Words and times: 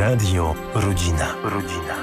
Radio 0.00 0.54
Rodzina. 0.74 1.34
Rodzina. 1.42 1.96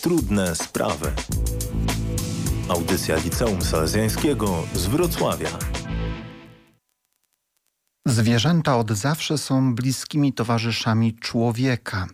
Trudne 0.00 0.56
sprawy. 0.56 1.12
Audycja 2.68 3.16
Liceum 3.16 3.62
Salezjańskiego 3.62 4.62
z 4.74 4.86
Wrocławia. 4.86 5.48
Zwierzęta 8.06 8.76
od 8.76 8.90
zawsze 8.90 9.38
są 9.38 9.74
bliskimi 9.74 10.32
towarzyszami 10.32 11.14
człowieka. 11.14 12.06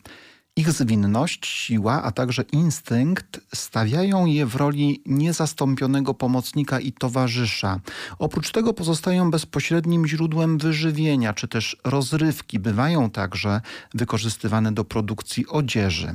Ich 0.58 0.72
zwinność, 0.72 1.46
siła, 1.46 2.02
a 2.02 2.12
także 2.12 2.42
instynkt 2.52 3.40
stawiają 3.54 4.26
je 4.26 4.46
w 4.46 4.54
roli 4.54 5.02
niezastąpionego 5.06 6.14
pomocnika 6.14 6.80
i 6.80 6.92
towarzysza. 6.92 7.80
Oprócz 8.18 8.52
tego 8.52 8.74
pozostają 8.74 9.30
bezpośrednim 9.30 10.06
źródłem 10.06 10.58
wyżywienia 10.58 11.32
czy 11.32 11.48
też 11.48 11.76
rozrywki. 11.84 12.58
Bywają 12.58 13.10
także 13.10 13.60
wykorzystywane 13.94 14.72
do 14.72 14.84
produkcji 14.84 15.46
odzieży. 15.46 16.14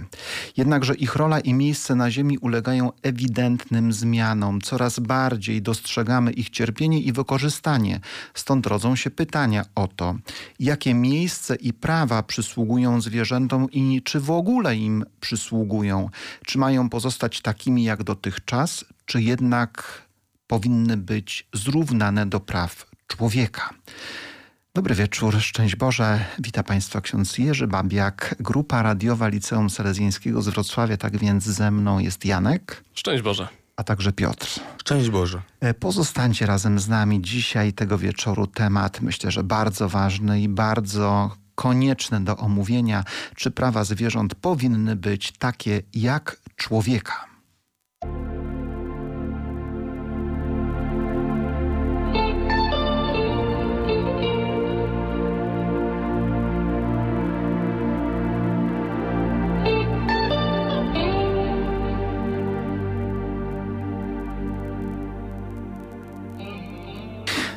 Jednakże 0.58 0.96
ich 0.96 1.16
rola 1.16 1.40
i 1.40 1.54
miejsce 1.54 1.96
na 1.96 2.12
ziemi 2.12 2.38
ulegają 2.38 2.92
ewidentnym 3.02 3.94
zmianom. 3.94 4.62
Coraz 4.62 5.00
bardziej 5.00 5.62
dostrzegamy 5.62 6.32
ich 6.32 6.50
cierpienie 6.50 7.02
i 7.02 7.12
wykorzystanie. 7.12 8.00
Stąd 8.34 8.68
rodzą 8.68 8.96
się 8.96 9.12
pytania 9.12 9.66
o 9.76 9.88
to, 9.88 10.16
jakie 10.60 10.94
miejsce 10.94 11.56
i 11.56 11.74
prawa 11.74 12.24
przysługują 12.24 13.02
zwierzętom 13.02 13.72
i 13.72 14.02
czy 14.04 14.20
w 14.20 14.31
w 14.32 14.34
ogóle 14.34 14.76
im 14.76 15.06
przysługują? 15.20 16.10
Czy 16.46 16.58
mają 16.58 16.90
pozostać 16.90 17.42
takimi 17.42 17.84
jak 17.84 18.04
dotychczas, 18.04 18.86
czy 19.06 19.22
jednak 19.22 20.02
powinny 20.48 20.98
być 20.98 21.48
zrównane 21.54 22.26
do 22.26 22.40
praw 22.40 22.86
człowieka? 23.08 23.70
Dobry 24.74 24.96
wieczór, 24.96 25.42
szczęść 25.42 25.76
Boże. 25.76 26.26
Witam 26.40 26.64
Państwa 26.64 27.02
ksiądz 27.02 27.38
Jerzy 27.38 27.68
Babiak, 27.68 28.36
grupa 28.40 28.84
radiowa 28.84 29.28
Liceum 29.28 29.70
Salezjańskiego 29.70 30.42
z 30.42 30.50
Wrocławia. 30.50 30.98
Tak 30.98 31.18
więc 31.18 31.44
ze 31.44 31.72
mną 31.72 32.00
jest 32.00 32.26
Janek. 32.26 32.84
Szczęść 32.94 33.24
Boże. 33.24 33.48
A 33.76 33.84
także 33.84 34.12
Piotr. 34.12 34.60
Szczęść 34.78 35.10
Boże. 35.10 35.42
E, 35.60 35.74
pozostańcie 35.74 36.46
razem 36.46 36.80
z 36.80 36.88
nami. 36.88 37.22
Dzisiaj 37.22 37.74
tego 37.74 37.98
wieczoru 37.98 38.48
temat 38.48 39.02
myślę, 39.02 39.32
że 39.32 39.44
bardzo 39.44 39.90
ważny 39.90 40.42
i 40.42 40.50
bardzo 40.50 41.32
konieczne 41.56 42.24
do 42.24 42.38
omówienia, 42.38 43.04
czy 43.36 43.52
prawa 43.52 43.84
zwierząt 43.84 44.36
powinny 44.36 44.96
być 44.96 45.32
takie 45.32 45.82
jak 45.94 46.38
człowieka. 46.56 47.32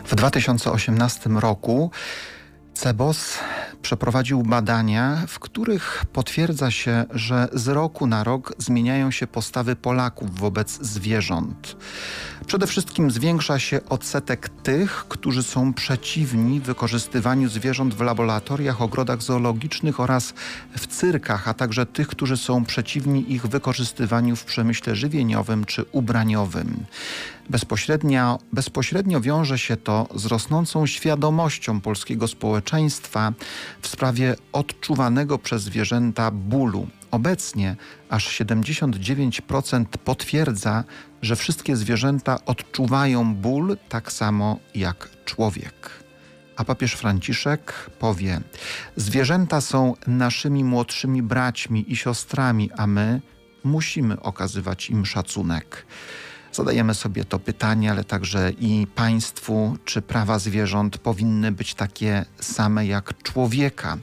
W 0.04 0.16
2018 0.16 1.30
roku 1.30 1.90
CEBOS 2.74 3.38
przeprowadził 3.84 4.42
badania, 4.42 5.24
w 5.28 5.38
których 5.38 6.04
potwierdza 6.12 6.70
się, 6.70 7.04
że 7.10 7.48
z 7.52 7.68
roku 7.68 8.06
na 8.06 8.24
rok 8.24 8.52
zmieniają 8.58 9.10
się 9.10 9.26
postawy 9.26 9.76
Polaków 9.76 10.38
wobec 10.38 10.78
zwierząt. 10.82 11.76
Przede 12.46 12.66
wszystkim 12.66 13.10
zwiększa 13.10 13.58
się 13.58 13.80
odsetek 13.88 14.48
tych, 14.48 15.04
którzy 15.08 15.42
są 15.42 15.74
przeciwni 15.74 16.60
wykorzystywaniu 16.60 17.48
zwierząt 17.48 17.94
w 17.94 18.00
laboratoriach, 18.00 18.82
ogrodach 18.82 19.22
zoologicznych 19.22 20.00
oraz 20.00 20.34
w 20.76 20.86
cyrkach, 20.86 21.48
a 21.48 21.54
także 21.54 21.86
tych, 21.86 22.08
którzy 22.08 22.36
są 22.36 22.64
przeciwni 22.64 23.32
ich 23.32 23.46
wykorzystywaniu 23.46 24.36
w 24.36 24.44
przemyśle 24.44 24.96
żywieniowym 24.96 25.64
czy 25.64 25.84
ubraniowym. 25.92 26.84
Bezpośrednio, 27.50 28.38
bezpośrednio 28.52 29.20
wiąże 29.20 29.58
się 29.58 29.76
to 29.76 30.08
z 30.14 30.26
rosnącą 30.26 30.86
świadomością 30.86 31.80
polskiego 31.80 32.28
społeczeństwa 32.28 33.32
w 33.80 33.88
sprawie 33.88 34.36
odczuwanego 34.52 35.38
przez 35.38 35.62
zwierzęta 35.62 36.30
bólu. 36.30 36.86
Obecnie 37.10 37.76
aż 38.08 38.40
79% 38.40 39.84
potwierdza, 40.04 40.84
że 41.22 41.36
wszystkie 41.36 41.76
zwierzęta 41.76 42.44
odczuwają 42.46 43.34
ból 43.34 43.76
tak 43.88 44.12
samo 44.12 44.58
jak 44.74 45.08
człowiek. 45.24 45.90
A 46.56 46.64
papież 46.64 46.92
Franciszek 46.92 47.90
powie: 47.98 48.40
Zwierzęta 48.96 49.60
są 49.60 49.94
naszymi 50.06 50.64
młodszymi 50.64 51.22
braćmi 51.22 51.92
i 51.92 51.96
siostrami, 51.96 52.70
a 52.76 52.86
my 52.86 53.20
musimy 53.64 54.20
okazywać 54.20 54.90
im 54.90 55.06
szacunek. 55.06 55.86
Zadajemy 56.54 56.94
sobie 56.94 57.24
to 57.24 57.38
pytanie, 57.38 57.90
ale 57.90 58.04
także 58.04 58.50
i 58.50 58.86
państwu, 58.94 59.76
czy 59.84 60.02
prawa 60.02 60.38
zwierząt 60.38 60.98
powinny 60.98 61.52
być 61.52 61.74
takie 61.74 62.24
same 62.40 62.86
jak 62.86 63.22
człowieka. 63.22 63.96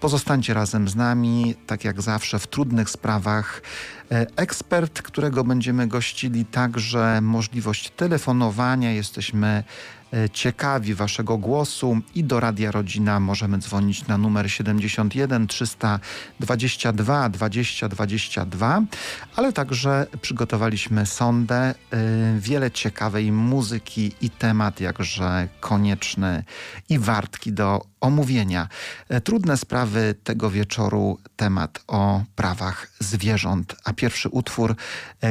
Pozostańcie 0.00 0.54
razem 0.54 0.88
z 0.88 0.96
nami, 0.96 1.54
tak 1.66 1.84
jak 1.84 2.02
zawsze, 2.02 2.38
w 2.38 2.46
trudnych 2.46 2.90
sprawach. 2.90 3.62
E, 4.10 4.26
ekspert, 4.36 5.02
którego 5.02 5.44
będziemy 5.44 5.86
gościli, 5.86 6.44
także 6.44 7.20
możliwość 7.22 7.90
telefonowania. 7.90 8.92
Jesteśmy 8.92 9.64
ciekawi 10.32 10.94
Waszego 10.94 11.38
głosu 11.38 11.98
i 12.14 12.24
do 12.24 12.40
Radia 12.40 12.70
Rodzina 12.70 13.20
możemy 13.20 13.58
dzwonić 13.58 14.06
na 14.06 14.18
numer 14.18 14.50
71 14.50 15.46
322 15.46 17.28
20 17.28 17.88
22, 17.88 18.82
ale 19.36 19.52
także 19.52 20.06
przygotowaliśmy 20.20 21.06
sondę, 21.06 21.56
e, 21.56 21.74
wiele 22.38 22.70
ciekawej 22.70 23.32
muzyki 23.32 24.12
i 24.20 24.30
temat 24.30 24.80
jakże 24.80 25.48
konieczny 25.60 26.44
i 26.88 26.98
wartki 26.98 27.52
do 27.52 27.82
omówienia. 28.00 28.68
E, 29.08 29.20
trudne 29.20 29.56
sprawy 29.56 30.14
tego 30.24 30.50
wieczoru, 30.50 31.18
temat 31.36 31.84
o 31.86 32.22
prawach 32.34 32.90
zwierząt. 32.98 33.76
A 33.84 33.92
pierwszy 33.92 34.28
utwór, 34.28 34.76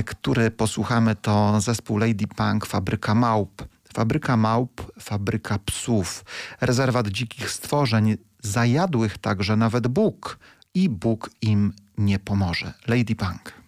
który 0.05 0.51
posłuchamy 0.51 1.15
to 1.15 1.61
zespół 1.61 1.97
Lady 1.97 2.27
Punk, 2.27 2.65
Fabryka 2.65 3.15
Małp. 3.15 3.78
Fabryka 3.93 4.37
małp, 4.37 4.91
fabryka 4.99 5.59
psów, 5.59 6.25
rezerwat 6.61 7.07
dzikich 7.07 7.51
stworzeń, 7.51 8.17
zajadłych 8.39 9.17
także 9.17 9.55
nawet 9.55 9.87
Bóg 9.87 10.39
i 10.73 10.89
Bóg 10.89 11.29
im 11.41 11.73
nie 11.97 12.19
pomoże. 12.19 12.73
Lady 12.87 13.15
Punk. 13.15 13.58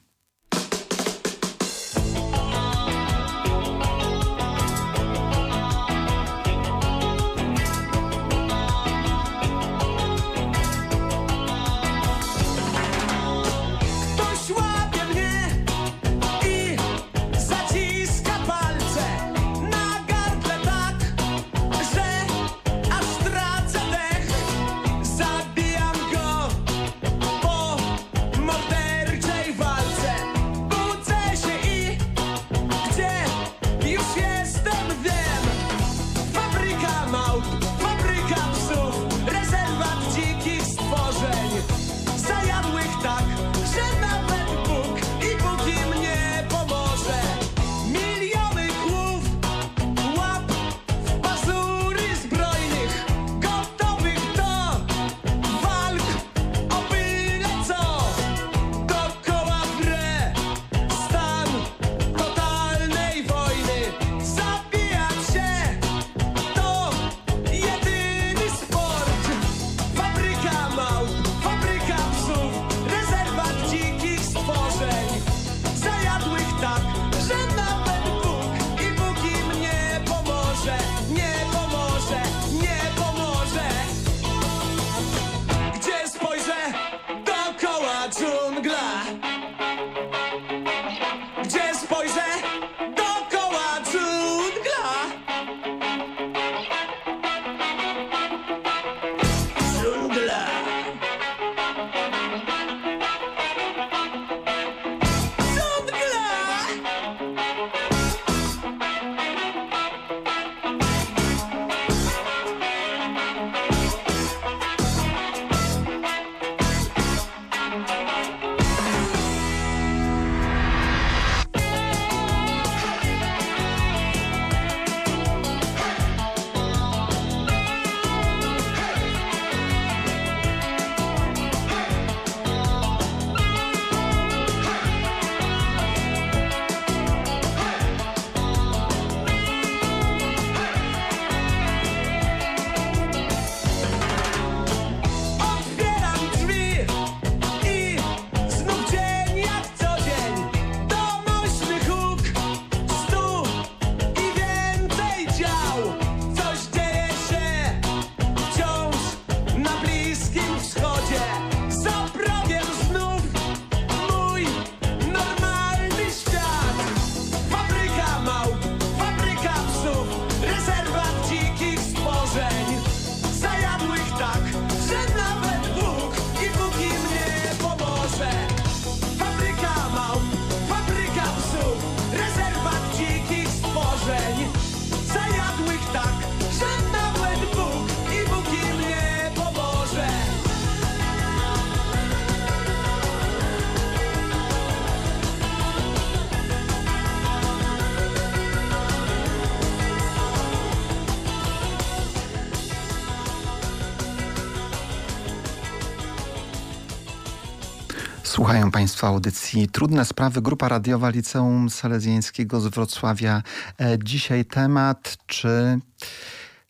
Słuchają 208.51 208.71
Państwo 208.71 209.07
audycji 209.07 209.67
Trudne 209.67 210.05
Sprawy. 210.05 210.41
Grupa 210.41 210.69
radiowa 210.69 211.09
Liceum 211.09 211.69
Salezjańskiego 211.69 212.61
z 212.61 212.67
Wrocławia. 212.67 213.43
E, 213.79 213.97
dzisiaj 214.03 214.45
temat, 214.45 215.17
czy 215.27 215.79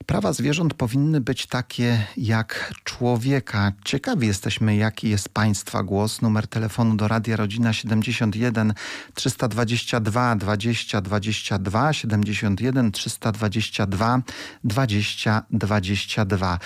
Prawa 0.06 0.34
zwierząt 0.34 0.74
powinny 0.74 1.22
być 1.22 1.48
takie 1.48 2.06
jak 2.18 2.74
człowieka. 2.84 3.72
Ciekawi 3.86 4.28
jesteśmy, 4.28 4.76
jaki 4.76 5.10
jest 5.10 5.30
Państwa 5.30 5.84
głos. 5.84 6.22
Numer 6.22 6.48
telefonu 6.48 6.96
do 6.96 7.08
Radia 7.08 7.36
Rodzina 7.36 7.74
71 7.74 8.74
322 9.14 10.36
20 10.36 11.02
22 11.02 11.94
71 11.94 12.92
322 12.92 14.22
20 14.64 15.44
22. 15.52 16.60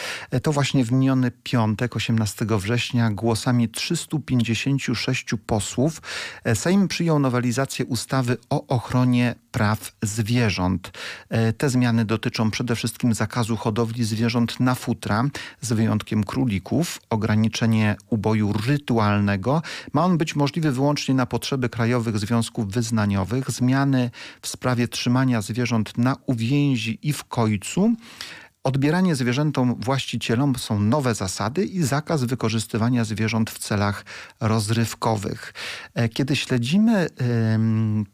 To 0.43 0.51
właśnie 0.51 0.85
w 0.85 0.91
miniony 0.91 1.31
piątek, 1.31 1.95
18 1.95 2.45
września, 2.49 3.11
głosami 3.11 3.69
356 3.69 5.25
posłów 5.45 6.01
e, 6.43 6.55
Sejm 6.55 6.87
przyjął 6.87 7.19
nowelizację 7.19 7.85
ustawy 7.85 8.37
o 8.49 8.67
ochronie 8.67 9.35
praw 9.56 9.92
zwierząt. 10.02 10.92
E, 11.30 11.54
te 11.54 11.69
zmiany 11.69 12.06
dotyczą 12.06 12.52
przede 12.52 12.75
wszystkim 12.75 13.13
zakazu 13.13 13.57
hodowli 13.57 14.04
zwierząt 14.04 14.60
na 14.60 14.75
futra, 14.75 15.24
z 15.62 15.74
wyjątkiem 15.74 16.24
królików, 16.24 17.02
ograniczenie 17.10 17.96
uboju 18.10 18.54
rytualnego. 18.68 19.62
Ma 19.94 20.06
on 20.06 20.18
być 20.18 20.36
możliwy 20.36 20.72
wyłącznie 20.72 21.16
na 21.16 21.25
potrzeby 21.25 21.69
krajowych 21.69 22.19
związków 22.19 22.72
wyznaniowych, 22.72 23.52
zmiany 23.52 24.12
w 24.42 24.48
sprawie 24.48 24.88
trzymania 24.88 25.42
zwierząt 25.42 25.98
na 25.98 26.16
uwięzi 26.25 27.00
i 27.02 27.13
w 27.13 27.24
kojcu, 27.24 27.96
Odbieranie 28.65 29.15
zwierzętom 29.15 29.75
właścicielom 29.79 30.56
są 30.56 30.79
nowe 30.79 31.15
zasady 31.15 31.65
i 31.65 31.83
zakaz 31.83 32.23
wykorzystywania 32.23 33.03
zwierząt 33.03 33.50
w 33.50 33.59
celach 33.59 34.06
rozrywkowych. 34.39 35.53
E, 35.94 36.09
kiedy 36.09 36.35
śledzimy 36.35 37.07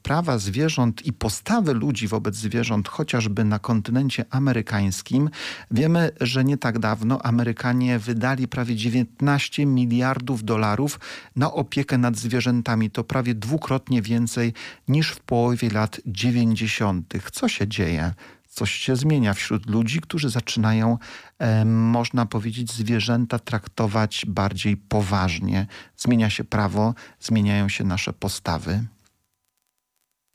prawa 0.04 0.38
zwierząt 0.38 1.06
i 1.06 1.14
postawy 1.14 1.74
ludzi 1.74 2.08
wobec 2.08 2.36
zwierząt, 2.36 2.88
chociażby 2.88 3.44
na 3.44 3.60
kontynencie 3.60 4.26
amerykańskim, 4.30 5.30
wiemy, 5.72 6.12
że 6.22 6.44
nie 6.44 6.58
tak 6.58 6.80
dawno 6.80 7.22
Amerykanie 7.22 8.00
wydali 8.00 8.48
prawie 8.48 8.76
19 8.76 9.66
miliardów 9.66 10.44
dolarów 10.44 11.00
na 11.36 11.54
opiekę 11.54 11.98
nad 11.98 12.18
zwierzętami. 12.18 12.92
To 12.92 13.04
prawie 13.04 13.36
dwukrotnie 13.36 14.02
więcej 14.02 14.54
niż 14.88 15.12
w 15.12 15.20
połowie 15.20 15.70
lat 15.70 16.02
90. 16.06 17.14
Co 17.32 17.48
się 17.48 17.68
dzieje? 17.68 18.14
Coś 18.52 18.72
się 18.72 18.96
zmienia 18.96 19.34
wśród 19.34 19.70
ludzi, 19.70 20.02
którzy 20.02 20.30
zaczynają, 20.30 20.98
e, 21.40 21.66
można 21.66 22.26
powiedzieć, 22.26 22.72
zwierzęta 22.72 23.40
traktować 23.40 24.26
bardziej 24.28 24.78
poważnie. 24.78 25.68
Zmienia 25.98 26.30
się 26.30 26.44
prawo, 26.44 26.94
zmieniają 27.20 27.70
się 27.70 27.84
nasze 27.84 28.14
postawy. 28.14 28.86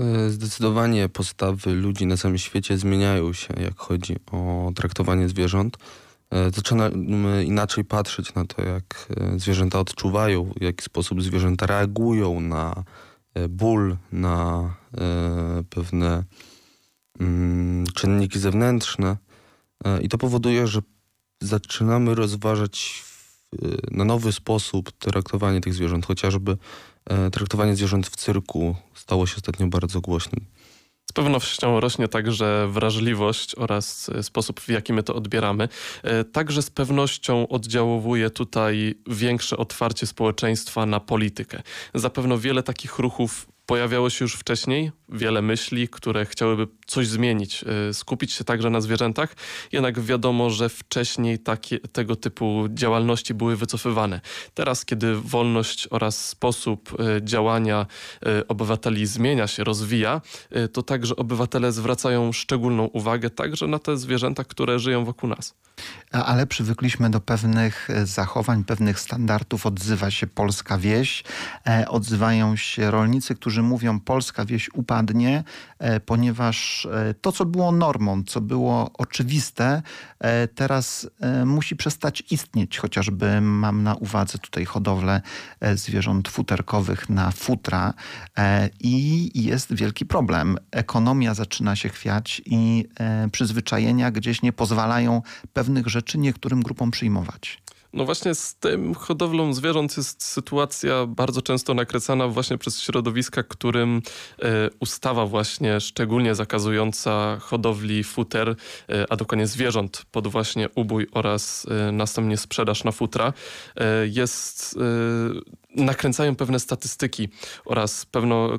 E, 0.01 0.31
zdecydowanie 0.31 1.09
postawy 1.09 1.75
ludzi 1.75 2.07
na 2.07 2.17
całym 2.17 2.39
świecie 2.39 2.79
zmieniają 2.79 3.33
się, 3.33 3.55
jak 3.61 3.79
chodzi 3.79 4.17
o 4.33 4.71
traktowanie 4.75 5.29
zwierząt. 5.29 5.77
E, 6.31 6.51
zaczynamy 6.51 7.45
inaczej 7.45 7.85
patrzeć 7.85 8.35
na 8.35 8.45
to, 8.45 8.63
jak 8.63 9.09
e, 9.17 9.39
zwierzęta 9.39 9.81
odczuwają, 9.81 10.53
w 10.61 10.63
jaki 10.63 10.85
sposób 10.85 11.23
zwierzęta 11.23 11.67
reagują 11.67 12.41
na 12.41 12.85
ból, 13.49 13.97
na 14.13 14.75
pewne 15.71 16.25
czynniki 17.95 18.39
zewnętrzne 18.39 19.17
e, 19.85 20.01
i 20.01 20.09
to 20.09 20.19
powoduje, 20.19 20.67
że 20.67 20.81
zaczynamy 21.43 22.15
rozważać 22.15 23.05
na 23.91 24.05
nowy 24.05 24.33
sposób 24.33 24.93
traktowanie 24.93 25.61
tych 25.61 25.75
zwierząt. 25.75 26.07
Chociażby 26.07 26.57
e, 27.05 27.31
traktowanie 27.31 27.77
zwierząt 27.77 28.07
w 28.07 28.17
cyrku 28.17 28.77
stało 28.95 29.27
się 29.27 29.37
ostatnio 29.37 29.67
bardzo 29.67 30.01
głośnym. 30.01 30.45
Z 31.11 31.13
pewnością 31.13 31.81
rośnie 31.81 32.09
także 32.09 32.69
wrażliwość 32.71 33.55
oraz 33.55 34.09
e, 34.09 34.23
sposób, 34.23 34.61
w 34.61 34.69
jaki 34.69 34.93
my 34.93 35.03
to 35.03 35.15
odbieramy. 35.15 35.69
Także 36.33 36.63
z 36.63 36.71
pewnością 36.71 37.49
oddziałuje 37.49 38.31
tutaj 38.31 38.95
większe 39.07 39.57
otwarcie 39.57 40.07
społeczeństwa 40.07 40.87
na 40.87 41.01
politykę. 41.01 41.63
Zapewne 41.95 42.39
wiele 42.39 42.63
takich 42.63 42.99
ruchów 42.99 43.47
pojawiało 43.67 44.11
się 44.11 44.25
już 44.25 44.35
wcześniej 44.35 44.93
wiele 45.09 45.43
myśli, 45.43 45.89
które 45.89 46.27
chciałyby 46.27 46.67
coś 46.87 47.09
zmienić, 47.09 47.65
y, 47.91 47.95
skupić 47.95 48.33
się 48.33 48.45
także 48.45 48.71
na 48.71 48.81
zwierzętach. 48.81 49.35
Jednak 49.73 50.01
wiadomo, 50.01 50.51
że 50.51 50.69
wcześniej 50.69 51.39
takie, 51.39 51.79
tego 51.79 52.17
typu 52.17 52.65
działalności 52.71 53.35
były 53.35 53.57
wycofywane. 53.57 54.21
Teraz, 54.55 54.85
kiedy 54.85 55.17
wolność 55.17 55.89
oraz 55.91 56.29
sposób 56.29 57.01
y, 57.01 57.25
działania 57.25 57.87
y, 58.27 58.47
obywateli 58.47 59.07
zmienia 59.07 59.47
się, 59.47 59.65
rozwija, 59.65 60.21
to 60.73 60.83
także 60.83 61.17
obywatele 61.17 61.73
zwracają 61.73 62.33
szczególną 62.33 62.85
uwagę 62.85 63.31
także 63.31 63.67
na 63.67 63.79
te 63.79 63.97
zwierzęta, 63.97 64.45
które 64.45 64.79
żyją 64.79 65.05
wokół 65.05 65.29
nas. 65.29 65.55
Ale 66.13 66.47
przywykliśmy 66.47 67.11
do 67.11 67.21
pewnych 67.21 67.89
zachowań, 68.05 68.65
pewnych 68.65 69.01
standardów. 69.01 69.67
Odzywa 69.67 70.11
się 70.11 70.27
polska 70.27 70.79
wieś, 70.79 71.25
e, 71.69 71.89
odzywają 71.89 72.57
się 72.57 72.91
rolnicy, 72.91 73.35
którzy 73.35 73.56
mówią 73.63 74.01
polska 74.01 74.45
wieś 74.45 74.69
upadła 74.75 74.97
odpadnie, 74.97 75.45
e, 75.79 76.01
ponieważ 76.01 76.87
e, 76.87 77.15
to, 77.15 77.33
co 77.33 77.45
było 77.45 77.73
normą, 77.73 78.23
co 78.25 78.41
było 78.41 78.91
oczywiste, 78.99 79.83
e, 80.19 80.49
teraz 80.49 81.11
musi 81.47 81.77
przestać 81.77 82.23
istnieć. 82.31 82.79
Chociażby 82.79 83.41
mam 83.41 83.83
na 83.83 83.95
uwadze 83.95 84.39
tutaj 84.39 84.65
hodowlę 84.65 85.21
zwierząt 85.75 86.29
futerkowych 86.29 87.09
na 87.09 87.31
futra 87.31 87.95
i 88.81 89.31
jest 89.35 89.75
wielki 89.75 90.07
problem. 90.07 90.59
Ekonomia 90.71 91.35
zaczyna 91.35 91.77
się 91.77 91.89
chwiać 91.89 92.43
i 92.47 92.89
przyzwyczajenia 93.33 94.11
gdzieś 94.11 94.43
nie 94.43 94.53
pozwalają 94.53 95.23
pewnych 95.53 95.87
rzeczy 95.87 96.19
niektórym 96.19 96.63
grupom 96.63 96.91
przyjmować. 96.91 97.66
No 97.97 98.05
właśnie 98.05 98.35
z 98.35 98.55
tym 98.55 98.95
hodowlą 98.95 99.55
zwierząt 99.55 99.97
jest 99.97 100.25
sytuacja 100.25 101.07
bardzo 101.07 101.43
często 101.43 101.75
nakrecana 101.75 102.29
właśnie 102.29 102.59
przez 102.59 102.81
środowiska, 102.81 103.43
którym 103.43 104.03
e, 104.43 104.71
ustawa 104.81 105.27
właśnie 105.27 105.81
szczególnie 105.81 106.35
zakazująca 106.35 107.39
hodowli 107.41 108.05
futer, 108.05 108.49
e, 108.89 109.13
a 109.13 109.17
dokładnie 109.17 109.47
zwierząt 109.47 110.05
pod 110.11 110.29
właśnie 110.29 110.69
ubój 110.75 111.07
oraz 111.13 111.67
e, 111.89 111.93
następnie 111.93 112.37
sprzedaż 112.37 112.85
na 112.85 112.93
futra 112.93 113.33
jest 114.05 114.79
nakręcają 115.77 116.37
pewne 116.37 116.61
statystyki 116.61 117.29
oraz 117.65 118.07
pewno 118.07 118.59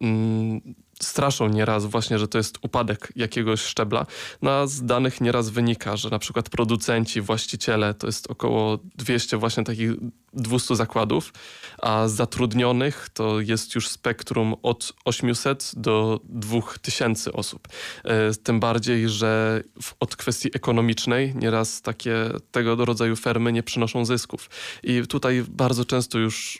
mm, 0.00 0.60
straszą 1.02 1.48
nieraz 1.48 1.86
właśnie, 1.86 2.18
że 2.18 2.28
to 2.28 2.38
jest 2.38 2.58
upadek 2.62 3.12
jakiegoś 3.16 3.60
szczebla. 3.60 4.06
No 4.42 4.66
z 4.66 4.84
danych 4.84 5.20
nieraz 5.20 5.50
wynika, 5.50 5.96
że 5.96 6.10
na 6.10 6.18
przykład 6.18 6.50
producenci, 6.50 7.20
właściciele 7.20 7.94
to 7.94 8.06
jest 8.06 8.30
około 8.30 8.78
200 8.96 9.36
właśnie 9.36 9.64
takich 9.64 9.90
200 10.32 10.76
zakładów, 10.76 11.32
a 11.78 12.08
zatrudnionych 12.08 13.08
to 13.14 13.40
jest 13.40 13.74
już 13.74 13.88
spektrum 13.88 14.54
od 14.62 14.92
800 15.04 15.72
do 15.76 16.20
2000 16.24 17.32
osób. 17.32 17.68
E, 18.04 18.34
tym 18.34 18.60
bardziej, 18.60 19.08
że 19.08 19.62
od 20.00 20.16
kwestii 20.16 20.50
ekonomicznej 20.54 21.34
nieraz 21.36 21.82
takie 21.82 22.14
tego 22.50 22.84
rodzaju 22.84 23.16
fermy 23.16 23.52
nie 23.52 23.62
przynoszą 23.62 24.04
zysków. 24.04 24.50
I 24.82 25.02
tutaj 25.06 25.44
bardzo 25.48 25.84
często 25.84 26.18
już 26.18 26.58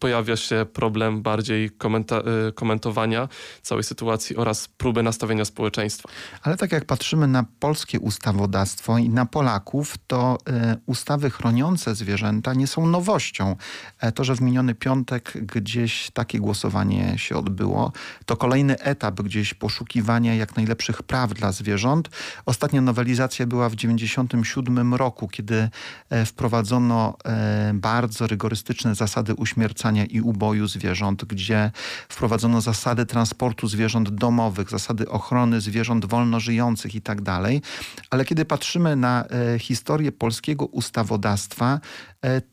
pojawia 0.00 0.36
się 0.36 0.66
problem 0.72 1.22
bardziej 1.22 1.70
komenta 1.70 2.22
y, 2.48 2.52
komentowania 2.52 3.28
całej 3.62 3.84
sytuacji 3.84 4.36
oraz 4.36 4.68
próby 4.68 5.02
nastawienia 5.02 5.44
społeczeństwa. 5.44 6.08
Ale 6.42 6.56
tak 6.56 6.72
jak 6.72 6.84
patrzymy 6.84 7.28
na 7.28 7.44
polskie 7.60 8.00
ustawodawstwo 8.00 8.98
i 8.98 9.08
na 9.08 9.26
Polaków, 9.26 9.94
to 10.06 10.38
y, 10.48 10.52
ustawy 10.86 11.30
chroniące 11.30 11.94
zwierzęta 11.94 12.54
nie 12.54 12.66
są 12.66 12.86
nowością. 12.86 13.56
E, 14.00 14.12
to, 14.12 14.24
że 14.24 14.36
w 14.36 14.40
miniony 14.40 14.74
piątek 14.74 15.32
gdzieś 15.46 16.10
takie 16.10 16.38
głosowanie 16.38 17.18
się 17.18 17.36
odbyło, 17.36 17.92
to 18.26 18.36
kolejny 18.36 18.78
etap 18.78 19.22
gdzieś 19.22 19.54
poszukiwania 19.54 20.34
jak 20.34 20.56
najlepszych 20.56 21.02
praw 21.02 21.34
dla 21.34 21.52
zwierząt. 21.52 22.10
Ostatnia 22.46 22.80
nowelizacja 22.80 23.46
była 23.46 23.68
w 23.68 23.76
1997 23.76 24.94
roku, 24.94 25.28
kiedy 25.28 25.68
e, 26.10 26.26
wprowadzono 26.26 27.16
e, 27.24 27.72
bardzo 27.74 28.26
rygorystyczne 28.26 28.94
zasady 28.94 29.34
uśmiercenia 29.34 29.69
i 30.04 30.20
uboju 30.20 30.68
zwierząt, 30.68 31.24
gdzie 31.24 31.70
wprowadzono 32.08 32.60
zasady 32.60 33.06
transportu 33.06 33.68
zwierząt 33.68 34.10
domowych, 34.10 34.70
zasady 34.70 35.08
ochrony 35.08 35.60
zwierząt 35.60 36.06
wolno 36.06 36.40
żyjących 36.40 36.94
i 36.94 37.00
tak 37.00 37.20
dalej. 37.20 37.62
Ale 38.10 38.24
kiedy 38.24 38.44
patrzymy 38.44 38.96
na 38.96 39.24
e, 39.24 39.58
historię 39.58 40.12
polskiego 40.12 40.66
ustawodawstwa, 40.66 41.80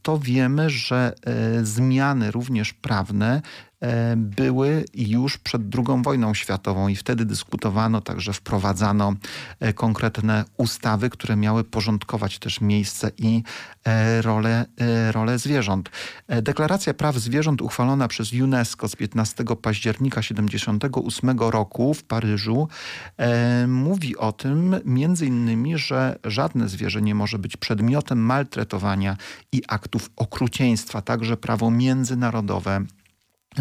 to 0.01 0.19
wiemy, 0.19 0.69
że 0.69 1.13
zmiany 1.63 2.31
również 2.31 2.73
prawne 2.73 3.41
E, 3.81 4.15
były 4.17 4.85
już 4.93 5.37
przed 5.37 5.61
II 5.75 6.03
wojną 6.03 6.33
światową 6.33 6.87
i 6.87 6.95
wtedy 6.95 7.25
dyskutowano, 7.25 8.01
także 8.01 8.33
wprowadzano 8.33 9.13
e, 9.59 9.73
konkretne 9.73 10.45
ustawy, 10.57 11.09
które 11.09 11.35
miały 11.35 11.63
porządkować 11.63 12.39
też 12.39 12.61
miejsce 12.61 13.11
i 13.17 13.43
e, 13.85 14.21
rolę, 14.21 14.65
rolę 15.11 15.39
zwierząt. 15.39 15.89
Deklaracja 16.41 16.93
Praw 16.93 17.15
Zwierząt 17.15 17.61
uchwalona 17.61 18.07
przez 18.07 18.33
UNESCO 18.33 18.87
z 18.87 18.95
15 18.95 19.43
października 19.61 20.21
1978 20.21 21.39
roku 21.39 21.93
w 21.93 22.03
Paryżu 22.03 22.67
mówi 23.67 24.17
o 24.17 24.31
tym 24.31 24.75
między 24.85 25.25
innymi, 25.25 25.77
że 25.77 26.19
żadne 26.23 26.69
zwierzę 26.69 27.01
nie 27.01 27.15
może 27.15 27.39
być 27.39 27.57
przedmiotem 27.57 28.19
maltretowania 28.19 29.17
i 29.51 29.56
aktów 29.67 30.09
okrucieństwa, 30.15 31.01
także 31.01 31.37
prawo 31.37 31.71
międzynarodowe 31.71 32.85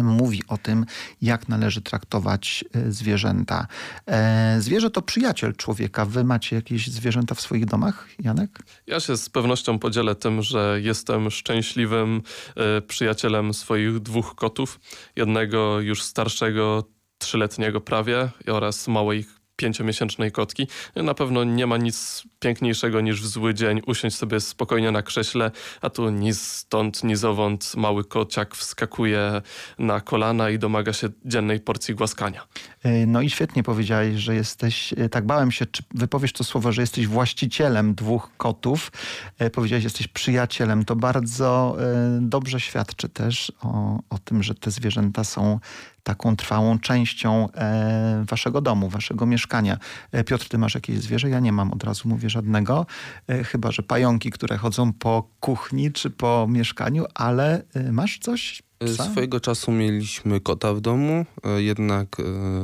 mówi 0.03 0.43
o 0.47 0.57
tym, 0.57 0.85
jak 1.21 1.49
należy 1.49 1.81
traktować 1.81 2.65
e, 2.73 2.91
zwierzęta. 2.91 3.67
E, 4.05 4.57
zwierzę 4.61 4.89
to 4.89 5.01
przyjaciel 5.01 5.55
człowieka. 5.55 6.05
Wy 6.05 6.23
macie 6.23 6.55
jakieś 6.55 6.87
zwierzęta 6.87 7.35
w 7.35 7.41
swoich 7.41 7.65
domach, 7.65 8.07
Janek? 8.19 8.59
Ja 8.87 8.99
się 8.99 9.17
z 9.17 9.29
pewnością 9.29 9.79
podzielę 9.79 10.15
tym, 10.15 10.41
że 10.41 10.79
jestem 10.83 11.31
szczęśliwym 11.31 12.21
e, 12.55 12.81
przyjacielem 12.81 13.53
swoich 13.53 13.99
dwóch 13.99 14.35
kotów. 14.35 14.79
Jednego 15.15 15.79
już 15.79 16.03
starszego, 16.03 16.83
trzyletniego 17.17 17.81
prawie 17.81 18.29
oraz 18.47 18.87
małej 18.87 19.25
pięciomiesięcznej 19.57 20.31
kotki. 20.31 20.67
Na 20.95 21.13
pewno 21.13 21.43
nie 21.43 21.67
ma 21.67 21.77
nic 21.77 22.23
piękniejszego 22.39 23.01
niż 23.01 23.21
w 23.21 23.27
zły 23.27 23.53
dzień 23.53 23.81
usiąść 23.85 24.15
sobie 24.15 24.39
spokojnie 24.39 24.91
na 24.91 25.01
krześle, 25.01 25.51
a 25.81 25.89
tu 25.89 26.09
ni 26.09 26.33
stąd, 26.33 27.03
ni 27.03 27.15
zowąd 27.15 27.75
mały 27.75 28.03
kociak 28.03 28.55
wskakuje 28.55 29.41
na 29.79 30.01
kolana 30.01 30.49
i 30.49 30.59
domaga 30.59 30.93
się 30.93 31.09
dziennej 31.25 31.59
porcji 31.59 31.95
głaskania. 31.95 32.47
E, 32.83 33.05
no 33.05 33.21
i 33.21 33.29
świetnie 33.29 33.63
powiedziałeś, 33.63 34.15
że 34.15 34.35
jesteś, 34.35 34.93
e, 34.97 35.09
tak 35.09 35.25
bałem 35.25 35.51
się, 35.51 35.65
czy 35.65 35.83
wypowiesz 35.93 36.33
to 36.33 36.43
słowo, 36.43 36.71
że 36.71 36.81
jesteś 36.81 37.07
właścicielem 37.07 37.95
dwóch 37.95 38.29
kotów. 38.37 38.91
E, 39.39 39.49
powiedziałeś, 39.49 39.83
jesteś 39.83 40.07
przyjacielem. 40.07 40.85
To 40.85 40.95
bardzo 40.95 41.77
dobrze 42.21 42.59
świadczy 42.59 43.09
też 43.09 43.51
o, 43.61 43.99
o 44.09 44.17
tym, 44.17 44.43
że 44.43 44.55
te 44.55 44.71
zwierzęta 44.71 45.23
są 45.23 45.59
taką 46.07 46.35
trwałą 46.35 46.79
częścią 46.79 47.49
e, 47.51 48.25
waszego 48.29 48.61
domu, 48.61 48.89
waszego 48.89 49.25
mieszkania. 49.25 49.77
E, 50.11 50.23
Piotr, 50.23 50.47
ty 50.49 50.57
masz 50.57 50.75
jakieś 50.75 50.99
zwierzę? 50.99 51.29
Ja 51.29 51.39
nie 51.39 51.51
mam, 51.51 51.73
od 51.73 51.83
razu 51.83 52.09
mówię 52.09 52.29
żadnego. 52.29 52.85
E, 53.27 53.43
chyba, 53.43 53.71
że 53.71 53.83
pająki, 53.83 54.31
które 54.31 54.57
chodzą 54.57 54.93
po 54.93 55.29
kuchni 55.39 55.91
czy 55.91 56.09
po 56.09 56.47
mieszkaniu, 56.49 57.05
ale 57.15 57.63
masz 57.91 58.19
coś? 58.19 58.63
Psa? 58.79 59.11
Swojego 59.11 59.39
czasu 59.39 59.71
mieliśmy 59.71 60.39
kota 60.39 60.73
w 60.73 60.81
domu, 60.81 61.25
jednak 61.57 62.15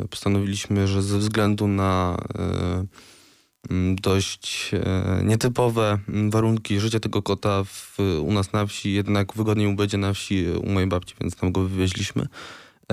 postanowiliśmy, 0.10 0.88
że 0.88 1.02
ze 1.02 1.18
względu 1.18 1.68
na 1.68 2.18
dość 3.96 4.72
nietypowe 5.24 6.00
warunki 6.30 6.80
życia 6.80 7.00
tego 7.00 7.22
kota 7.22 7.64
w, 7.64 7.98
u 8.22 8.34
nas 8.34 8.54
na 8.54 8.66
wsi, 8.66 8.94
jednak 8.94 9.34
wygodniej 9.34 9.68
mu 9.68 9.76
będzie 9.76 9.98
na 9.98 10.14
wsi 10.14 10.46
u 10.64 10.70
mojej 10.70 10.90
babci, 10.90 11.16
więc 11.22 11.36
tam 11.36 11.52
go 11.52 11.62
wywieźliśmy. 11.62 12.28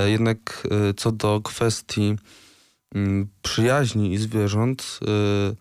E, 0.00 0.10
jednak 0.10 0.68
e, 0.70 0.94
co 0.94 1.12
do 1.12 1.40
kwestii 1.40 2.16
mm, 2.94 3.28
przyjaźni 3.42 4.12
i 4.12 4.18
zwierząt, 4.18 5.00
e, 5.02 5.54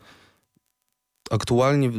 aktualnie 1.31 1.91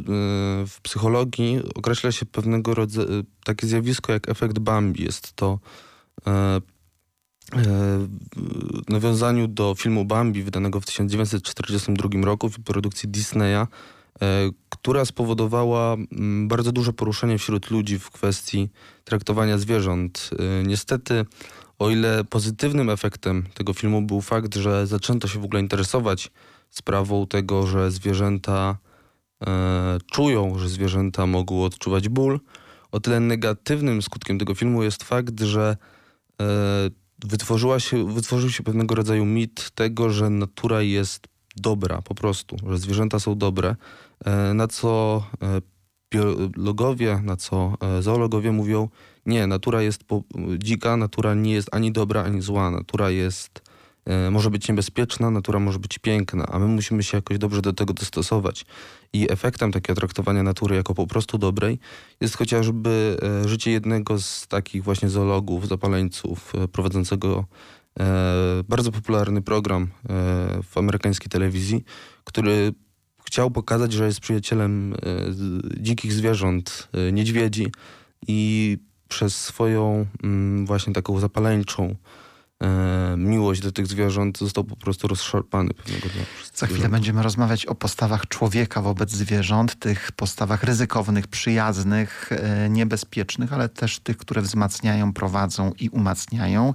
w 0.67 0.81
psychologii 0.83 1.61
określa 1.75 2.13
się 2.13 2.27
pewnego 2.27 2.75
rodzaju 2.75 3.09
takie 3.45 3.67
zjawisko 3.67 4.13
jak 4.13 4.29
efekt 4.29 4.59
Bambi. 4.59 5.05
Jest 5.05 5.33
to 5.33 5.59
w 7.57 8.09
nawiązaniu 8.89 9.49
do 9.49 9.75
filmu 9.75 10.05
Bambi 10.05 10.43
wydanego 10.43 10.81
w 10.81 10.87
1942 10.87 12.25
roku 12.25 12.49
w 12.49 12.61
produkcji 12.61 13.09
Disneya, 13.09 13.67
która 14.69 15.05
spowodowała 15.05 15.95
mm, 15.95 16.49
bardzo 16.49 16.73
duże 16.73 16.93
poruszenie 16.93 17.39
wśród 17.39 17.71
ludzi 17.71 17.99
w 17.99 18.11
kwestii 18.11 18.69
traktowania 19.05 19.59
zwierząt. 19.59 20.31
Niestety 20.65 21.25
o 21.81 21.91
ile 21.91 22.25
pozytywnym 22.25 22.91
efektem 22.91 23.45
tego 23.55 23.73
filmu 23.73 24.03
był 24.03 24.21
fakt, 24.21 24.55
że 24.55 24.87
zaczęto 24.87 25.29
się 25.29 25.41
w 25.41 25.45
ogóle 25.45 25.61
interesować 25.61 26.31
sprawą 26.71 27.27
tego, 27.27 27.67
że 27.67 27.91
zwierzęta 27.91 28.79
e, 29.47 29.99
czują, 30.13 30.59
że 30.59 30.69
zwierzęta 30.69 31.27
mogą 31.27 31.65
odczuwać 31.65 32.09
ból, 32.09 32.41
o 32.93 33.01
tyle 33.01 33.21
negatywnym 33.21 34.03
skutkiem 34.03 34.39
tego 34.39 34.55
filmu 34.55 34.83
jest 34.83 35.05
fakt, 35.05 35.41
że 35.41 35.77
e, 36.41 36.47
wytworzyła 37.25 37.81
się, 37.81 38.15
wytworzył 38.15 38.51
się 38.51 38.63
pewnego 38.63 38.95
rodzaju 38.95 39.25
mit 39.25 39.71
tego, 39.71 40.11
że 40.11 40.31
natura 40.31 40.83
jest 40.83 41.29
dobra 41.57 42.03
po 42.03 42.15
prostu, 42.15 42.57
że 42.71 42.79
zwierzęta 42.79 43.21
są 43.21 43.39
dobre, 43.39 43.77
e, 44.25 44.55
na 44.55 44.69
co 44.69 45.23
e, 45.43 45.61
biologowie, 46.11 47.21
na 47.25 47.37
co 47.37 47.75
e, 47.81 48.03
zoologowie 48.03 48.53
mówią, 48.53 48.89
nie, 49.27 49.47
natura 49.47 49.83
jest 49.83 50.05
dzika, 50.59 50.97
natura 50.97 51.35
nie 51.35 51.53
jest 51.53 51.69
ani 51.75 51.93
dobra, 51.93 52.23
ani 52.23 52.43
zła. 52.43 52.71
Natura 52.71 53.11
jest, 53.11 53.63
e, 54.05 54.31
może 54.31 54.51
być 54.51 54.69
niebezpieczna, 54.69 55.31
natura 55.31 55.59
może 55.59 55.79
być 55.79 55.99
piękna, 55.99 56.47
a 56.47 56.59
my 56.59 56.67
musimy 56.67 57.03
się 57.03 57.19
jakoś 57.19 57.39
dobrze 57.39 57.63
do 57.63 57.73
tego 57.73 57.95
dostosować. 57.95 58.67
I 59.13 59.33
efektem 59.33 59.73
takiego 59.73 60.01
traktowania 60.01 60.43
natury 60.43 60.77
jako 60.77 60.95
po 60.95 61.07
prostu 61.07 61.39
dobrej 61.39 61.79
jest 62.21 62.37
chociażby 62.37 63.17
e, 63.23 63.49
życie 63.49 63.71
jednego 63.71 64.19
z 64.19 64.47
takich 64.49 64.85
właśnie 64.85 65.09
zoologów, 65.09 65.69
zapaleńców, 65.69 66.53
prowadzącego 66.73 67.45
bardzo 68.69 68.93
popularny 68.93 69.43
program 69.43 69.89
w 70.63 70.79
amerykańskiej 70.79 71.29
telewizji, 71.29 71.85
który 72.25 72.73
chciał 73.31 73.51
pokazać, 73.51 73.93
że 73.93 74.07
jest 74.07 74.21
przyjacielem 74.21 74.95
e, 74.95 74.97
dzikich 75.83 76.13
zwierząt, 76.13 76.89
niedźwiedzi 77.13 77.73
i 78.27 78.79
przez 79.09 79.37
swoją 79.37 80.07
mm, 80.23 80.67
właśnie 80.67 80.93
taką 80.93 81.21
zapaleńczą 81.21 81.85
e, 81.85 81.97
miłość 83.17 83.61
do 83.61 83.73
tych 83.73 83.87
zwierząt 83.87 84.39
został 84.39 84.65
po 84.65 84.77
prostu 84.77 85.09
rozszarpany 85.09 85.75
pewnego 85.75 86.09
dnia. 86.09 86.23
Za 86.55 86.67
chwilę 86.67 86.89
będziemy 86.89 87.23
rozmawiać 87.23 87.67
o 87.67 87.75
postawach 87.75 88.29
człowieka 88.29 88.83
wobec 88.83 89.11
zwierząt, 89.11 89.79
tych 89.79 90.13
postawach 90.13 90.65
ryzykownych, 90.65 91.27
przyjaznych, 91.27 92.31
e, 92.33 92.71
niebezpiecznych, 92.71 93.53
ale 93.53 93.69
też 93.69 93.99
tych, 93.99 94.17
które 94.17 94.43
wzmacniają, 94.43 95.13
prowadzą 95.13 95.73
i 95.81 95.89
umacniają. 95.89 96.75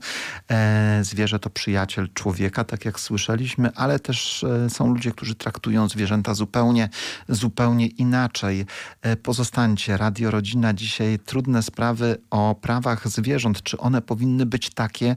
E, 0.51 0.99
zwierzę 1.03 1.39
to 1.39 1.49
przyjaciel 1.49 2.09
człowieka, 2.13 2.63
tak 2.63 2.85
jak 2.85 2.99
słyszeliśmy, 2.99 3.71
ale 3.75 3.99
też 3.99 4.43
e, 4.43 4.69
są 4.69 4.93
ludzie, 4.93 5.11
którzy 5.11 5.35
traktują 5.35 5.89
zwierzęta 5.89 6.33
zupełnie, 6.33 6.89
zupełnie 7.29 7.87
inaczej. 7.87 8.65
E, 9.01 9.15
pozostańcie. 9.15 9.97
Radio 9.97 10.31
Rodzina 10.31 10.73
dzisiaj 10.73 11.19
trudne 11.25 11.63
sprawy 11.63 12.17
o 12.29 12.55
prawach 12.61 13.07
zwierząt. 13.07 13.63
Czy 13.63 13.77
one 13.77 14.01
powinny 14.01 14.45
być 14.45 14.69
takie, 14.69 15.15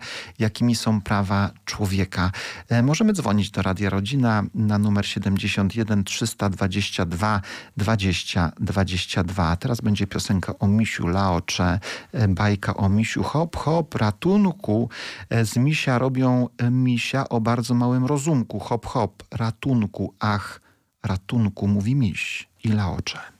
jakimi 0.59 0.75
są 0.75 1.01
prawa 1.01 1.51
człowieka? 1.65 2.33
E, 2.69 2.83
możemy 2.83 3.13
dzwonić 3.13 3.51
do 3.51 3.63
Radia 3.63 3.91
Rodzina 3.91 4.43
na 4.55 4.79
numer 4.79 5.07
71 5.07 6.05
322 6.05 7.41
20 7.77 8.53
22. 8.61 9.57
Teraz 9.57 9.81
będzie 9.81 10.07
piosenka 10.07 10.59
o 10.59 10.67
misiu 10.69 11.07
Laocze, 11.07 11.81
e, 12.13 12.29
bajka 12.29 12.77
o 12.77 12.89
misiu 12.89 13.23
hop 13.23 13.57
hop, 13.57 13.95
ratunku. 13.95 14.89
E, 15.31 15.45
z 15.45 15.57
misia 15.57 15.99
robią 15.99 16.49
misia 16.71 17.29
o 17.29 17.41
bardzo 17.41 17.75
małym 17.75 18.07
rozumku. 18.07 18.59
Hop 18.59 18.87
hop, 18.87 19.23
ratunku, 19.31 20.15
ach, 20.21 20.61
ratunku, 21.03 21.69
mówi 21.69 21.95
miś 21.95 22.49
i 22.65 22.69
Laocze. 22.69 23.38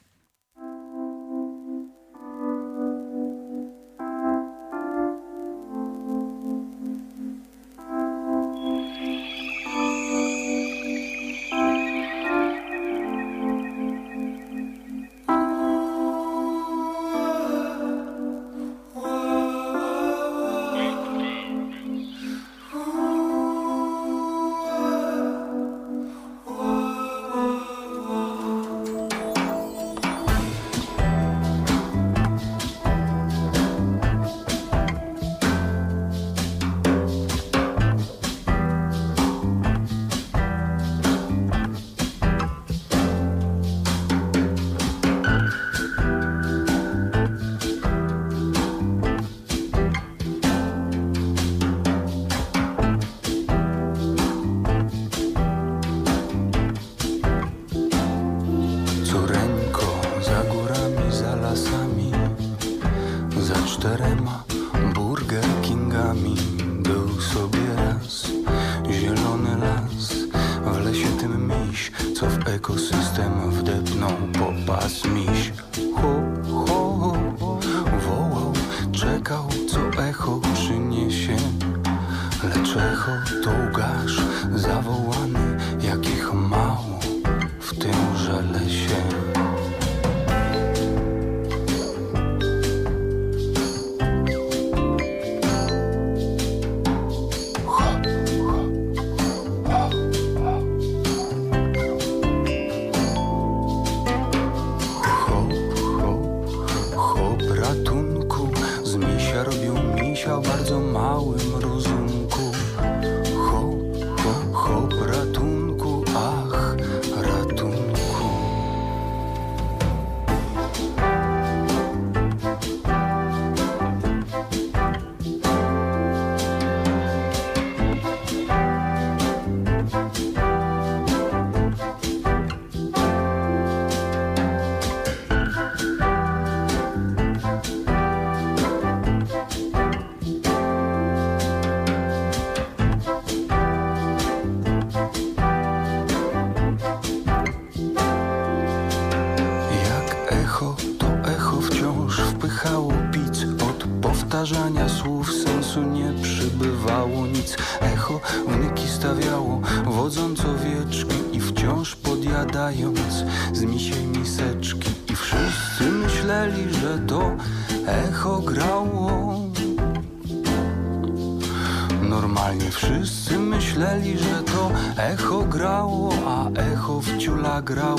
агра 177.59 177.98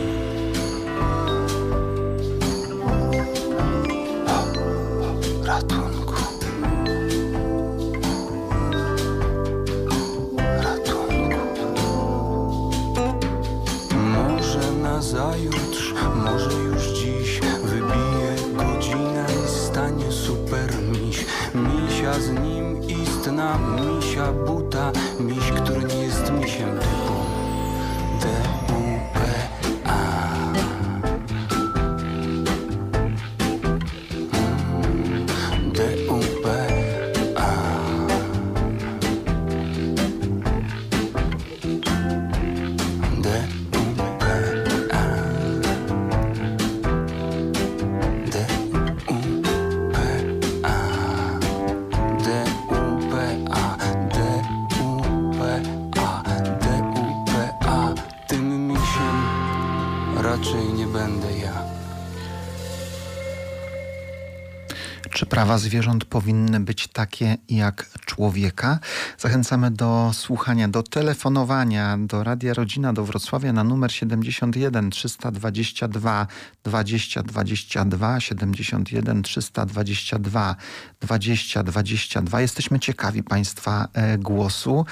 prawa 65.31 65.57
zwierząt 65.57 66.05
powinny 66.05 66.59
być 66.59 66.87
takie 66.87 67.37
jak 67.49 67.89
człowieka. 68.05 68.79
Zachęcamy 69.17 69.71
do 69.71 70.11
słuchania, 70.13 70.67
do 70.67 70.83
telefonowania 70.83 71.97
do 71.97 72.23
Radia 72.23 72.53
Rodzina 72.53 72.93
do 72.93 73.05
Wrocławia 73.05 73.53
na 73.53 73.63
numer 73.63 73.91
71 73.91 74.89
322 74.89 76.27
20 76.63 77.23
22 77.23 78.19
71 78.19 79.23
322 79.23 80.55
20 81.01 81.63
22. 81.63 82.41
Jesteśmy 82.41 82.79
ciekawi 82.79 83.23
Państwa 83.23 83.87
e, 83.93 84.17
głosu. 84.17 84.85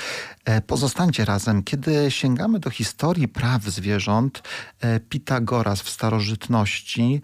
E, 0.45 0.61
pozostańcie 0.61 1.25
razem. 1.25 1.63
Kiedy 1.63 2.11
sięgamy 2.11 2.59
do 2.59 2.69
historii 2.69 3.27
praw 3.27 3.63
zwierząt, 3.63 4.43
e, 4.81 4.99
Pitagoras 4.99 5.81
w 5.81 5.89
starożytności 5.89 7.21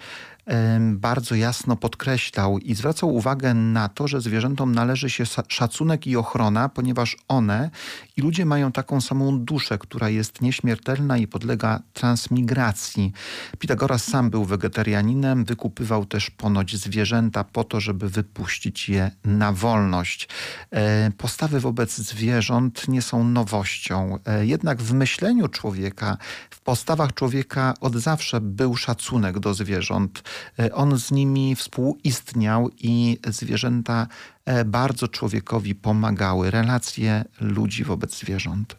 bardzo 0.91 1.35
jasno 1.35 1.75
podkreślał 1.75 2.59
i 2.59 2.75
zwracał 2.75 3.15
uwagę 3.15 3.53
na 3.53 3.89
to, 3.89 4.07
że 4.07 4.21
zwierzętom 4.21 4.75
należy 4.75 5.09
się 5.09 5.23
szacunek 5.47 6.07
i 6.07 6.17
ochrona, 6.17 6.69
ponieważ 6.69 7.17
one 7.27 7.69
i 8.17 8.21
ludzie 8.21 8.45
mają 8.45 8.71
taką 8.71 9.01
samą 9.01 9.39
duszę, 9.39 9.77
która 9.77 10.09
jest 10.09 10.41
nieśmiertelna 10.41 11.17
i 11.17 11.27
podlega 11.27 11.79
transmigracji. 11.93 13.13
Pitagoras 13.59 14.03
sam 14.03 14.29
był 14.29 14.45
wegetarianinem, 14.45 15.45
wykupywał 15.45 16.05
też 16.05 16.31
ponoć 16.31 16.77
zwierzęta 16.77 17.43
po 17.43 17.63
to, 17.63 17.79
żeby 17.79 18.09
wypuścić 18.09 18.89
je 18.89 19.11
na 19.23 19.51
wolność. 19.51 20.27
E, 20.71 21.11
postawy 21.17 21.59
wobec 21.59 21.97
zwierząt 21.97 22.87
nie 22.87 23.01
są 23.01 23.23
nowością. 23.23 24.19
E, 24.25 24.45
jednak 24.45 24.81
w 24.81 24.93
myśleniu 24.93 25.47
człowieka, 25.47 26.17
w 26.49 26.61
postawach 26.61 27.13
człowieka 27.13 27.73
od 27.81 27.95
zawsze 27.95 28.41
był 28.41 28.75
szacunek 28.75 29.39
do 29.39 29.53
zwierząt. 29.53 30.23
E, 30.59 30.73
on 30.73 30.99
z 30.99 31.11
nimi 31.11 31.55
współistniał 31.55 32.69
i 32.79 33.17
zwierzęta 33.27 34.07
e, 34.45 34.65
bardzo 34.65 35.07
człowiekowi 35.07 35.75
pomagały. 35.75 36.51
Relacje 36.51 37.25
ludzi 37.41 37.83
wobec 37.83 38.19
zwierząt. 38.19 38.77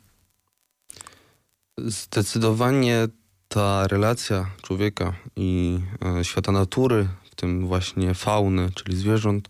Zdecydowanie 1.78 3.08
ta 3.48 3.86
relacja 3.86 4.46
człowieka 4.62 5.12
i 5.36 5.80
e, 6.18 6.24
świata 6.24 6.52
natury, 6.52 7.08
w 7.30 7.34
tym 7.34 7.66
właśnie 7.66 8.14
fauny, 8.14 8.70
czyli 8.74 8.96
zwierząt, 8.96 9.48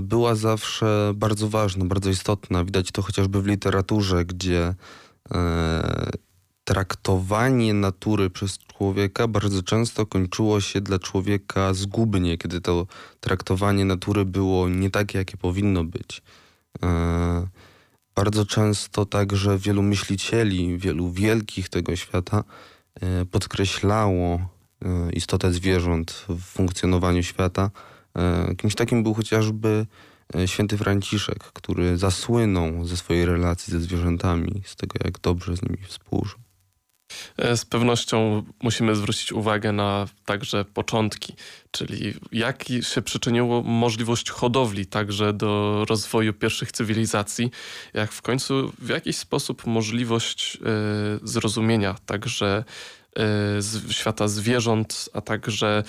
była 0.00 0.34
zawsze 0.34 1.12
bardzo 1.14 1.48
ważna, 1.48 1.84
bardzo 1.84 2.10
istotna. 2.10 2.64
Widać 2.64 2.90
to 2.90 3.02
chociażby 3.02 3.42
w 3.42 3.46
literaturze, 3.46 4.24
gdzie 4.24 4.74
traktowanie 6.66 7.74
natury 7.74 8.30
przez 8.30 8.58
człowieka 8.58 9.28
bardzo 9.28 9.62
często 9.62 10.06
kończyło 10.06 10.60
się 10.60 10.80
dla 10.80 10.98
człowieka 10.98 11.74
zgubnie, 11.74 12.38
kiedy 12.38 12.60
to 12.60 12.86
traktowanie 13.20 13.84
natury 13.84 14.24
było 14.24 14.68
nie 14.68 14.90
takie, 14.90 15.18
jakie 15.18 15.36
powinno 15.36 15.84
być. 15.84 16.22
E, 16.82 17.46
bardzo 18.14 18.46
często 18.46 19.06
także 19.06 19.58
wielu 19.58 19.82
myślicieli, 19.82 20.78
wielu 20.78 21.10
wielkich 21.10 21.68
tego 21.68 21.96
świata 21.96 22.44
e, 23.00 23.24
podkreślało 23.24 24.34
e, 24.84 25.12
istotę 25.12 25.52
zwierząt 25.52 26.26
w 26.28 26.40
funkcjonowaniu 26.40 27.22
świata. 27.22 27.70
Kimś 28.56 28.74
takim 28.74 29.02
był 29.02 29.14
chociażby 29.14 29.86
święty 30.46 30.78
Franciszek, 30.78 31.38
który 31.38 31.98
zasłynął 31.98 32.84
ze 32.84 32.96
swojej 32.96 33.26
relacji 33.26 33.72
ze 33.72 33.80
zwierzętami, 33.80 34.62
z 34.64 34.76
tego 34.76 34.94
jak 35.04 35.18
dobrze 35.18 35.56
z 35.56 35.62
nimi 35.62 35.78
współżył. 35.88 36.45
E, 37.38 37.56
z 37.56 37.64
pewnością 37.64 38.42
musimy 38.62 38.96
zwrócić 38.96 39.32
uwagę 39.32 39.72
na 39.72 40.06
także 40.24 40.64
początki, 40.64 41.34
czyli 41.70 42.14
jak 42.32 42.64
się 42.80 43.02
przyczyniło 43.02 43.62
możliwość 43.62 44.30
hodowli 44.30 44.86
także 44.86 45.32
do 45.32 45.84
rozwoju 45.88 46.32
pierwszych 46.32 46.72
cywilizacji, 46.72 47.50
jak 47.94 48.12
w 48.12 48.22
końcu 48.22 48.72
w 48.78 48.88
jakiś 48.88 49.16
sposób 49.16 49.66
możliwość 49.66 50.56
y, 50.56 51.28
zrozumienia 51.28 51.96
także 52.06 52.64
y, 53.88 53.92
świata 53.92 54.28
zwierząt, 54.28 55.08
a 55.12 55.20
także 55.20 55.84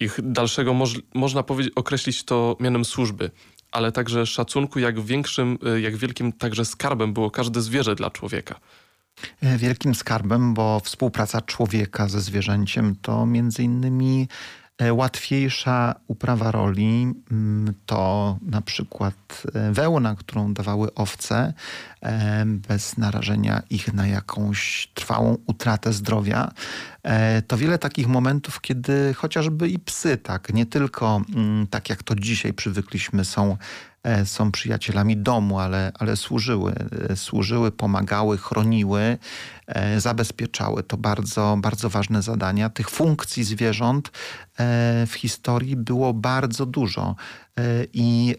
ich 0.00 0.18
dalszego, 0.22 0.74
moż, 0.74 0.94
można 1.14 1.42
powiedzieć, 1.42 1.72
określić 1.76 2.24
to 2.24 2.56
mianem 2.60 2.84
służby 2.84 3.30
ale 3.72 3.92
także 3.92 4.26
szacunku, 4.26 4.78
jak 4.78 5.00
większym, 5.00 5.58
jak 5.82 5.96
wielkim 5.96 6.32
także 6.32 6.64
skarbem 6.64 7.12
było 7.12 7.30
każde 7.30 7.62
zwierzę 7.62 7.94
dla 7.94 8.10
człowieka. 8.10 8.60
E, 9.42 9.58
wielkim 9.58 9.94
skarbem, 9.94 10.54
bo 10.54 10.80
współpraca 10.80 11.40
człowieka 11.40 12.08
ze 12.08 12.20
zwierzęciem 12.20 12.96
to 13.02 13.26
między 13.26 13.62
innymi 13.62 14.28
e, 14.78 14.94
łatwiejsza 14.94 15.94
uprawa 16.06 16.50
roli 16.50 17.14
mm, 17.30 17.74
to 17.86 18.38
na 18.42 18.60
przykład 18.62 19.42
e, 19.54 19.72
wełna, 19.72 20.14
którą 20.14 20.54
dawały 20.54 20.94
owce, 20.94 21.52
bez 22.46 22.96
narażenia 22.96 23.62
ich 23.70 23.92
na 23.92 24.06
jakąś 24.06 24.88
trwałą 24.94 25.36
utratę 25.46 25.92
zdrowia. 25.92 26.52
To 27.46 27.56
wiele 27.56 27.78
takich 27.78 28.08
momentów, 28.08 28.60
kiedy 28.60 29.14
chociażby 29.14 29.68
i 29.68 29.78
psy, 29.78 30.16
tak, 30.16 30.52
nie 30.54 30.66
tylko 30.66 31.22
mm, 31.34 31.66
tak 31.66 31.90
jak 31.90 32.02
to 32.02 32.14
dzisiaj 32.14 32.52
przywykliśmy, 32.52 33.24
są 33.24 33.56
są 34.24 34.52
przyjacielami 34.52 35.16
domu, 35.16 35.58
ale, 35.58 35.92
ale 35.98 36.16
służyły, 36.16 36.74
e, 37.08 37.16
służyły, 37.16 37.72
pomagały, 37.72 38.38
chroniły, 38.38 39.18
e, 39.66 40.00
zabezpieczały. 40.00 40.82
To 40.82 40.96
bardzo, 40.96 41.58
bardzo 41.60 41.90
ważne 41.90 42.22
zadania. 42.22 42.70
Tych 42.70 42.90
funkcji 42.90 43.44
zwierząt 43.44 44.10
w 45.06 45.12
historii 45.16 45.76
było 45.76 46.14
bardzo 46.14 46.66
dużo 46.66 47.16
i 47.92 48.36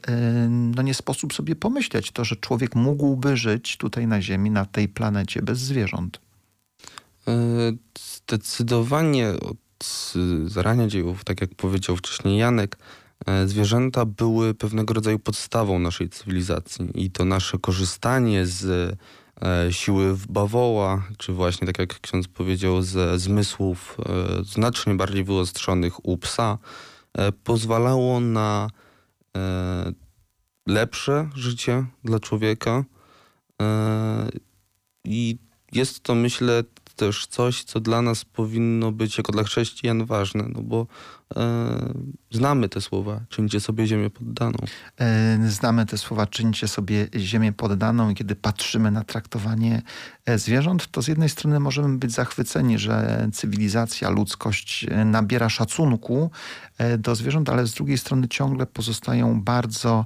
no 0.50 0.82
nie 0.82 0.94
sposób 0.94 1.34
sobie 1.34 1.56
pomyśleć 1.56 2.12
to, 2.12 2.26
że 2.26 2.36
człowiek 2.36 2.76
mógłby 2.76 3.38
żyć 3.38 3.78
tutaj 3.78 4.08
na 4.08 4.22
Ziemi, 4.22 4.52
na 4.52 4.66
tej 4.66 4.88
planecie 4.88 5.42
bez 5.42 5.60
zwierząt. 5.60 6.22
Zdecydowanie 8.00 9.30
od 9.30 9.58
zarania 10.46 10.88
dziejów, 10.88 11.24
tak 11.24 11.42
jak 11.42 11.56
powiedział 11.56 11.98
wcześniej 11.98 12.38
Janek, 12.38 12.78
E, 12.78 13.01
zwierzęta 13.46 14.06
były 14.06 14.54
pewnego 14.54 14.94
rodzaju 14.94 15.20
podstawą 15.20 15.80
naszej 15.80 16.10
cywilizacji 16.10 16.90
i 16.96 17.12
to 17.12 17.26
nasze 17.26 17.60
korzystanie 17.60 18.46
z 18.46 18.66
e, 19.42 19.74
siły 19.74 20.18
bawoła, 20.30 21.04
czy 21.18 21.34
właśnie 21.34 21.68
tak 21.68 21.80
jak 21.80 22.00
ksiądz 22.00 22.28
powiedział, 22.28 22.82
ze 22.82 23.20
zmysłów 23.20 23.98
e, 24.00 24.44
znacznie 24.44 24.96
bardziej 24.96 25.24
wyostrzonych 25.24 26.06
u 26.06 26.18
psa, 26.18 26.58
pozwalało 27.44 28.20
na 28.20 28.70
lepsze 30.68 31.30
życie 31.36 31.86
dla 32.04 32.20
człowieka. 32.20 32.84
I 35.06 35.38
jest 35.72 36.04
to, 36.04 36.16
myślę, 36.16 36.64
też 36.96 37.28
coś, 37.28 37.64
co 37.64 37.80
dla 37.80 38.02
nas 38.02 38.26
powinno 38.26 38.92
być 38.92 39.18
jako 39.18 39.32
dla 39.32 39.44
chrześcijan 39.44 40.06
ważne, 40.06 40.44
no 40.54 40.62
bo 40.62 40.88
e, 41.36 41.94
znamy 42.32 42.70
te 42.70 42.82
słowa, 42.82 43.22
czyńcie 43.30 43.60
sobie 43.60 43.88
ziemię 43.88 44.10
poddaną. 44.10 44.58
E, 45.00 45.40
znamy 45.50 45.86
te 45.86 45.98
słowa, 45.98 46.28
czyńcie 46.28 46.68
sobie 46.68 47.08
ziemię 47.16 47.54
poddaną 47.54 48.10
i 48.10 48.16
kiedy 48.16 48.36
patrzymy 48.36 48.92
na 48.92 49.04
traktowanie 49.04 49.82
e, 50.26 50.38
zwierząt, 50.38 50.88
to 50.92 51.02
z 51.02 51.08
jednej 51.08 51.30
strony 51.30 51.60
możemy 51.60 51.98
być 51.98 52.12
zachwyceni, 52.12 52.80
że 52.80 53.28
cywilizacja, 53.34 54.10
ludzkość 54.10 54.86
e, 54.90 55.06
nabiera 55.06 55.50
szacunku 55.50 56.32
e, 56.78 56.98
do 56.98 57.16
zwierząt, 57.16 57.50
ale 57.50 57.68
z 57.68 57.74
drugiej 57.74 57.98
strony 57.98 58.28
ciągle 58.28 58.66
pozostają 58.66 59.42
bardzo 59.42 60.06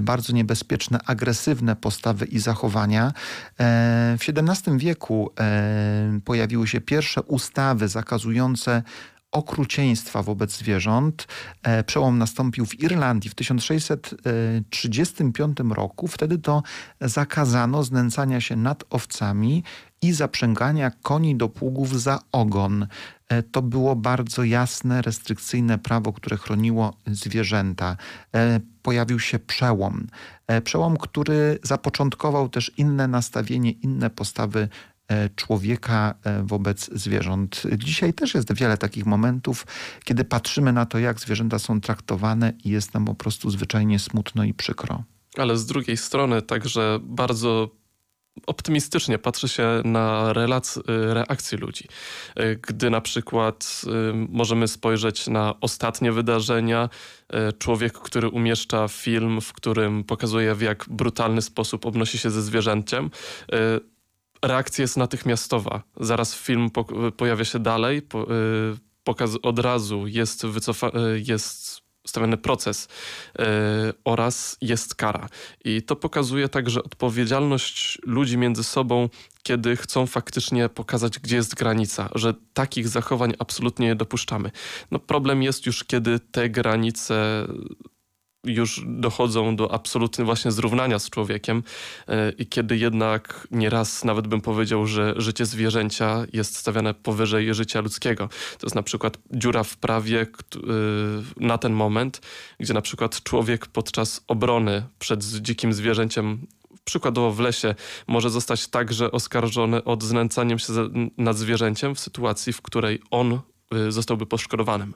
bardzo 0.00 0.32
niebezpieczne, 0.32 0.98
agresywne 1.06 1.76
postawy 1.76 2.26
i 2.26 2.38
zachowania. 2.38 3.12
E, 3.60 4.16
w 4.20 4.24
XVII 4.28 4.78
wieku 4.78 5.30
e, 5.40 6.20
pojawiły 6.24 6.68
się 6.68 6.80
pierwsze 6.80 7.22
ustawy 7.22 7.88
zakazujące 7.88 8.82
okrucieństwa 9.32 10.22
wobec 10.22 10.58
zwierząt. 10.58 11.26
Przełom 11.86 12.18
nastąpił 12.18 12.66
w 12.66 12.80
Irlandii 12.80 13.30
w 13.30 13.34
1635 13.34 15.58
roku. 15.70 16.08
Wtedy 16.08 16.38
to 16.38 16.62
zakazano 17.00 17.82
znęcania 17.82 18.40
się 18.40 18.56
nad 18.56 18.84
owcami 18.90 19.64
i 20.02 20.12
zaprzęgania 20.12 20.90
koni 21.02 21.36
do 21.36 21.48
pługów 21.48 22.00
za 22.00 22.18
ogon. 22.32 22.86
E, 23.32 23.42
to 23.42 23.62
było 23.62 23.96
bardzo 23.96 24.44
jasne, 24.44 25.02
restrykcyjne 25.02 25.78
prawo, 25.78 26.12
które 26.12 26.36
chroniło 26.36 26.96
zwierzęta. 27.06 27.96
E, 28.34 28.60
pojawił 28.82 29.20
się 29.20 29.38
przełom. 29.38 30.06
E, 30.46 30.60
przełom, 30.60 30.96
który 30.96 31.58
zapoczątkował 31.62 32.48
też 32.48 32.72
inne 32.76 33.08
nastawienie, 33.08 33.70
inne 33.70 34.10
postawy 34.10 34.68
człowieka 35.36 36.14
wobec 36.42 36.90
zwierząt. 36.92 37.62
Dzisiaj 37.76 38.14
też 38.14 38.34
jest 38.34 38.54
wiele 38.54 38.78
takich 38.78 39.06
momentów, 39.06 39.66
kiedy 40.04 40.24
patrzymy 40.24 40.72
na 40.72 40.86
to, 40.86 40.98
jak 40.98 41.20
zwierzęta 41.20 41.58
są 41.58 41.80
traktowane 41.80 42.52
i 42.64 42.70
jest 42.70 42.94
nam 42.94 43.04
po 43.04 43.14
prostu 43.14 43.50
zwyczajnie 43.50 43.98
smutno 43.98 44.44
i 44.44 44.54
przykro. 44.54 45.04
Ale 45.36 45.56
z 45.58 45.66
drugiej 45.66 45.96
strony 45.96 46.42
także 46.42 46.98
bardzo 47.02 47.70
optymistycznie 48.46 49.18
patrzy 49.18 49.48
się 49.48 49.82
na 49.84 50.32
relac, 50.32 50.76
y, 50.76 50.82
reakcje 51.14 51.58
ludzi. 51.58 51.84
Y, 52.40 52.58
gdy 52.68 52.90
na 52.90 53.00
przykład 53.00 53.82
y, 53.86 54.12
możemy 54.14 54.68
spojrzeć 54.68 55.26
na 55.26 55.54
ostatnie 55.60 56.12
wydarzenia, 56.12 56.88
człowiek, 57.58 57.92
który 57.92 58.28
umieszcza 58.28 58.88
film, 58.88 59.40
w 59.40 59.52
którym 59.52 60.04
pokazuje 60.04 60.54
w 60.54 60.60
jak 60.60 60.84
brutalny 60.88 61.42
sposób 61.42 61.86
obnosi 61.86 62.18
się 62.18 62.30
ze 62.30 62.42
zwierzęciem, 62.42 63.10
reakcja 64.42 64.82
jest 64.82 64.96
natychmiastowa. 64.96 65.82
Zaraz 66.00 66.34
film 66.34 66.70
pojawia 67.16 67.44
się 67.44 67.58
dalej, 67.58 68.02
od 69.42 69.58
razu 69.58 70.06
jest, 70.06 70.42
jest 71.26 71.61
stawiany 72.06 72.36
proces 72.36 72.88
yy, 73.38 73.44
oraz 74.04 74.56
jest 74.60 74.94
kara. 74.94 75.28
I 75.64 75.82
to 75.82 75.96
pokazuje 75.96 76.48
także 76.48 76.82
odpowiedzialność 76.82 77.98
ludzi 78.06 78.38
między 78.38 78.64
sobą, 78.64 79.08
kiedy 79.42 79.76
chcą 79.76 80.06
faktycznie 80.06 80.68
pokazać, 80.68 81.18
gdzie 81.18 81.36
jest 81.36 81.54
granica, 81.54 82.08
że 82.14 82.34
takich 82.54 82.88
zachowań 82.88 83.32
absolutnie 83.38 83.86
nie 83.86 83.94
dopuszczamy. 83.94 84.50
No 84.90 84.98
problem 84.98 85.42
jest 85.42 85.66
już, 85.66 85.84
kiedy 85.84 86.20
te 86.20 86.50
granice 86.50 87.46
już 88.44 88.82
dochodzą 88.86 89.56
do 89.56 89.74
absolutnie 89.74 90.24
właśnie 90.24 90.52
zrównania 90.52 90.98
z 90.98 91.10
człowiekiem 91.10 91.62
e, 92.08 92.30
i 92.30 92.46
kiedy 92.46 92.76
jednak 92.76 93.48
nieraz 93.50 94.04
nawet 94.04 94.26
bym 94.26 94.40
powiedział, 94.40 94.86
że 94.86 95.14
życie 95.16 95.46
zwierzęcia 95.46 96.24
jest 96.32 96.56
stawiane 96.56 96.94
powyżej 96.94 97.54
życia 97.54 97.80
ludzkiego. 97.80 98.28
To 98.28 98.66
jest 98.66 98.74
na 98.74 98.82
przykład 98.82 99.18
dziura 99.30 99.62
w 99.62 99.76
prawie 99.76 100.20
e, 100.20 100.26
na 101.36 101.58
ten 101.58 101.72
moment, 101.72 102.20
gdzie 102.60 102.74
na 102.74 102.82
przykład 102.82 103.22
człowiek 103.22 103.66
podczas 103.66 104.24
obrony 104.28 104.82
przed 104.98 105.24
dzikim 105.24 105.72
zwierzęciem 105.72 106.46
przykładowo 106.84 107.32
w 107.32 107.40
lesie 107.40 107.74
może 108.06 108.30
zostać 108.30 108.68
także 108.68 109.10
oskarżony 109.10 109.84
od 109.84 110.02
znęcaniem 110.02 110.58
się 110.58 110.72
nad 111.18 111.36
zwierzęciem 111.36 111.94
w 111.94 112.00
sytuacji, 112.00 112.52
w 112.52 112.62
której 112.62 113.02
on 113.10 113.40
e, 113.72 113.92
zostałby 113.92 114.26
poszkodowanym. 114.26 114.94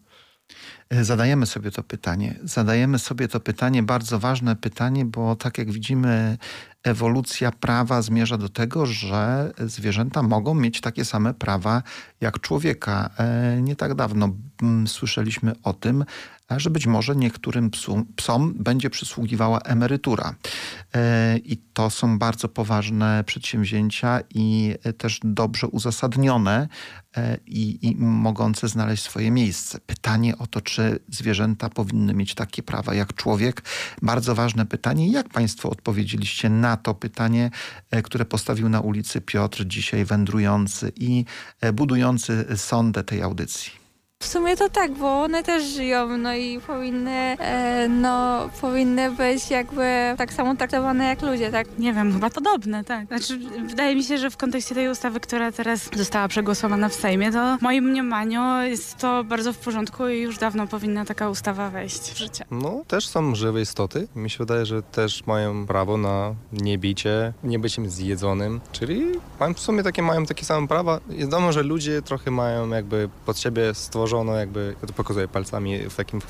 E, 0.91 1.05
zadajemy 1.05 1.47
sobie 1.47 1.71
to 1.71 1.83
pytanie. 1.83 2.39
Zadajemy 2.45 2.99
sobie 2.99 3.29
to 3.29 3.41
pytanie, 3.41 3.83
bardzo 3.83 4.19
ważne 4.19 4.57
pytanie, 4.57 5.05
bo 5.05 5.37
tak 5.37 5.59
jak 5.59 5.71
widzimy, 5.71 6.39
ewolucja 6.83 7.53
prawa 7.53 8.03
zmierza 8.03 8.39
do 8.39 8.49
tego, 8.49 8.87
że 8.87 9.53
zwierzęta 9.59 10.23
mogą 10.23 10.55
mieć 10.55 10.81
takie 10.81 11.05
same 11.05 11.35
prawa 11.35 11.83
jak 12.21 12.41
człowieka. 12.41 13.11
E, 13.19 13.63
nie 13.63 13.77
tak 13.77 13.95
dawno 13.95 14.29
słyszeliśmy 14.87 15.53
o 15.63 15.73
tym, 15.73 16.05
że 16.51 16.71
być 16.71 16.87
może 16.87 17.17
niektórym 17.17 17.71
psom, 17.71 18.07
psom 18.17 18.55
będzie 18.59 18.91
przysługiwała 18.91 19.61
emerytura. 19.61 20.35
E, 20.95 21.39
I 21.39 21.57
to 21.57 21.91
są 21.91 22.19
bardzo 22.19 22.49
poważne 22.49 23.25
przedsięwzięcia 23.27 24.21
i 24.35 24.75
też 24.99 25.21
dobrze 25.25 25.67
uzasadnione 25.67 26.69
e, 27.17 27.39
i, 27.47 27.87
i 27.87 27.97
mogące 27.97 28.69
znaleźć 28.69 29.03
swoje 29.03 29.31
miejsce. 29.31 29.81
Pytanie 29.87 30.39
o 30.39 30.47
to, 30.47 30.61
czy 30.61 30.99
zwierzęta 31.09 31.69
powinny 31.69 32.15
mieć 32.15 32.35
takie 32.35 32.63
prawa 32.63 32.95
jak 32.95 33.15
człowiek, 33.15 33.63
bardzo 34.03 34.35
ważne 34.35 34.67
pytanie. 34.67 35.11
Jak 35.11 35.29
Państwo 35.29 35.71
odpowiedzieliście 35.71 36.51
na 36.51 36.77
to 36.77 36.95
pytanie, 36.95 37.51
e, 37.91 38.03
które 38.03 38.25
postawił 38.25 38.69
na 38.69 38.81
ulicy 38.81 39.21
Piotr, 39.21 39.65
dzisiaj 39.67 40.05
wędrujący 40.05 40.93
i 40.97 41.25
budujący 41.73 42.47
sondę 42.57 43.05
tej 43.05 43.23
audycji? 43.23 43.76
W 44.23 44.27
sumie 44.27 44.57
to 44.57 44.69
tak, 44.69 44.93
bo 44.93 45.23
one 45.23 45.43
też 45.43 45.65
żyją, 45.65 46.17
no 46.19 46.35
i 46.35 46.61
powinny, 46.61 47.11
e, 47.11 47.89
no, 47.89 48.49
powinny 48.61 49.11
być 49.11 49.51
jakby 49.51 50.15
tak 50.19 50.33
samo 50.33 50.57
traktowane 50.57 51.05
jak 51.05 51.23
ludzie, 51.23 51.51
tak? 51.51 51.79
Nie 51.79 51.93
wiem, 51.93 52.13
chyba 52.13 52.31
podobne, 52.31 52.85
tak. 52.85 53.07
Znaczy, 53.07 53.39
wydaje 53.67 53.97
mi 53.97 54.05
się, 54.05 54.19
że 54.19 54.31
w 54.31 54.37
kontekście 54.37 54.75
tej 54.75 54.89
ustawy, 54.89 55.21
która 55.21 55.53
teraz 55.53 55.91
została 55.97 56.29
przegłosowana 56.29 56.89
w 56.89 56.95
Sejmie, 56.95 57.33
to 57.33 57.57
w 57.59 57.63
moim 57.63 57.85
mniemaniu 57.85 58.63
jest 58.63 58.97
to 58.97 59.25
bardzo 59.25 59.53
w 59.53 59.59
porządku 59.59 60.09
i 60.09 60.21
już 60.21 60.39
dawno 60.39 60.67
powinna 60.67 61.05
taka 61.05 61.31
ustawa 61.31 61.71
wejść 61.71 62.01
w 62.13 62.17
życie. 62.19 62.45
No, 62.51 62.83
też 62.89 63.09
są 63.09 63.35
żywe 63.35 63.61
istoty. 63.61 64.09
Mi 64.17 64.31
się 64.31 64.39
wydaje, 64.39 64.67
że 64.67 64.83
też 64.83 65.27
mają 65.27 65.67
prawo 65.67 65.97
na 65.97 66.35
niebicie, 66.53 67.33
nie 67.45 67.59
być 67.59 67.79
im 67.79 67.91
zjedzonym, 67.91 68.61
czyli 68.73 69.05
mają 69.41 69.55
w 69.55 69.61
sumie 69.61 69.83
takie, 69.83 70.03
mają 70.03 70.27
takie 70.27 70.45
same 70.45 70.69
prawa. 70.69 71.01
Wiadomo, 71.09 71.53
że 71.53 71.63
ludzie 71.63 72.03
trochę 72.03 72.31
mają 72.31 72.69
jakby 72.69 73.09
pod 73.27 73.39
siebie 73.39 73.75
stworzone 73.75 74.06
stworzono 74.07 74.35
jakby, 74.35 74.75
ja 74.83 74.89
to 74.89 74.95
pokazuję 74.95 75.29
palcami 75.29 75.79
w 75.79 75.97
takim 75.97 76.21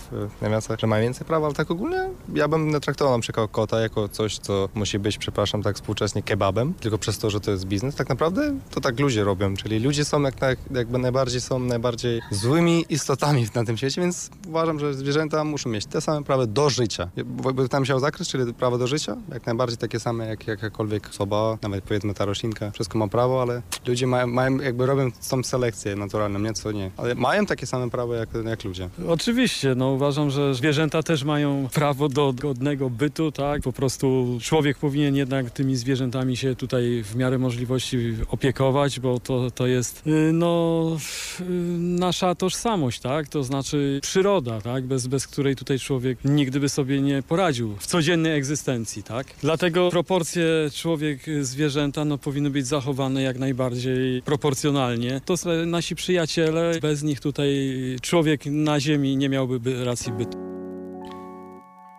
nawiasach, 0.43 0.81
że 0.81 0.87
ma 0.87 1.01
więcej 1.01 1.27
prawa, 1.27 1.47
ale 1.47 1.55
tak 1.55 1.71
ogólnie 1.71 2.09
ja 2.35 2.49
bym 2.49 2.81
traktował 2.81 3.15
na 3.15 3.21
przykład 3.21 3.51
kota 3.51 3.81
jako 3.81 4.09
coś, 4.09 4.39
co 4.39 4.69
musi 4.75 4.99
być, 4.99 5.19
przepraszam, 5.19 5.63
tak 5.63 5.77
współcześnie 5.77 6.23
kebabem, 6.23 6.75
tylko 6.75 6.99
przez 6.99 7.19
to, 7.19 7.31
że 7.31 7.41
to 7.41 7.51
jest 7.51 7.65
biznes. 7.65 7.95
Tak 7.95 8.09
naprawdę 8.09 8.55
to 8.71 8.81
tak 8.81 9.01
ludzie 9.01 9.25
robią, 9.25 9.57
czyli 9.57 9.79
ludzie 9.79 10.05
są 10.05 10.23
jak, 10.23 10.35
jakby 10.71 10.99
najbardziej 10.99 11.41
są 11.41 11.59
najbardziej 11.59 12.21
złymi 12.31 12.85
istotami 12.89 13.47
na 13.55 13.65
tym 13.65 13.77
świecie, 13.77 14.01
więc 14.01 14.31
uważam, 14.49 14.81
że 14.81 14.95
zwierzęta 14.95 15.45
muszą 15.45 15.71
mieć 15.71 15.87
te 15.87 16.01
same 16.01 16.25
prawa 16.25 16.47
do 16.47 16.71
życia. 16.71 17.09
Bo 17.25 17.69
tam 17.69 17.85
się 17.85 18.01
zakres, 18.01 18.29
czyli 18.29 18.55
prawo 18.55 18.79
do 18.79 18.87
życia, 18.87 19.17
jak 19.33 19.47
najbardziej 19.47 19.79
takie 19.79 20.01
same 20.01 20.27
jak 20.27 20.47
jakakolwiek 20.47 21.09
osoba, 21.09 21.59
nawet 21.63 21.85
powiedzmy 21.85 22.15
ta 22.15 22.25
roślinka, 22.25 22.71
wszystko 22.71 22.99
ma 22.99 23.09
prawo, 23.09 23.43
ale 23.43 23.63
ludzie 23.87 24.07
mają, 24.07 24.27
mają 24.27 24.59
jakby 24.59 24.87
robią 24.87 25.11
tą 25.31 25.43
selekcję 25.43 25.97
naturalną, 25.97 26.39
nie 26.39 26.53
co 26.53 26.73
nie. 26.73 26.91
Ale 26.97 27.15
mają 27.15 27.47
takie 27.47 27.66
same 27.67 27.91
prawo 27.91 28.15
jak, 28.15 28.29
jak 28.45 28.65
ludzie. 28.65 28.89
Oczywiście, 29.09 29.75
no 29.75 29.91
uważam, 29.91 30.31
że 30.31 30.55
zwierzęta 30.55 31.03
też 31.03 31.25
mają 31.25 31.69
prawo 31.75 32.09
do 32.09 32.33
godnego 32.33 32.91
bytu, 32.91 33.33
tak? 33.33 33.63
Po 33.63 33.73
prostu 33.73 34.39
człowiek 34.43 34.79
powinien 34.79 35.17
jednak 35.17 35.51
tymi 35.51 35.77
zwierzętami 35.77 36.37
się 36.37 36.55
tutaj 36.55 37.03
w 37.05 37.17
miarę 37.17 37.39
możliwości 37.39 38.15
opiekować, 38.29 39.01
bo 39.01 39.21
to, 39.21 39.51
to 39.51 39.67
jest 39.67 40.07
y, 40.07 40.33
no 40.33 40.97
y, 41.41 41.45
nasza 41.79 42.35
tożsamość, 42.35 43.01
tak? 43.01 43.29
To 43.29 43.45
znaczy 43.45 43.99
przyroda, 44.03 44.61
tak? 44.61 44.85
Bez, 44.85 45.07
bez 45.07 45.27
której 45.27 45.57
tutaj 45.57 45.79
człowiek 45.79 46.19
nigdy 46.25 46.61
by 46.61 46.69
sobie 46.69 47.01
nie 47.01 47.23
poradził 47.23 47.77
w 47.79 47.87
codziennej 47.87 48.37
egzystencji, 48.37 49.03
tak? 49.03 49.27
Dlatego 49.43 49.91
proporcje 49.91 50.47
człowiek-zwierzęta 50.75 52.05
no, 52.05 52.19
powinny 52.19 52.51
być 52.51 52.67
zachowane 52.67 53.23
jak 53.23 53.39
najbardziej 53.39 54.23
proporcjonalnie. 54.23 55.21
To 55.25 55.37
są 55.37 55.67
nasi 55.67 55.97
przyjaciele, 55.97 56.73
bez 56.81 57.03
nich 57.03 57.21
tutaj 57.21 57.56
człowiek 58.03 58.47
na 58.47 58.81
ziemi 58.81 59.17
nie 59.17 59.29
miałby 59.29 59.85
racji 59.85 60.13
bytu. 60.13 60.47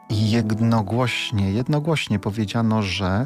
Jednogłośnie, 0.10 1.52
jednogłośnie 1.52 2.20
powiedziano, 2.20 2.82
że 2.84 3.26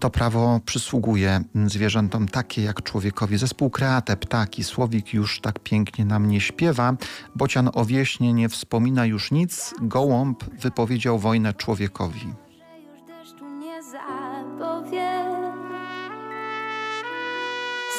to 0.00 0.10
prawo 0.10 0.60
przysługuje 0.66 1.40
zwierzętom 1.66 2.28
takie 2.28 2.62
jak 2.62 2.82
człowiekowi. 2.82 3.38
Zespół 3.38 3.70
Kreate, 3.70 4.16
Ptaki, 4.16 4.64
Słowik 4.64 5.14
już 5.14 5.40
tak 5.40 5.58
pięknie 5.58 6.04
nam 6.04 6.28
nie 6.28 6.40
śpiewa. 6.40 6.96
Bocian 7.34 7.70
o 7.74 7.84
wieśnie 7.84 8.32
nie 8.32 8.48
wspomina 8.48 9.06
już 9.06 9.30
nic. 9.30 9.74
Gołąb 9.82 10.44
wypowiedział 10.44 11.18
wojnę 11.18 11.54
człowiekowi. 11.54 12.26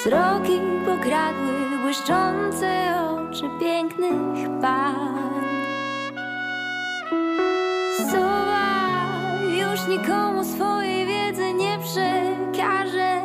Sroki 0.07 0.59
pokradły 0.85 1.79
błyszczące 1.81 2.95
oczy 3.09 3.43
pięknych 3.59 4.61
pań. 4.61 4.95
Sowa 8.11 8.67
już 9.43 9.87
nikomu 9.87 10.43
swojej 10.43 11.05
wiedzy 11.05 11.53
nie 11.53 11.79
przekaże 11.79 13.21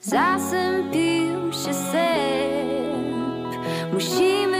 Zasępił 0.00 1.52
się 1.52 1.74
sęp. 1.74 3.56
Musimy 3.92 4.53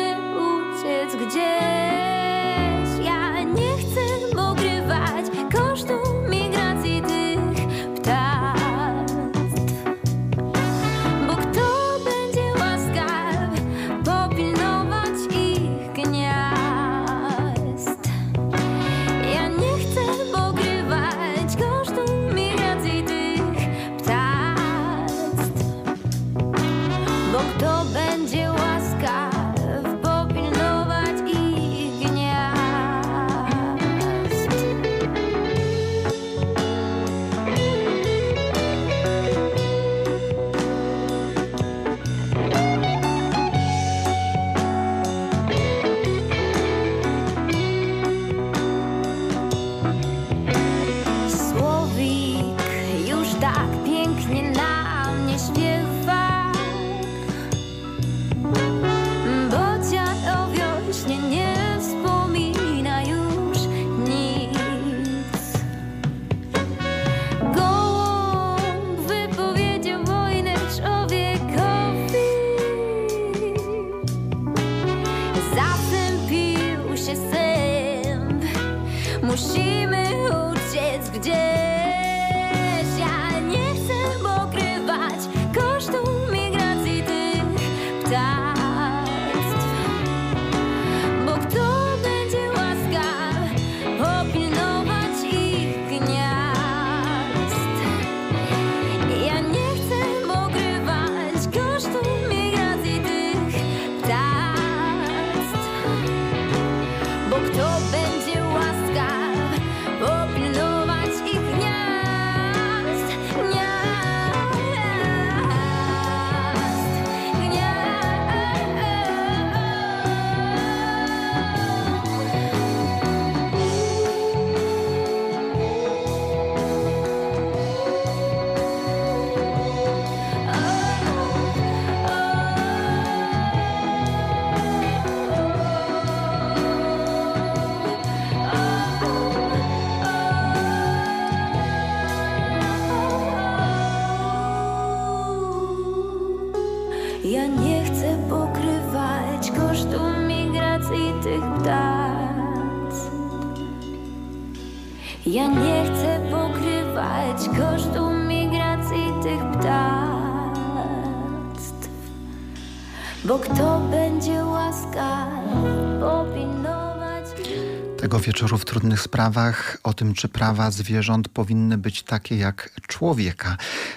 trudnych 168.85 169.01
sprawach 169.01 169.79
o 169.83 169.95
tym, 169.95 170.15
czy 170.15 170.29
prawa 170.29 170.71
zwierząt 170.71 171.29
powinny 171.29 171.79
być 171.79 172.03
takie 172.03 172.37
jak 172.37 172.71
człowieka. 172.89 173.57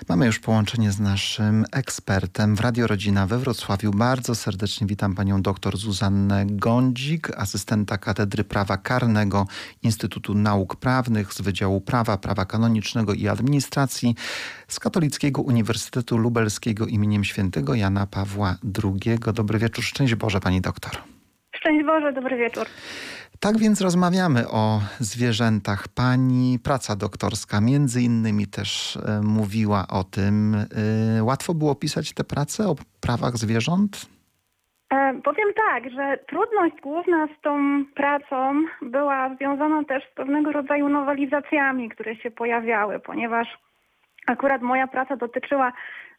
Mamy 0.10 0.26
już 0.26 0.40
połączenie 0.40 0.92
z 0.92 1.00
naszym 1.00 1.66
ekspertem 1.72 2.56
w 2.56 2.60
Radio 2.60 2.88
Rodzina 2.88 3.28
we 3.28 3.38
Wrocławiu. 3.38 3.92
Bardzo 3.92 4.36
serdecznie 4.36 4.88
witam 4.88 5.16
panią 5.16 5.42
dr 5.42 5.78
Zuzannę 5.78 6.46
Gądzik, 6.46 7.30
asystenta 7.38 7.98
Katedry 7.98 8.44
Prawa 8.44 8.78
Karnego 8.78 9.48
Instytutu 9.84 10.34
Nauk 10.34 10.76
Prawnych 10.76 11.34
z 11.34 11.42
Wydziału 11.42 11.82
Prawa, 11.82 12.18
Prawa 12.18 12.46
Kanonicznego 12.46 13.14
i 13.14 13.28
Administracji 13.28 14.16
z 14.68 14.80
Katolickiego 14.80 15.42
Uniwersytetu 15.42 16.18
Lubelskiego 16.18 16.86
imieniem 16.86 17.24
świętego 17.24 17.76
Jana 17.76 18.08
Pawła 18.08 18.56
II. 18.84 19.20
Dobry 19.34 19.60
wieczór, 19.60 19.84
szczęść 19.84 20.16
Boże 20.16 20.40
pani 20.40 20.62
doktor. 20.62 20.92
Szczęść 21.56 21.86
Boże, 21.86 22.14
dobry 22.14 22.38
wieczór. 22.38 22.68
Tak 23.40 23.58
więc 23.58 23.82
rozmawiamy 23.82 24.48
o 24.48 24.80
zwierzętach. 25.00 25.88
Pani 25.96 26.60
praca 26.64 26.96
doktorska 26.96 27.62
między 27.62 28.02
innymi 28.02 28.48
też 28.48 28.98
e, 28.98 29.22
mówiła 29.22 29.86
o 30.00 30.04
tym. 30.04 30.56
E, 30.56 31.24
łatwo 31.24 31.54
było 31.54 31.76
pisać 31.76 32.14
tę 32.14 32.24
pracę 32.24 32.68
o 32.68 32.76
prawach 33.02 33.38
zwierząt? 33.38 34.06
E, 34.94 35.22
powiem 35.24 35.50
tak, 35.56 35.92
że 35.92 36.18
trudność 36.30 36.76
główna 36.84 37.28
z 37.28 37.42
tą 37.42 37.86
pracą 37.96 38.64
była 38.82 39.36
związana 39.36 39.84
też 39.84 40.04
z 40.12 40.16
pewnego 40.16 40.52
rodzaju 40.52 40.90
nowelizacjami, 40.90 41.90
które 41.90 42.16
się 42.16 42.32
pojawiały, 42.32 43.00
ponieważ 43.00 43.48
akurat 44.28 44.62
moja 44.62 44.88
praca 44.88 45.16
dotyczyła 45.18 45.74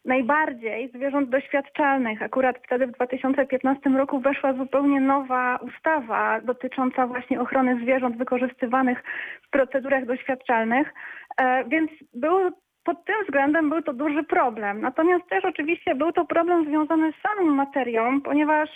najbardziej 0.05 0.89
zwierząt 0.89 1.29
doświadczalnych. 1.29 2.21
Akurat 2.21 2.57
wtedy 2.65 2.87
w 2.87 2.91
2015 2.91 3.89
roku 3.89 4.19
weszła 4.19 4.53
zupełnie 4.53 5.01
nowa 5.01 5.59
ustawa 5.61 6.41
dotycząca 6.41 7.07
właśnie 7.07 7.41
ochrony 7.41 7.79
zwierząt 7.81 8.17
wykorzystywanych 8.17 9.03
w 9.47 9.49
procedurach 9.49 10.05
doświadczalnych, 10.05 10.93
e, 11.37 11.63
więc 11.63 11.91
był 12.13 12.51
pod 12.83 13.05
tym 13.05 13.15
względem 13.25 13.69
był 13.69 13.81
to 13.81 13.93
duży 13.93 14.23
problem. 14.23 14.81
Natomiast 14.81 15.29
też 15.29 15.45
oczywiście 15.45 15.95
był 15.95 16.11
to 16.11 16.25
problem 16.25 16.65
związany 16.65 17.11
z 17.11 17.21
samą 17.21 17.51
materią, 17.51 18.21
ponieważ 18.21 18.69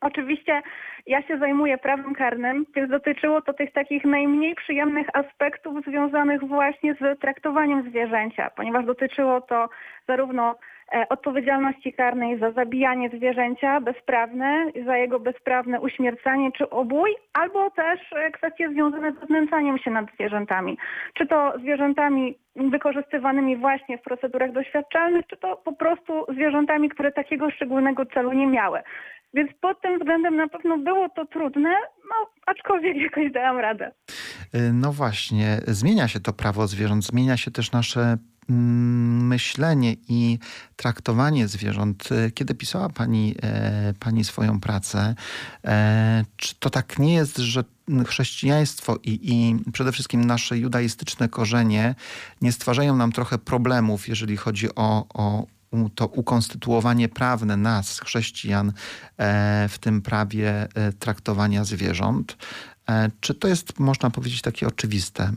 oczywiście 0.00 0.62
ja 1.06 1.22
się 1.22 1.38
zajmuję 1.38 1.78
prawem 1.78 2.14
karnym, 2.14 2.66
więc 2.76 2.90
dotyczyło 2.90 3.42
to 3.42 3.52
tych 3.52 3.72
takich 3.72 4.04
najmniej 4.04 4.54
przyjemnych 4.54 5.06
aspektów 5.12 5.84
związanych 5.86 6.44
właśnie 6.44 6.94
z 6.94 7.20
traktowaniem 7.20 7.90
zwierzęcia, 7.90 8.50
ponieważ 8.56 8.84
dotyczyło 8.84 9.40
to 9.40 9.68
zarówno 10.08 10.54
e, 10.92 11.08
odpowiedzialności 11.08 11.92
karnej 11.92 12.38
za 12.38 12.50
zabijanie 12.50 13.10
zwierzęcia 13.10 13.80
bezprawne, 13.80 14.66
za 14.86 14.96
jego 14.96 15.20
bezprawne 15.20 15.80
uśmiercanie 15.80 16.52
czy 16.52 16.70
obój, 16.70 17.10
albo 17.32 17.70
też 17.70 18.00
e, 18.12 18.30
kwestie 18.30 18.68
związane 18.68 19.12
z 19.12 19.26
znęcaniem 19.26 19.78
się 19.78 19.90
nad 19.90 20.06
zwierzętami. 20.14 20.78
Czy 21.14 21.26
to 21.26 21.52
zwierzętami 21.58 22.38
wykorzystywanymi 22.56 23.56
właśnie 23.56 23.98
w 23.98 24.02
procedurach 24.02 24.52
doświadczalnych, 24.52 25.26
czy 25.26 25.36
to 25.36 25.56
po 25.56 25.72
prostu 25.72 26.26
zwierzętami, 26.28 26.88
które 26.88 27.12
takiego 27.12 27.50
szczególnego 27.50 28.06
celu 28.06 28.32
nie 28.32 28.46
miały. 28.46 28.80
Więc 29.34 29.50
pod 29.60 29.80
tym 29.80 29.98
względem 29.98 30.36
na 30.36 30.48
pewno 30.48 30.78
było 30.78 31.08
to 31.08 31.26
trudne, 31.26 31.76
no 32.10 32.30
aczkolwiek 32.46 32.96
jakoś 32.96 33.32
dałam 33.32 33.58
radę. 33.58 33.92
Y, 34.54 34.72
No 34.72 34.92
właśnie, 34.92 35.60
zmienia 35.66 36.08
się 36.08 36.20
to 36.20 36.32
prawo 36.32 36.66
zwierząt, 36.66 37.04
zmienia 37.04 37.36
się 37.36 37.50
też 37.50 37.72
nasze 37.72 38.18
mm, 38.50 39.26
myślenie 39.26 39.96
i 40.08 40.38
traktowanie 40.76 41.48
zwierząt. 41.48 42.08
Y, 42.12 42.30
Kiedy 42.30 42.54
pisała 42.54 42.88
pani, 42.88 43.34
e, 43.42 43.94
pani 44.00 44.24
swoją 44.24 44.60
pracę, 44.60 45.14
e, 45.64 46.24
czy 46.36 46.54
to 46.58 46.70
tak 46.70 46.98
nie 46.98 47.14
jest, 47.14 47.38
że 47.38 47.64
chrześcijaństwo 48.06 48.96
i, 49.04 49.18
i 49.32 49.56
przede 49.72 49.92
wszystkim 49.92 50.24
nasze 50.24 50.58
judaistyczne 50.58 51.28
korzenie 51.28 51.94
nie 52.42 52.52
stwarzają 52.52 52.96
nam 52.96 53.12
trochę 53.12 53.38
problemów, 53.38 54.08
jeżeli 54.08 54.36
chodzi 54.36 54.68
o, 54.74 55.06
o 55.14 55.46
to 55.94 56.06
ukonstytuowanie 56.06 57.08
prawne 57.08 57.56
nas, 57.56 58.00
chrześcijan, 58.00 58.72
e, 59.18 59.68
w 59.68 59.78
tym 59.78 60.02
prawie 60.02 60.68
e, 60.74 60.92
traktowania 60.92 61.64
zwierząt. 61.64 62.36
E, 62.88 63.10
Czy 63.20 63.34
to 63.34 63.48
jest, 63.48 63.78
można 63.78 64.10
powiedzieć, 64.10 64.42
takie 64.42 64.66
oczywiste? 64.66 65.32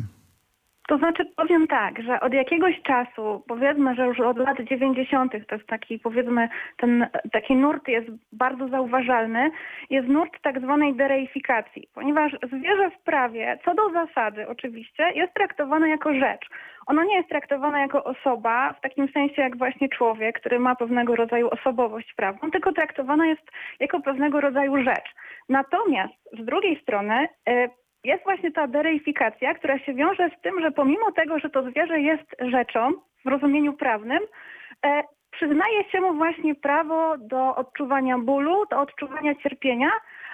To 0.90 0.98
znaczy 0.98 1.26
powiem 1.36 1.68
tak, 1.68 2.02
że 2.02 2.20
od 2.20 2.34
jakiegoś 2.34 2.82
czasu, 2.82 3.44
powiedzmy, 3.48 3.96
że 3.96 4.06
już 4.06 4.20
od 4.20 4.38
lat 4.38 4.58
90. 4.62 5.32
to 5.48 5.56
jest 5.56 5.68
taki, 5.68 6.00
powiedzmy, 6.00 6.50
ten 6.78 7.08
taki 7.32 7.56
nurt 7.56 7.88
jest 7.88 8.08
bardzo 8.32 8.68
zauważalny, 8.68 9.52
jest 9.90 10.08
nurt 10.08 10.42
tak 10.42 10.60
zwanej 10.60 10.96
dereifikacji, 10.96 11.88
ponieważ 11.94 12.32
zwierzę 12.48 12.92
w 12.92 13.04
prawie, 13.04 13.60
co 13.66 13.76
do 13.76 13.90
zasady 13.90 14.48
oczywiście, 14.48 15.12
jest 15.16 15.34
traktowane 15.34 15.90
jako 15.90 16.14
rzecz. 16.14 16.50
Ono 16.88 17.04
nie 17.04 17.16
jest 17.16 17.30
traktowane 17.30 17.80
jako 17.80 18.04
osoba, 18.04 18.74
w 18.74 18.82
takim 18.82 19.08
sensie 19.08 19.42
jak 19.42 19.58
właśnie 19.58 19.90
człowiek, 19.90 20.40
który 20.40 20.60
ma 20.60 20.76
pewnego 20.76 21.16
rodzaju 21.16 21.50
osobowość 21.50 22.14
prawną, 22.14 22.52
tylko 22.52 22.72
traktowana 22.72 23.28
jest 23.28 23.52
jako 23.80 24.02
pewnego 24.02 24.42
rodzaju 24.42 24.84
rzecz. 24.84 25.16
Natomiast 25.50 26.14
z 26.42 26.46
drugiej 26.46 26.82
strony 26.82 27.28
y, 27.50 27.70
jest 28.04 28.24
właśnie 28.24 28.52
ta 28.52 28.68
dereifikacja, 28.68 29.54
która 29.54 29.80
się 29.80 29.93
wiąże 29.93 30.30
z 30.38 30.41
tym, 30.41 30.62
że 30.62 30.72
pomimo 30.72 31.12
tego, 31.12 31.39
że 31.39 31.50
to 31.50 31.70
zwierzę 31.70 32.02
jest 32.02 32.36
rzeczą 32.39 32.91
w 33.26 33.30
rozumieniu 33.30 33.74
prawnym, 33.74 34.20
e, 34.86 35.04
przyznaje 35.32 35.84
się 35.84 36.02
mu 36.02 36.14
właśnie 36.14 36.56
prawo 36.56 37.18
do 37.18 37.56
odczuwania 37.56 38.18
bólu, 38.18 38.66
do 38.72 38.80
odczuwania 38.80 39.36
cierpienia, 39.36 39.89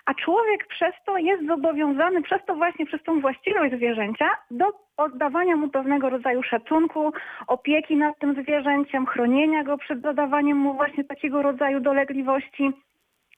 a 0.06 0.14
człowiek 0.14 0.68
przez 0.68 0.94
to 1.06 1.18
jest 1.18 1.48
zobowiązany, 1.48 2.22
przez 2.22 2.46
to 2.46 2.56
właśnie, 2.56 2.86
przez 2.86 3.04
tą 3.04 3.22
właściwość 3.22 3.76
zwierzęcia, 3.76 4.30
do 4.52 4.66
oddawania 4.98 5.56
mu 5.56 5.70
pewnego 5.70 6.10
rodzaju 6.10 6.44
szacunku, 6.44 7.14
opieki 7.48 7.96
nad 7.96 8.20
tym 8.20 8.44
zwierzęciem, 8.44 9.06
chronienia 9.06 9.64
go 9.64 9.78
przed 9.78 10.02
zadawaniem 10.02 10.58
mu 10.58 10.74
właśnie 10.74 11.04
takiego 11.04 11.42
rodzaju 11.42 11.80
dolegliwości 11.80 12.72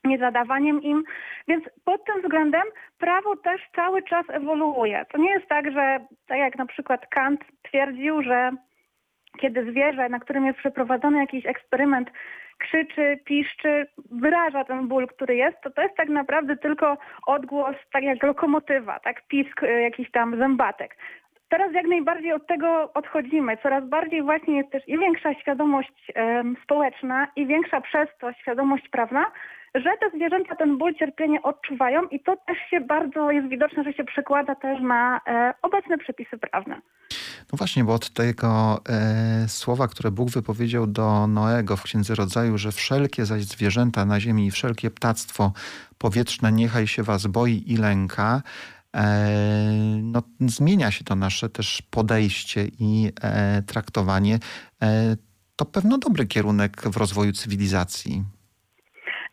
nie 0.03 0.17
zadawaniem 0.17 0.81
im. 0.81 1.03
Więc 1.47 1.65
pod 1.85 2.05
tym 2.05 2.21
względem 2.21 2.63
prawo 2.97 3.35
też 3.35 3.61
cały 3.75 4.03
czas 4.03 4.25
ewoluuje. 4.29 5.05
To 5.11 5.17
nie 5.17 5.31
jest 5.31 5.47
tak, 5.47 5.71
że 5.71 5.99
tak 6.27 6.37
jak 6.37 6.57
na 6.57 6.65
przykład 6.65 7.07
Kant 7.07 7.41
twierdził, 7.63 8.21
że 8.21 8.51
kiedy 9.39 9.71
zwierzę, 9.71 10.09
na 10.09 10.19
którym 10.19 10.45
jest 10.45 10.59
przeprowadzony 10.59 11.17
jakiś 11.17 11.45
eksperyment, 11.45 12.09
krzyczy, 12.57 13.19
piszczy, 13.25 13.87
wyraża 14.11 14.63
ten 14.63 14.87
ból, 14.87 15.07
który 15.07 15.35
jest, 15.35 15.61
to 15.61 15.69
to 15.69 15.81
jest 15.81 15.95
tak 15.95 16.09
naprawdę 16.09 16.57
tylko 16.57 16.97
odgłos, 17.27 17.75
tak 17.91 18.03
jak 18.03 18.23
lokomotywa, 18.23 18.99
tak 18.99 19.27
pisk 19.27 19.63
y, 19.63 19.81
jakiś 19.81 20.11
tam 20.11 20.37
zębatek. 20.37 20.97
Teraz 21.49 21.73
jak 21.73 21.87
najbardziej 21.87 22.33
od 22.33 22.47
tego 22.47 22.93
odchodzimy. 22.93 23.57
Coraz 23.57 23.85
bardziej 23.85 24.23
właśnie 24.23 24.57
jest 24.57 24.71
też 24.71 24.87
i 24.87 24.97
większa 24.97 25.33
świadomość 25.33 26.11
um, 26.15 26.55
społeczna 26.63 27.27
i 27.35 27.47
większa 27.47 27.81
przez 27.81 28.09
to 28.19 28.33
świadomość 28.33 28.89
prawna, 28.89 29.25
że 29.81 29.89
te 29.99 30.17
zwierzęta 30.17 30.55
ten 30.55 30.77
ból, 30.77 30.95
cierpienie 30.95 31.41
odczuwają 31.41 32.03
i 32.03 32.19
to 32.19 32.37
też 32.47 32.57
się 32.69 32.81
bardzo 32.81 33.31
jest 33.31 33.47
widoczne, 33.47 33.83
że 33.83 33.93
się 33.93 34.03
przekłada 34.03 34.55
też 34.55 34.81
na 34.81 35.21
e, 35.27 35.53
obecne 35.61 35.97
przepisy 35.97 36.37
prawne. 36.37 36.81
No 37.51 37.57
właśnie, 37.57 37.83
bo 37.83 37.93
od 37.93 38.09
tego 38.09 38.79
e, 38.89 39.47
słowa, 39.47 39.87
które 39.87 40.11
Bóg 40.11 40.29
wypowiedział 40.29 40.87
do 40.87 41.27
Noego 41.27 41.77
w 41.77 41.83
Księdze 41.83 42.15
Rodzaju, 42.15 42.57
że 42.57 42.71
wszelkie 42.71 43.25
zaś 43.25 43.43
zwierzęta 43.43 44.05
na 44.05 44.19
ziemi 44.19 44.47
i 44.47 44.51
wszelkie 44.51 44.91
ptactwo 44.91 45.51
powietrzne 45.97 46.51
niechaj 46.51 46.87
się 46.87 47.03
was 47.03 47.27
boi 47.27 47.63
i 47.67 47.77
lęka, 47.77 48.41
e, 48.95 49.29
no, 50.03 50.23
zmienia 50.39 50.91
się 50.91 51.03
to 51.03 51.15
nasze 51.15 51.49
też 51.49 51.81
podejście 51.81 52.67
i 52.79 53.11
e, 53.21 53.61
traktowanie. 53.61 54.39
E, 54.81 55.15
to 55.55 55.65
pewno 55.65 55.97
dobry 55.97 56.25
kierunek 56.25 56.81
w 56.81 56.97
rozwoju 56.97 57.31
cywilizacji. 57.31 58.23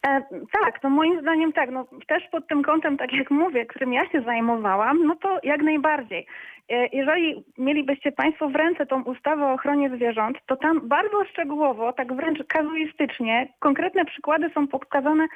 E, 0.07 0.23
tak, 0.53 0.81
to 0.81 0.91
moim 0.91 1.21
zdaniem 1.21 1.53
tak. 1.53 1.71
No, 1.71 1.87
też 2.09 2.23
pod 2.33 2.49
tym 2.49 2.63
kątem, 2.63 2.97
tak 2.97 3.13
jak 3.13 3.31
mówię, 3.31 3.67
którym 3.67 3.93
ja 3.93 4.11
się 4.11 4.23
zajmowałam, 4.23 5.07
no 5.07 5.17
to 5.17 5.39
jak 5.43 5.63
najbardziej. 5.63 6.27
E, 6.69 6.87
jeżeli 6.87 7.45
mielibyście 7.59 8.13
Państwo 8.13 8.49
w 8.49 8.55
ręce 8.57 8.87
tą 8.87 9.03
ustawę 9.03 9.47
o 9.47 9.53
ochronie 9.53 9.91
zwierząt, 9.97 10.39
to 10.47 10.57
tam 10.57 10.89
bardzo 10.89 11.25
szczegółowo, 11.25 11.93
tak 11.93 12.13
wręcz 12.13 12.39
kazuistycznie, 12.49 13.49
konkretne 13.59 14.05
przykłady 14.05 14.51
są 14.55 14.69
pokazane, 14.69 15.27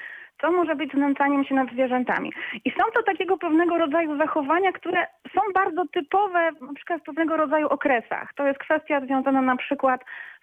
co 0.40 0.52
może 0.52 0.76
być 0.76 0.92
znęcaniem 0.92 1.44
się 1.44 1.54
nad 1.54 1.70
zwierzętami. 1.72 2.32
I 2.64 2.70
są 2.70 2.84
to 2.94 3.02
takiego 3.02 3.38
pewnego 3.38 3.78
rodzaju 3.78 4.18
zachowania, 4.18 4.72
które 4.72 5.06
są 5.34 5.40
bardzo 5.54 5.84
typowe 5.92 6.50
na 6.60 6.74
przykład 6.74 7.00
w 7.00 7.04
pewnego 7.04 7.36
rodzaju 7.36 7.68
okresach. 7.68 8.34
To 8.34 8.46
jest 8.46 8.58
kwestia 8.58 9.00
związana 9.00 9.42
na 9.42 9.56
przykład 9.56 10.00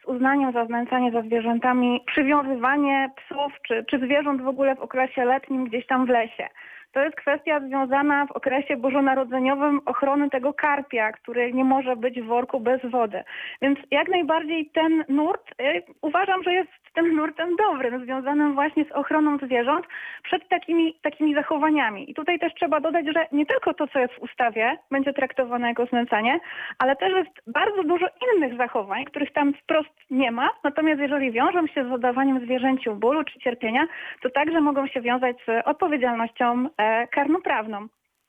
uznaniem 0.07 0.51
za 0.53 0.65
znęcanie 0.65 1.11
za 1.11 1.21
zwierzętami, 1.21 2.03
przywiązywanie 2.05 3.09
psów 3.15 3.53
czy, 3.67 3.85
czy 3.89 3.99
zwierząt 3.99 4.41
w 4.41 4.47
ogóle 4.47 4.75
w 4.75 4.81
okresie 4.81 5.25
letnim 5.25 5.65
gdzieś 5.65 5.87
tam 5.87 6.05
w 6.05 6.09
lesie. 6.09 6.47
To 6.91 7.03
jest 7.03 7.15
kwestia 7.15 7.59
związana 7.59 8.25
w 8.25 8.31
okresie 8.31 8.77
bożonarodzeniowym 8.77 9.81
ochrony 9.85 10.29
tego 10.29 10.53
karpia, 10.53 11.11
który 11.11 11.53
nie 11.53 11.63
może 11.63 11.95
być 11.95 12.21
w 12.21 12.25
worku 12.25 12.59
bez 12.59 12.81
wody. 12.85 13.23
Więc 13.61 13.79
jak 13.91 14.07
najbardziej 14.07 14.69
ten 14.73 15.03
nurt 15.09 15.51
y, 15.61 15.83
uważam, 16.01 16.43
że 16.43 16.53
jest 16.53 16.84
tym 16.95 17.15
nurtem 17.15 17.55
dobrym, 17.55 18.03
związanym 18.03 18.53
właśnie 18.53 18.85
z 18.85 18.91
ochroną 18.91 19.37
zwierząt 19.37 19.85
przed 20.23 20.49
takimi, 20.49 20.93
takimi 21.01 21.33
zachowaniami. 21.33 22.11
I 22.11 22.13
tutaj 22.13 22.39
też 22.39 22.53
trzeba 22.53 22.79
dodać, 22.79 23.05
że 23.05 23.27
nie 23.31 23.45
tylko 23.45 23.73
to, 23.73 23.87
co 23.87 23.99
jest 23.99 24.13
w 24.13 24.23
ustawie, 24.23 24.77
będzie 24.91 25.13
traktowane 25.13 25.67
jako 25.67 25.85
znęcanie, 25.85 26.39
ale 26.79 26.95
też 26.95 27.13
jest 27.13 27.41
bardzo 27.47 27.83
dużo 27.83 28.05
innych 28.25 28.57
zachowań, 28.57 29.05
których 29.05 29.33
tam 29.33 29.53
wprost 29.53 29.95
nie 30.09 30.31
ma. 30.31 30.49
Natomiast 30.63 31.01
jeżeli 31.01 31.31
wiążą 31.31 31.67
się 31.67 31.85
z 31.85 31.89
zadawaniem 31.89 32.39
zwierzęciu 32.39 32.95
bólu 32.95 33.23
czy 33.23 33.39
cierpienia, 33.39 33.87
to 34.21 34.29
także 34.29 34.61
mogą 34.61 34.87
się 34.87 35.01
wiązać 35.01 35.37
z 35.47 35.67
odpowiedzialnością 35.67 36.67
e, 36.77 37.07
karnoprawną. 37.07 37.87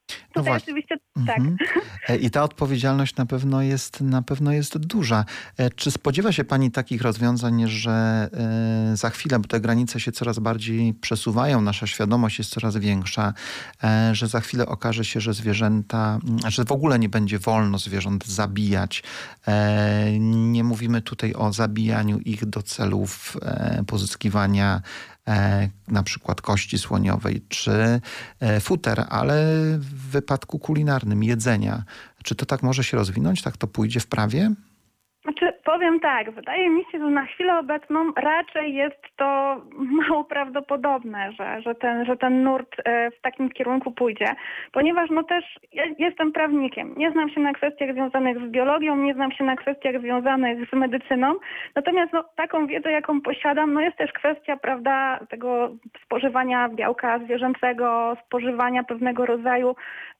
No 0.09 0.43
Tutaj 0.43 0.57
oczywiście 0.57 0.97
tak. 1.27 1.39
Mhm. 1.39 1.57
E, 2.09 2.17
I 2.17 2.31
ta 2.31 2.43
odpowiedzialność 2.43 3.17
na 3.17 3.27
pewno 3.27 3.63
jest 3.63 4.01
na 4.01 4.23
pewno 4.23 4.53
jest 4.53 4.79
duża. 4.79 5.25
E, 5.57 5.71
czy 5.71 5.91
spodziewa 5.91 6.33
się 6.33 6.45
Pani 6.45 6.71
takich 6.71 7.03
rozwiązań, 7.03 7.69
że 7.69 8.29
e, 8.93 8.97
za 8.97 9.11
chwilę, 9.11 9.39
bo 9.39 9.49
te 9.49 9.61
granice 9.61 10.01
się 10.01 10.13
coraz 10.13 10.39
bardziej 10.39 10.95
przesuwają, 10.95 11.61
nasza 11.61 11.87
świadomość 11.87 12.39
jest 12.39 12.51
coraz 12.51 12.77
większa, 12.77 13.35
że 14.13 14.29
za 14.29 14.41
chwilę 14.41 14.67
okaże 14.67 15.05
się, 15.05 15.21
że 15.21 15.35
zwierzęta, 15.35 16.19
że 16.49 16.65
w 16.65 16.73
ogóle 16.73 16.99
nie 16.99 17.09
będzie 17.09 17.39
wolno 17.39 17.79
zwierząt 17.79 18.27
zabijać. 18.27 19.03
Nie 20.19 20.65
mówimy 20.65 21.03
tutaj 21.03 21.35
o 21.35 21.53
zabijaniu 21.53 22.19
ich 22.19 22.47
do 22.47 22.63
celów 22.63 23.37
pozyskiwania 23.87 24.83
na 25.89 26.03
przykład 26.03 26.41
kości 26.41 26.79
słoniowej 26.79 27.43
czy 27.49 28.01
e, 28.41 28.61
futer, 28.61 29.05
ale 29.09 29.45
w 29.79 30.11
wypadku 30.11 30.59
kulinarnym 30.59 31.25
jedzenia. 31.25 31.85
Czy 32.23 32.35
to 32.35 32.47
tak 32.47 32.63
może 32.63 32.85
się 32.85 32.97
rozwinąć? 32.97 33.43
Tak 33.43 33.57
to 33.57 33.67
pójdzie 33.67 34.01
w 34.01 34.07
prawie? 34.07 34.55
Znaczy, 35.27 35.53
powiem 35.65 36.01
tak, 36.01 36.31
wydaje 36.31 36.71
mi 36.71 36.85
się, 36.85 36.99
że 36.99 37.11
na 37.11 37.27
chwilę 37.27 37.59
obecną 37.59 38.13
raczej 38.17 38.75
jest 38.75 39.03
to 39.17 39.61
mało 39.77 40.25
prawdopodobne, 40.25 41.33
że, 41.33 41.63
że, 41.63 41.75
ten, 41.75 42.05
że 42.05 42.17
ten 42.17 42.43
nurt 42.43 42.77
e, 42.85 43.11
w 43.11 43.21
takim 43.21 43.51
kierunku 43.51 43.93
pójdzie, 43.93 44.35
ponieważ 44.73 45.11
no 45.11 45.23
też 45.23 45.45
ja 45.73 45.85
jestem 45.99 46.33
prawnikiem. 46.33 46.95
Nie 46.97 47.11
znam 47.11 47.31
się 47.31 47.41
na 47.41 47.53
kwestiach 47.53 47.93
związanych 47.93 48.39
z 48.39 48.51
biologią, 48.51 48.97
nie 48.97 49.15
znam 49.15 49.33
się 49.33 49.45
na 49.45 49.57
kwestiach 49.57 50.01
związanych 50.01 50.69
z 50.71 50.73
medycyną, 50.73 51.35
natomiast 51.75 52.13
no, 52.13 52.25
taką 52.37 52.67
wiedzę, 52.67 52.91
jaką 52.91 53.21
posiadam, 53.21 53.73
no 53.73 53.81
jest 53.81 53.97
też 53.97 54.13
kwestia, 54.13 54.57
prawda, 54.57 55.21
tego 55.31 55.71
spożywania 56.05 56.69
białka 56.69 57.19
zwierzęcego, 57.19 58.17
spożywania 58.27 58.85
pewnego 58.85 59.27
rodzaju 59.27 59.77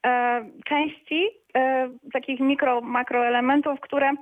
e, 0.07 0.45
części, 0.65 1.29
e, 1.57 1.89
takich 2.13 2.41
mikro, 2.41 2.81
makroelementów, 2.81 3.81
które 3.81 4.13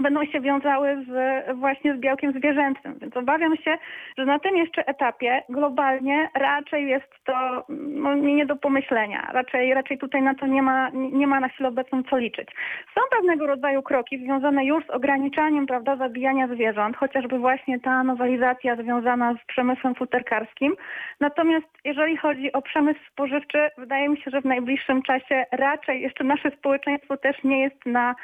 będą 0.00 0.24
się 0.24 0.40
wiązały 0.40 1.04
z, 1.08 1.10
właśnie 1.56 1.96
z 1.96 1.98
białkiem 1.98 2.32
zwierzęcym. 2.32 2.98
Więc 2.98 3.16
obawiam 3.16 3.56
się, 3.56 3.78
że 4.18 4.24
na 4.24 4.38
tym 4.38 4.56
jeszcze 4.56 4.86
etapie 4.86 5.42
globalnie 5.48 6.28
raczej 6.34 6.88
jest 6.88 7.24
to 7.24 7.64
no, 7.68 8.14
nie 8.14 8.46
do 8.46 8.56
pomyślenia. 8.56 9.30
Raczej, 9.32 9.74
raczej 9.74 9.98
tutaj 9.98 10.22
na 10.22 10.34
to 10.34 10.46
nie 10.46 10.62
ma, 10.62 10.90
nie 10.92 11.26
ma 11.26 11.40
na 11.40 11.48
chwilę 11.48 11.68
obecną 11.68 12.02
co 12.02 12.16
liczyć. 12.16 12.48
Są 12.94 13.00
pewnego 13.10 13.46
rodzaju 13.46 13.82
kroki 13.82 14.18
związane 14.18 14.64
już 14.64 14.86
z 14.86 14.90
ograniczaniem 14.90 15.66
prawda, 15.66 15.96
zabijania 15.96 16.48
zwierząt, 16.48 16.96
chociażby 16.96 17.38
właśnie 17.38 17.80
ta 17.80 18.04
nowelizacja 18.04 18.76
związana 18.76 19.34
z 19.34 19.46
przemysłem 19.46 19.94
futerkarskim. 19.94 20.76
Natomiast 21.20 21.66
jeżeli 21.84 22.16
chodzi 22.16 22.52
o 22.52 22.62
przemysł 22.62 23.00
spożywczy, 23.12 23.70
wydaje 23.78 24.08
mi 24.08 24.20
się, 24.20 24.30
że 24.30 24.40
w 24.40 24.44
najbliższym 24.44 25.02
czasie 25.02 25.46
raczej 25.52 26.02
jeszcze 26.02 26.24
nasze 26.24 26.50
społeczeństwo 26.50 27.16
też 27.16 27.44
nie 27.44 27.60
jest 27.60 27.86
na 27.86 28.14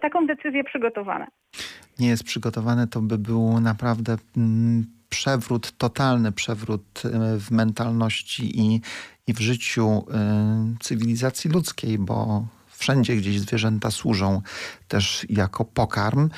taką 0.00 0.26
decyzję 0.26 0.64
przygotowane. 0.64 1.26
Nie 1.98 2.08
jest 2.08 2.24
przygotowane, 2.24 2.86
to 2.86 3.00
by 3.00 3.18
był 3.18 3.60
naprawdę 3.60 4.16
mm, 4.36 4.86
przewrót, 5.08 5.72
totalny 5.78 6.32
przewrót 6.32 7.02
e, 7.04 7.10
w 7.38 7.50
mentalności 7.50 8.60
i, 8.60 8.80
i 9.26 9.32
w 9.34 9.40
życiu 9.40 9.88
e, 9.88 10.74
cywilizacji 10.80 11.50
ludzkiej, 11.50 11.98
bo 11.98 12.46
wszędzie 12.68 13.16
gdzieś 13.16 13.40
zwierzęta 13.40 13.90
służą 13.90 14.42
też 14.88 15.26
jako 15.30 15.64
pokarm, 15.64 16.30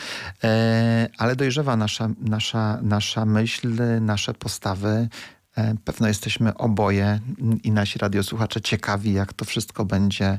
ale 1.19 1.37
dojrzewa 1.37 1.77
nasza, 1.77 2.09
nasza, 2.21 2.79
nasza 2.83 3.25
myśl, 3.25 3.69
nasze 4.01 4.35
postawy 4.35 4.89
E, 4.89 5.09
pewno 5.85 6.09
jesteśmy 6.09 6.55
oboje 6.55 7.21
i 7.65 7.73
nasi 7.73 7.99
radiosłuchacze 7.99 8.61
ciekawi, 8.61 9.13
jak 9.13 9.33
to 9.33 9.45
wszystko 9.45 9.85
będzie 9.85 10.39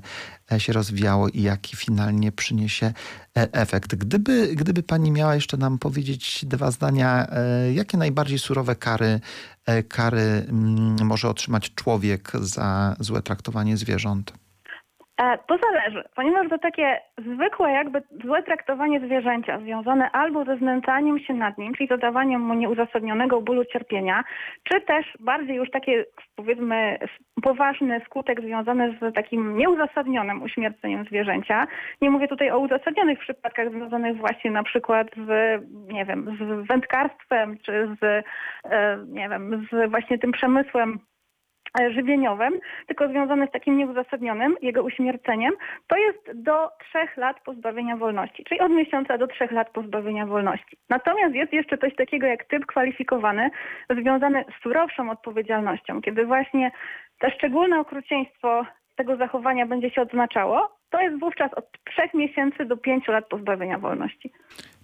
e, 0.51 0.59
się 0.59 0.73
rozwijało 0.73 1.29
i 1.29 1.41
jaki 1.41 1.75
finalnie 1.75 2.31
przyniesie 2.31 2.93
e, 3.37 3.53
efekt. 3.53 3.95
Gdyby, 3.95 4.55
gdyby 4.55 4.83
pani 4.83 5.11
miała 5.11 5.35
jeszcze 5.35 5.57
nam 5.57 5.79
powiedzieć 5.79 6.45
dwa 6.45 6.71
zdania, 6.71 7.27
jakie 7.73 7.97
najbardziej 7.97 8.39
surowe 8.39 8.75
kary, 8.75 9.19
kary 9.87 10.45
mm, 10.49 11.05
może 11.05 11.29
otrzymać 11.29 11.71
człowiek 11.75 12.31
za 12.41 12.95
złe 12.99 13.21
traktowanie 13.21 13.77
zwierząt? 13.77 14.33
E, 15.19 15.37
to 15.37 15.57
zależy, 15.57 16.03
ponieważ 16.15 16.49
to 16.49 16.57
takie 16.57 17.01
zwykłe 17.17 17.71
jakby 17.71 18.01
złe 18.23 18.43
traktowanie 18.43 18.99
zwierzęcia 18.99 19.59
związane 19.59 20.11
albo 20.11 20.45
ze 20.45 20.57
znęcaniem 20.57 21.19
się 21.19 21.33
nad 21.33 21.57
nim, 21.57 21.73
czyli 21.73 21.89
zadawaniem 21.89 22.41
mu 22.41 22.53
nieuzasadnionego 22.53 23.41
bólu 23.41 23.65
cierpienia, 23.65 24.23
czy 24.63 24.81
też 24.81 25.05
bardziej 25.19 25.55
już 25.55 25.71
takie 25.71 26.05
powiedzmy 26.35 26.97
poważny 27.43 28.01
skutek 28.05 28.41
związany 28.41 28.97
z 29.01 29.15
takim 29.15 29.57
nieuzasadnionym 29.57 30.43
uśmierceniem 30.43 31.05
zwierzęcia. 31.05 31.67
Nie 32.01 32.09
mówię 32.09 32.27
tutaj 32.27 32.51
o 32.51 32.59
uzasadnionych 32.59 33.19
przypadkach 33.19 33.69
związanych 33.69 34.17
właśnie 34.17 34.51
na 34.51 34.63
przykład 34.63 35.07
z, 35.15 35.61
nie 35.93 36.05
wiem, 36.05 36.37
z 36.39 36.67
wędkarstwem, 36.67 37.57
czy 37.65 37.95
z, 38.01 38.25
e, 38.63 38.97
nie 39.07 39.29
wiem, 39.29 39.67
z 39.71 39.91
właśnie 39.91 40.17
tym 40.17 40.31
przemysłem 40.31 40.99
żywieniowym, 41.93 42.59
tylko 42.87 43.07
związane 43.07 43.47
z 43.47 43.51
takim 43.51 43.77
nieuzasadnionym 43.77 44.55
jego 44.61 44.83
uśmierceniem, 44.83 45.53
to 45.87 45.97
jest 45.97 46.31
do 46.33 46.69
trzech 46.79 47.17
lat 47.17 47.43
pozbawienia 47.45 47.97
wolności, 47.97 48.43
czyli 48.43 48.59
od 48.59 48.71
miesiąca 48.71 49.17
do 49.17 49.27
trzech 49.27 49.51
lat 49.51 49.69
pozbawienia 49.69 50.25
wolności. 50.25 50.77
Natomiast 50.89 51.35
jest 51.35 51.53
jeszcze 51.53 51.77
coś 51.77 51.95
takiego 51.95 52.27
jak 52.27 52.43
typ 52.43 52.65
kwalifikowany, 52.65 53.49
związany 53.89 54.45
z 54.59 54.63
surowszą 54.63 55.11
odpowiedzialnością, 55.11 56.01
kiedy 56.01 56.25
właśnie 56.25 56.71
to 57.19 57.29
szczególne 57.29 57.79
okrucieństwo 57.79 58.65
tego 58.95 59.15
zachowania 59.17 59.65
będzie 59.65 59.89
się 59.89 60.01
odznaczało, 60.01 60.79
to 60.89 61.01
jest 61.01 61.19
wówczas 61.19 61.53
od 61.53 61.65
trzech 61.83 62.13
miesięcy 62.13 62.65
do 62.65 62.77
pięciu 62.77 63.11
lat 63.11 63.27
pozbawienia 63.27 63.77
wolności. 63.77 64.31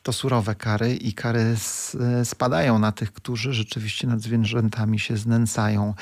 To 0.05 0.13
surowe 0.13 0.55
kary 0.55 0.95
i 0.95 1.13
kary 1.13 1.55
spadają 2.23 2.79
na 2.79 2.91
tych, 2.91 3.13
którzy 3.13 3.53
rzeczywiście 3.53 4.07
nad 4.07 4.19
zwierzętami 4.21 4.99
się 4.99 5.17
znęcają. 5.17 5.93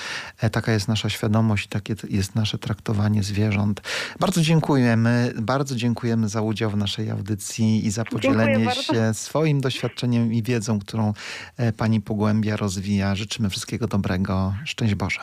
E, 0.41 0.49
taka 0.49 0.71
jest 0.71 0.87
nasza 0.87 1.09
świadomość, 1.09 1.67
takie 1.67 1.95
jest 2.09 2.35
nasze 2.35 2.57
traktowanie 2.57 3.23
zwierząt. 3.23 3.81
Bardzo 4.19 4.41
dziękujemy, 4.41 5.33
bardzo 5.41 5.75
dziękujemy 5.75 6.29
za 6.29 6.41
udział 6.41 6.69
w 6.69 6.77
naszej 6.77 7.09
audycji 7.09 7.85
i 7.85 7.91
za 7.91 8.05
podzielenie 8.05 8.71
się 8.71 9.13
swoim 9.13 9.61
doświadczeniem 9.61 10.33
i 10.33 10.43
wiedzą, 10.43 10.79
którą 10.79 11.13
e, 11.57 11.71
pani 11.73 12.01
pogłębia, 12.01 12.57
rozwija. 12.57 13.15
Życzymy 13.15 13.49
wszystkiego 13.49 13.87
dobrego. 13.87 14.53
Szczęść 14.65 14.95
Boże. 14.95 15.19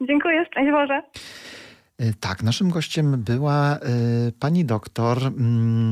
Dziękuję, 0.00 0.44
szczęść 0.50 0.70
Boże. 0.70 1.02
E, 2.00 2.12
tak, 2.20 2.42
naszym 2.42 2.70
gościem 2.70 3.22
była 3.22 3.76
y, 3.76 4.32
pani 4.38 4.64
doktor 4.64 5.18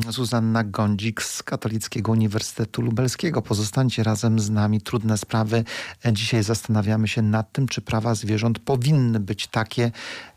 y, 0.09 0.13
Zuzanna 0.13 0.65
Gądzik 0.65 1.23
z 1.23 1.43
Katolickiego 1.43 2.13
Uniwersytetu 2.13 2.83
Lubelskiego. 2.83 3.43
Pozostańcie 3.43 4.03
razem 4.03 4.41
z 4.41 4.51
nami. 4.51 4.81
Trudne 4.81 5.19
sprawy. 5.19 5.65
E, 6.07 6.13
dzisiaj 6.13 6.43
zastanawiamy 6.43 7.09
się 7.09 7.23
nad 7.23 7.53
tym, 7.53 7.69
czy 7.69 7.81
prawa 7.81 8.15
zwierząt 8.15 8.59
powinny 8.59 9.21
być 9.21 9.47
takie 9.47 9.91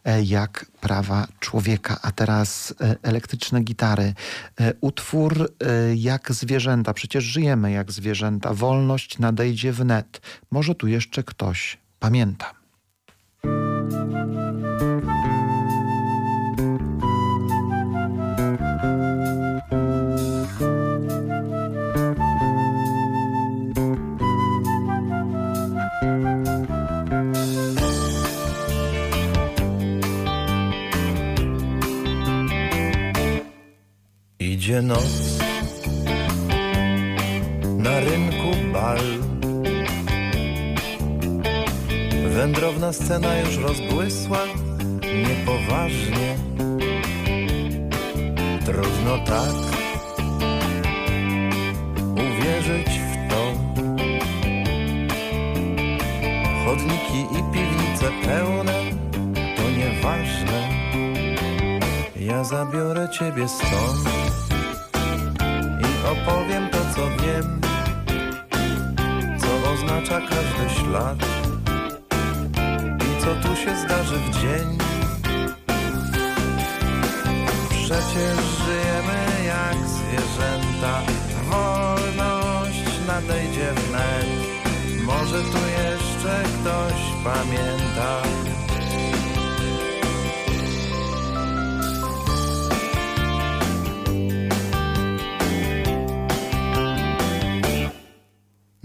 e, 0.05 0.23
jak 0.23 0.65
prawa 0.81 1.27
człowieka. 1.39 1.99
A 2.01 2.11
teraz 2.11 2.73
e, 2.81 2.95
elektryczne 3.03 3.61
gitary. 3.61 4.13
E, 4.59 4.73
utwór 4.81 5.51
e, 5.59 5.95
jak 5.95 6.31
zwierzęta. 6.31 6.93
Przecież 6.93 7.23
żyjemy 7.23 7.71
jak 7.71 7.91
zwierzęta. 7.91 8.53
Wolność 8.53 9.19
nadejdzie 9.19 9.73
wnet. 9.73 10.21
Może 10.51 10.75
tu 10.75 10.87
jeszcze 10.87 11.23
ktoś 11.23 11.77
pamięta. 11.99 12.61
Idzie 34.61 34.81
noc, 34.81 35.39
na 37.77 37.99
rynku 37.99 38.71
bal. 38.73 38.97
Wędrowna 42.27 42.93
scena 42.93 43.37
już 43.39 43.57
rozbłysła, 43.57 44.37
niepoważnie. 45.27 46.37
Trudno 48.65 49.17
tak 49.25 49.55
uwierzyć 52.13 52.89
w 52.89 53.29
to. 53.29 53.53
Chodniki 56.65 57.21
i 57.39 57.53
piwnice 57.53 58.11
pełne, 58.25 58.73
to 59.57 59.63
nieważne. 59.71 60.69
Ja 62.15 62.43
zabiorę 62.43 63.09
ciebie 63.19 63.47
stąd 63.47 64.50
opowiem 66.27 66.69
to, 66.69 66.77
co 66.95 67.23
wiem, 67.23 67.61
co 69.39 69.71
oznacza 69.71 70.21
każdy 70.21 70.75
ślad 70.79 71.17
i 72.99 73.21
co 73.21 73.35
tu 73.47 73.55
się 73.55 73.75
zdarzy 73.77 74.15
w 74.15 74.41
dzień. 74.41 74.77
Przecież 77.69 78.37
żyjemy 78.65 79.45
jak 79.45 79.75
zwierzęta, 79.87 81.01
wolność 81.49 83.07
nadejdzie 83.07 83.73
wnet. 83.73 84.27
Może 85.05 85.41
tu 85.41 85.57
jeszcze 85.67 86.43
ktoś 86.43 87.23
pamięta. 87.23 88.21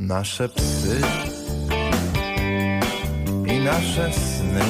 Nasze 0.07 0.49
psy 0.49 1.01
i 3.47 3.59
nasze 3.59 4.13
sny. 4.13 4.65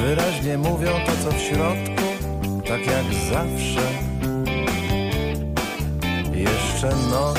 Wyraźnie 0.00 0.58
mówią 0.58 0.90
to, 1.06 1.12
co 1.24 1.36
w 1.36 1.40
środku, 1.40 2.06
tak 2.68 2.86
jak 2.86 3.04
zawsze. 3.30 3.86
Jeszcze 6.34 6.96
noc, 7.10 7.38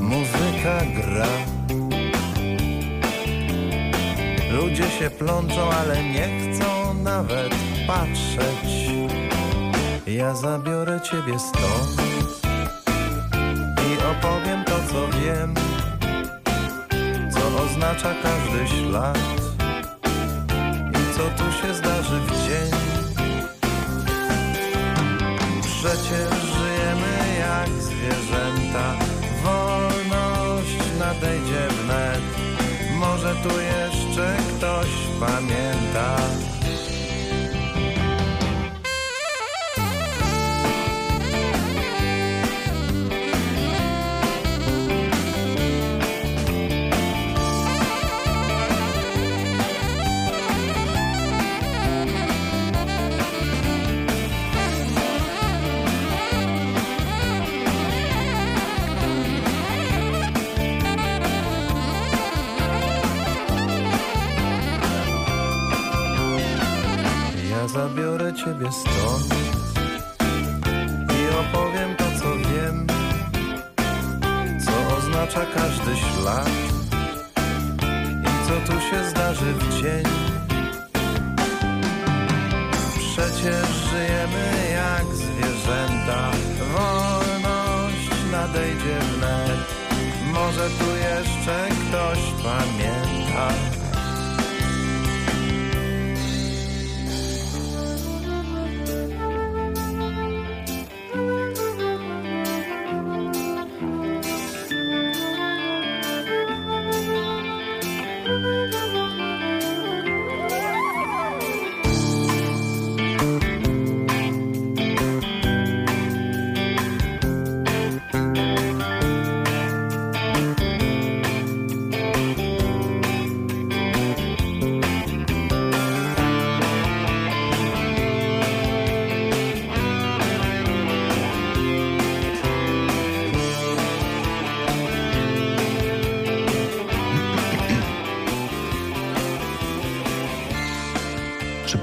muzyka 0.00 0.80
gra. 0.96 1.28
Ludzie 4.50 4.90
się 4.90 5.10
plączą, 5.10 5.70
ale 5.70 6.04
nie 6.04 6.28
chcą 6.40 6.94
nawet 6.94 7.54
patrzeć. 7.86 8.90
Ja 10.06 10.34
zabiorę 10.34 11.00
ciebie 11.00 11.38
stąd 11.38 12.15
opowiem 14.10 14.64
to, 14.64 14.72
co 14.90 15.18
wiem, 15.18 15.54
co 17.30 17.62
oznacza 17.62 18.14
każdy 18.22 18.68
ślad 18.76 19.18
i 20.92 21.16
co 21.16 21.22
tu 21.22 21.52
się 21.52 21.74
zdarzy 21.74 22.20
w 22.20 22.30
dzień. 22.46 22.70
Przecież 25.62 26.30
żyjemy 26.56 27.38
jak 27.38 27.68
zwierzęta, 27.68 28.94
wolność 29.44 30.78
nadejdzie 30.98 31.68
wnet. 31.68 32.22
Może 32.96 33.34
tu 33.34 33.60
jeszcze 33.60 34.36
ktoś 34.56 34.88
pamięta. 35.20 36.16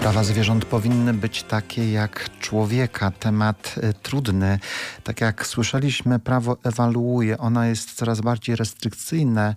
Prawa 0.03 0.23
zwierząt 0.23 0.65
powinny 0.65 1.13
być 1.13 1.43
takie 1.43 1.91
jak 1.91 2.29
człowieka? 2.39 3.11
Temat 3.11 3.75
y, 3.77 3.93
trudny. 3.93 4.59
Tak 5.03 5.21
jak 5.21 5.47
słyszeliśmy, 5.47 6.19
prawo 6.19 6.57
ewaluuje. 6.63 7.37
Ono 7.37 7.63
jest 7.63 7.93
coraz 7.93 8.21
bardziej 8.21 8.55
restrykcyjne 8.55 9.55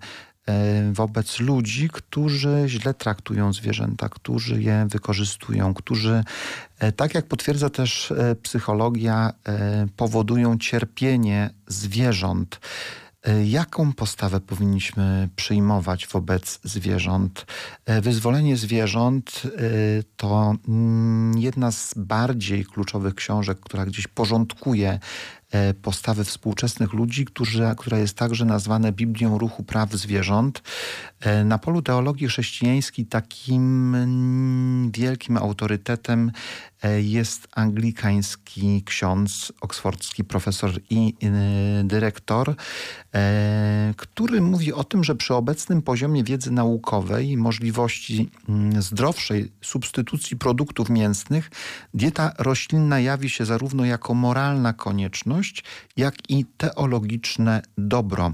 y, 0.49 0.53
wobec 0.93 1.39
ludzi, 1.39 1.89
którzy 1.93 2.63
źle 2.67 2.93
traktują 2.93 3.53
zwierzęta, 3.53 4.09
którzy 4.09 4.61
je 4.61 4.87
wykorzystują, 4.89 5.73
którzy, 5.73 6.23
y, 6.83 6.91
tak 6.91 7.15
jak 7.15 7.25
potwierdza 7.25 7.69
też 7.69 8.13
psychologia, 8.43 9.33
powodują 9.95 10.57
cierpienie 10.57 11.49
zwierząt. 11.67 12.59
Y, 13.27 13.47
Jaką 13.47 13.93
postawę 13.93 14.39
powinniśmy 14.39 15.29
przyjmować 15.35 16.07
wobec 16.07 16.59
zwierząt? 16.63 17.45
Y, 17.89 18.01
Wyzwolenie 18.01 18.57
zwierząt 18.57 19.41
y, 19.45 20.03
to 20.17 20.55
mm, 20.67 21.37
jedna 21.37 21.71
z 21.71 21.93
bardziej 21.97 22.65
kluczowych 22.65 23.15
książek, 23.15 23.59
która 23.59 23.85
gdzieś 23.85 24.07
porządkuje 24.07 24.99
e, 25.51 25.73
postawy 25.73 26.23
współczesnych 26.23 26.93
ludzi, 26.93 27.25
którzy, 27.25 27.63
która 27.77 27.97
jest 27.97 28.17
także 28.17 28.45
nazwana 28.45 28.91
Biblią 28.91 29.37
Ruchu 29.37 29.63
Praw 29.63 29.93
Zwierząt. 29.93 30.61
E, 31.19 31.43
Na 31.43 31.57
polu 31.57 31.81
teologii 31.81 32.27
chrześcijańskiej 32.27 33.05
takim 33.05 33.95
mm, 33.95 34.91
wielkim 34.91 35.37
autorytetem 35.37 36.31
e, 36.31 36.76
jest 37.01 37.47
anglikański 37.51 38.83
ksiądz, 38.85 39.53
oksfordzki 39.61 40.23
profesor 40.23 40.71
i 40.89 41.13
y, 41.23 41.83
dyrektor, 41.83 42.55
e, 43.13 43.93
który 43.97 44.41
mówi 44.41 44.73
o 44.73 44.83
tym, 44.83 45.03
że 45.03 45.15
przy 45.15 45.33
obecnym 45.33 45.81
poziomie 45.81 46.23
wiedzy 46.23 46.51
naukowej 46.51 47.29
i 47.29 47.37
możliwości 47.37 48.29
mm, 48.49 48.81
zdrowszej 48.81 49.51
substytucji 49.61 50.37
produktów 50.37 50.89
mięsnych, 50.89 51.51
dieta 51.93 52.33
roślinna 52.37 52.99
jawi 52.99 53.29
się 53.29 53.45
zarówno 53.45 53.85
jako 53.85 54.13
moralna 54.13 54.73
konieczność, 54.73 55.63
jak 55.97 56.29
i 56.29 56.45
teologiczne 56.57 57.61
dobro. 57.77 58.33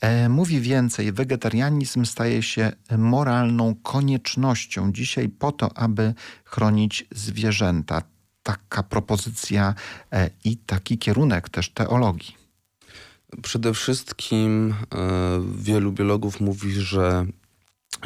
E, 0.00 0.28
Mówi 0.28 0.60
więcej, 0.60 1.12
wegetarianizm 1.12 2.04
staje 2.04 2.42
się 2.42 2.72
moralną 2.98 3.74
koniecznością 3.74 4.92
dzisiaj 4.92 5.28
po 5.28 5.52
to, 5.52 5.78
aby 5.78 6.14
chronić 6.50 7.06
zwierzęta. 7.10 8.02
Taka 8.42 8.82
propozycja 8.82 9.74
e, 10.12 10.30
i 10.44 10.56
taki 10.56 10.98
kierunek 10.98 11.48
też 11.48 11.68
teologii. 11.68 12.34
Przede 13.42 13.74
wszystkim 13.74 14.74
e, 14.94 14.96
wielu 15.58 15.92
biologów 15.92 16.40
mówi, 16.40 16.72
że 16.72 17.26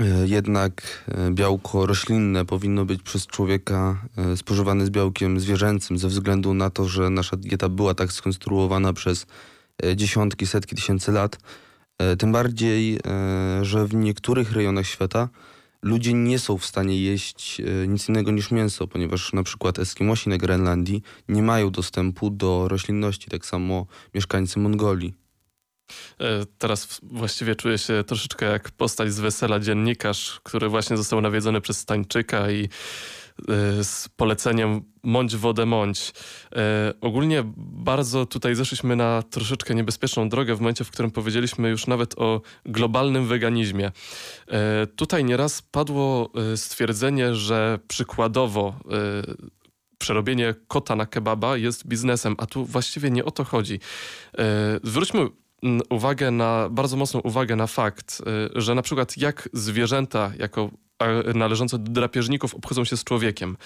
e, 0.01 0.29
jednak 0.29 1.05
białko 1.31 1.87
roślinne 1.87 2.45
powinno 2.45 2.85
być 2.85 3.03
przez 3.03 3.27
człowieka 3.27 4.03
spożywane 4.37 4.87
z 4.87 4.91
białkiem 4.91 5.41
zwierzęcym 5.41 5.99
ze 5.99 6.09
względu 6.09 6.55
na 6.55 6.71
to, 6.71 6.89
że 6.89 7.11
nasza 7.11 7.37
dieta 7.37 7.69
była 7.69 7.95
tak 7.95 8.13
skonstruowana 8.13 8.93
przez 8.93 9.27
dziesiątki, 9.97 10.47
setki 10.47 10.77
tysięcy 10.77 11.13
lat. 11.13 11.39
Tym 12.19 12.33
bardziej, 12.33 13.01
że 13.63 13.87
w 13.87 13.95
niektórych 13.95 14.53
rejonach 14.53 14.87
świata 14.87 15.29
ludzie 15.85 16.13
nie 16.13 16.39
są 16.39 16.59
w 16.59 16.67
stanie 16.67 17.01
jeść 17.01 17.61
e, 17.61 17.89
nic 17.89 18.09
innego 18.09 18.31
niż 18.31 18.51
mięso, 18.51 18.87
ponieważ 18.87 19.33
na 19.33 19.43
przykład 19.43 19.79
Eskimosi 19.79 20.29
na 20.29 20.39
Grenlandii 20.39 21.03
nie 21.29 21.43
mają 21.43 21.71
dostępu 21.71 22.31
do 22.31 22.69
roślinności, 22.69 23.31
tak 23.31 23.47
samo 23.47 23.87
mieszkańcy 24.15 24.59
Mongolii. 24.59 25.15
E, 26.21 26.47
Teraz 26.59 27.01
właściwie 27.03 27.55
czuję 27.55 27.79
się 27.79 28.05
troszeczkę 28.07 28.47
jak 28.47 28.71
postać 28.71 29.13
z 29.13 29.21
wesela 29.21 29.61
dziennikarz, 29.61 30.41
który 30.43 30.69
właśnie 30.69 30.97
został 30.97 31.21
nawiedzony 31.21 31.61
przez 31.61 31.79
Stańczyka 31.79 32.51
i 32.51 32.69
z 33.83 34.09
poleceniem 34.09 34.83
mądź 35.03 35.37
wodę 35.37 35.67
mądź. 35.67 36.13
E, 36.57 36.95
ogólnie 37.01 37.43
bardzo 37.57 38.27
tutaj 38.27 38.55
zeszliśmy 38.55 38.97
na 38.97 39.23
troszeczkę 39.23 39.75
niebezpieczną 39.75 40.29
drogę 40.29 40.55
w 40.55 40.61
momencie, 40.61 40.85
w 40.85 40.91
którym 40.91 41.11
powiedzieliśmy 41.11 41.69
już 41.69 41.87
nawet 41.87 42.19
o 42.19 42.41
globalnym 42.65 43.27
weganizmie. 43.27 43.93
E, 44.49 44.87
tutaj 44.87 45.25
nieraz 45.25 45.63
padło 45.63 46.31
stwierdzenie, 46.57 47.35
że 47.35 47.79
przykładowo 47.89 48.75
przerobienie 49.99 50.55
kota 50.69 50.97
na 50.97 51.07
kebaba 51.07 51.57
jest 51.57 51.87
biznesem, 51.87 52.35
a 52.39 52.47
tu 52.47 52.65
właściwie 52.65 53.11
nie 53.11 53.25
o 53.25 53.31
to 53.31 53.45
chodzi. 53.45 53.81
Zwróćmy 54.83 55.21
mm, 55.63 55.83
uwagę 55.91 56.31
na, 56.31 56.69
bardzo 56.71 56.97
mocną 56.97 57.21
uwagę 57.21 57.57
na 57.57 57.67
fakt, 57.67 58.23
y, 58.57 58.61
że 58.61 58.75
na 58.75 58.83
przykład 58.83 59.17
jak 59.17 59.49
zwierzęta 59.53 60.33
jako 60.39 60.71
należące 61.35 61.79
do 61.79 61.93
drapieżników 61.93 62.55
obchodzą 62.55 62.85
się 62.85 62.97
z 62.97 63.05
człowiekiem. 63.05 63.57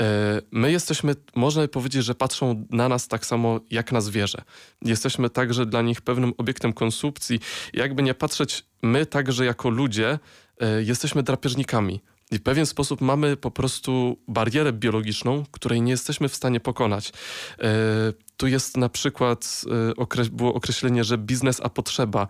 Y, 0.00 0.04
My 0.50 0.72
jesteśmy, 0.72 1.14
można 1.34 1.68
powiedzieć, 1.68 2.04
że 2.04 2.14
patrzą 2.14 2.66
na 2.70 2.88
nas 2.88 3.08
tak 3.08 3.26
samo 3.26 3.60
jak 3.70 3.92
na 3.92 4.00
zwierzę. 4.00 4.42
Jesteśmy 4.82 5.30
także 5.30 5.66
dla 5.66 5.82
nich 5.82 6.00
pewnym 6.00 6.32
obiektem 6.38 6.72
konsumpcji. 6.72 7.40
Jakby 7.72 8.02
nie 8.02 8.14
patrzeć, 8.14 8.64
my 8.82 9.06
także 9.06 9.44
jako 9.44 9.70
ludzie 9.70 10.18
y, 10.62 10.84
jesteśmy 10.84 11.22
drapieżnikami. 11.22 12.00
I 12.30 12.38
w 12.38 12.42
pewien 12.42 12.66
sposób 12.66 13.00
mamy 13.00 13.36
po 13.36 13.50
prostu 13.50 14.16
barierę 14.28 14.72
biologiczną, 14.72 15.44
której 15.50 15.82
nie 15.82 15.90
jesteśmy 15.90 16.28
w 16.28 16.34
stanie 16.34 16.60
pokonać. 16.60 17.12
E, 17.58 17.72
tu 18.36 18.46
jest 18.46 18.76
na 18.76 18.88
przykład, 18.88 19.64
e, 20.18 20.24
było 20.30 20.54
określenie, 20.54 21.04
że 21.04 21.18
biznes 21.18 21.60
a 21.62 21.68
potrzeba. 21.68 22.28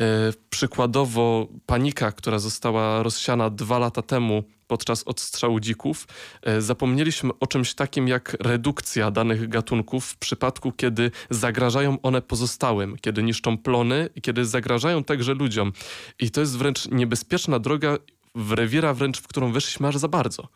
E, 0.00 0.32
przykładowo 0.50 1.48
panika, 1.66 2.12
która 2.12 2.38
została 2.38 3.02
rozsiana 3.02 3.50
dwa 3.50 3.78
lata 3.78 4.02
temu 4.02 4.42
podczas 4.66 5.02
odstrzału 5.04 5.60
dzików, 5.60 6.06
e, 6.42 6.60
zapomnieliśmy 6.60 7.30
o 7.40 7.46
czymś 7.46 7.74
takim 7.74 8.08
jak 8.08 8.36
redukcja 8.40 9.10
danych 9.10 9.48
gatunków 9.48 10.04
w 10.04 10.16
przypadku, 10.16 10.72
kiedy 10.72 11.10
zagrażają 11.30 12.00
one 12.02 12.22
pozostałym, 12.22 12.96
kiedy 13.00 13.22
niszczą 13.22 13.58
plony 13.58 14.08
kiedy 14.22 14.44
zagrażają 14.44 15.04
także 15.04 15.34
ludziom. 15.34 15.72
I 16.18 16.30
to 16.30 16.40
jest 16.40 16.58
wręcz 16.58 16.88
niebezpieczna 16.88 17.58
droga 17.58 17.96
w 18.34 18.52
rewira 18.52 18.94
wręcz, 18.94 19.20
w 19.20 19.28
którą 19.28 19.52
weszliśmy 19.52 19.88
aż 19.88 19.96
za 19.96 20.08
bardzo. 20.08 20.48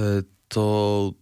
E, 0.00 0.22
To 0.48 1.12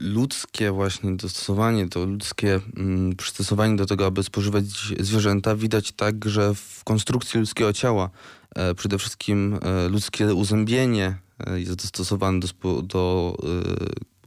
ludzkie 0.00 0.72
właśnie 0.72 1.16
dostosowanie, 1.16 1.88
to 1.88 2.04
ludzkie 2.04 2.60
mm, 2.76 3.16
przystosowanie 3.16 3.76
do 3.76 3.86
tego, 3.86 4.06
aby 4.06 4.22
spożywać 4.22 4.64
zwierzęta 5.00 5.56
widać 5.56 5.92
także 5.92 6.54
w 6.54 6.84
konstrukcji 6.84 7.40
ludzkiego 7.40 7.72
ciała. 7.72 8.10
E, 8.54 8.74
Przede 8.74 8.98
wszystkim 8.98 9.58
e, 9.62 9.88
ludzkie 9.88 10.34
uzębienie 10.34 11.18
e, 11.46 11.60
jest 11.60 11.74
dostosowane 11.74 12.40
do, 12.40 13.36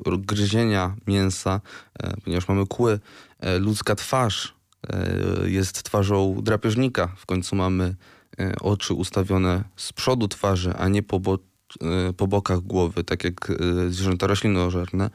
do 0.05 0.17
gryzienia 0.17 0.95
mięsa, 1.07 1.61
ponieważ 2.23 2.47
mamy 2.47 2.67
kły. 2.67 2.99
Ludzka 3.59 3.95
twarz 3.95 4.55
jest 5.45 5.83
twarzą 5.83 6.35
drapieżnika. 6.41 7.07
W 7.17 7.25
końcu 7.25 7.55
mamy 7.55 7.95
oczy 8.61 8.93
ustawione 8.93 9.63
z 9.75 9.93
przodu 9.93 10.27
twarzy, 10.27 10.73
a 10.77 10.87
nie 10.87 11.03
po, 11.03 11.19
bo, 11.19 11.39
po 12.17 12.27
bokach 12.27 12.59
głowy, 12.59 13.03
tak 13.03 13.23
jak 13.23 13.49
e, 13.49 13.55
zwierzęta 13.89 14.27
roślinożerne. 14.27 15.09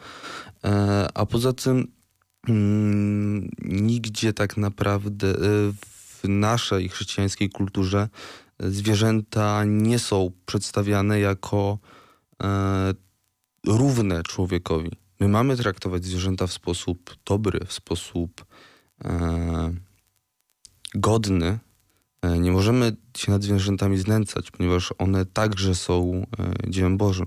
E, 0.65 1.09
A 1.15 1.27
poza 1.27 1.53
tym 1.53 1.93
mm, 2.49 3.51
nigdzie 3.63 4.33
tak 4.33 4.57
naprawdę 4.57 5.29
e, 5.29 5.35
w 6.23 6.29
naszej 6.29 6.89
chrześcijańskiej 6.89 7.51
kulturze 7.51 8.09
zwierzęta 8.61 9.65
nie 9.65 9.99
są 9.99 10.31
przedstawiane 10.47 11.21
jako 11.21 11.79
e, 12.43 12.95
równe 13.67 14.23
człowiekowi. 14.23 14.91
My 15.21 15.29
mamy 15.29 15.57
traktować 15.57 16.05
zwierzęta 16.05 16.47
w 16.47 16.53
sposób 16.53 17.17
dobry, 17.27 17.61
w 17.67 17.73
sposób 17.73 18.45
e, 19.05 19.75
godny. 20.95 21.59
E, 22.25 22.39
Nie 22.39 22.53
możemy 22.53 22.97
się 23.17 23.33
nad 23.33 23.43
zwierzętami 23.43 23.99
znęcać, 23.99 24.51
ponieważ 24.51 24.95
one 24.99 25.27
także 25.27 25.75
są 25.75 26.27
e, 26.67 26.71
dziełem 26.71 26.97
Bożym. 26.97 27.27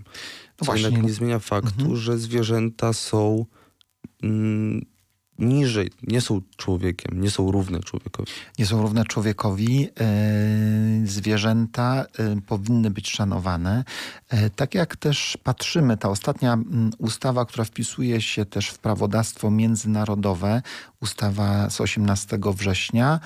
No 0.62 0.66
Co 0.66 0.74
jednak 0.76 0.91
właśnie. 0.91 1.08
nie 1.08 1.14
zmienia 1.14 1.39
faktu, 1.39 1.80
Mhm. 1.82 1.95
że 1.95 2.18
zwierzęta 2.18 2.93
są 2.93 3.45
mm, 4.24 4.86
niżej, 5.39 5.91
nie 6.04 6.22
są 6.22 6.41
człowiekiem, 6.58 7.22
nie 7.22 7.30
są 7.32 7.52
równe 7.52 7.80
człowiekowi. 7.80 8.32
nie 8.60 8.66
są 8.66 8.82
równe 8.82 9.06
człowiekowi. 9.06 9.88
E, 10.00 10.08
Zwierzęta 11.06 12.06
powinny 12.48 12.91
być 12.91 13.10
szanowane. 13.10 13.84
Tak 14.56 14.76
jak 14.76 14.95
też 14.95 15.38
patrzymy, 15.43 15.98
ta 15.98 16.10
ostatnia 16.10 16.54
mm, 16.54 16.91
ustawa, 16.98 17.45
która 17.45 17.64
wpisuje 17.66 18.22
się 18.22 18.45
też 18.45 18.70
w 18.70 18.80
prawodawstwo 18.80 19.52
międzynarodowe, 19.52 20.62
ustawa 21.02 21.70
z 21.70 21.82
18 21.82 22.39
września, 22.56 23.20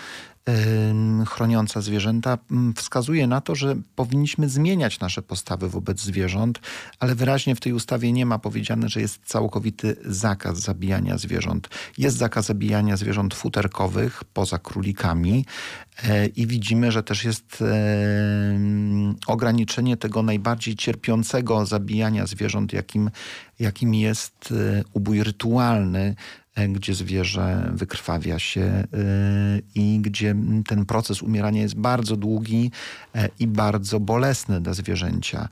chroniąca 1.28 1.82
zwierzęta 1.82 2.38
wskazuje 2.76 3.28
na 3.28 3.42
to, 3.42 3.56
że 3.56 3.76
powinniśmy 3.96 4.50
zmieniać 4.50 5.00
nasze 5.00 5.22
postawy 5.22 5.70
wobec 5.70 6.02
zwierząt, 6.02 6.60
ale 7.00 7.16
wyraźnie 7.16 7.56
w 7.56 7.60
tej 7.60 7.74
ustawie 7.74 8.12
nie 8.12 8.26
ma 8.26 8.40
powiedziane, 8.40 8.90
że 8.90 9.02
jest 9.02 9.20
całkowity 9.26 9.96
zakaz 10.06 10.60
zabijania 10.60 11.18
zwierząt. 11.18 11.70
Jest 11.98 12.18
zakaz 12.18 12.46
zabijania 12.46 12.98
zwierząt 12.98 13.34
futerkowych 13.34 14.24
poza 14.34 14.60
królikami 14.60 15.46
e, 16.04 16.26
i 16.26 16.48
widzimy, 16.48 16.92
że 16.92 17.04
też 17.04 17.24
jest 17.24 17.64
ograniczenie 19.28 19.98
tego 19.98 20.24
najbardziej 20.24 20.76
cierpiącego 20.76 21.66
zabijania 21.66 22.26
zwierząt, 22.26 22.74
jakim, 22.74 23.10
jakim 23.60 23.94
jest 23.94 24.52
e, 24.52 24.84
ubój 24.94 25.24
rytualny, 25.24 26.16
gdzie 26.56 26.94
zwierzę 26.94 27.72
wykrwawia 27.74 28.40
się 28.40 28.62
e, 28.62 28.88
i 29.76 30.00
gdzie 30.02 30.36
ten 30.68 30.86
proces 30.86 31.22
umierania 31.22 31.62
jest 31.62 31.76
bardzo 31.76 32.16
długi 32.16 32.72
e, 33.16 33.30
i 33.40 33.48
bardzo 33.48 34.00
bolesny 34.00 34.62
dla 34.62 34.74
zwierzęcia. 34.74 35.50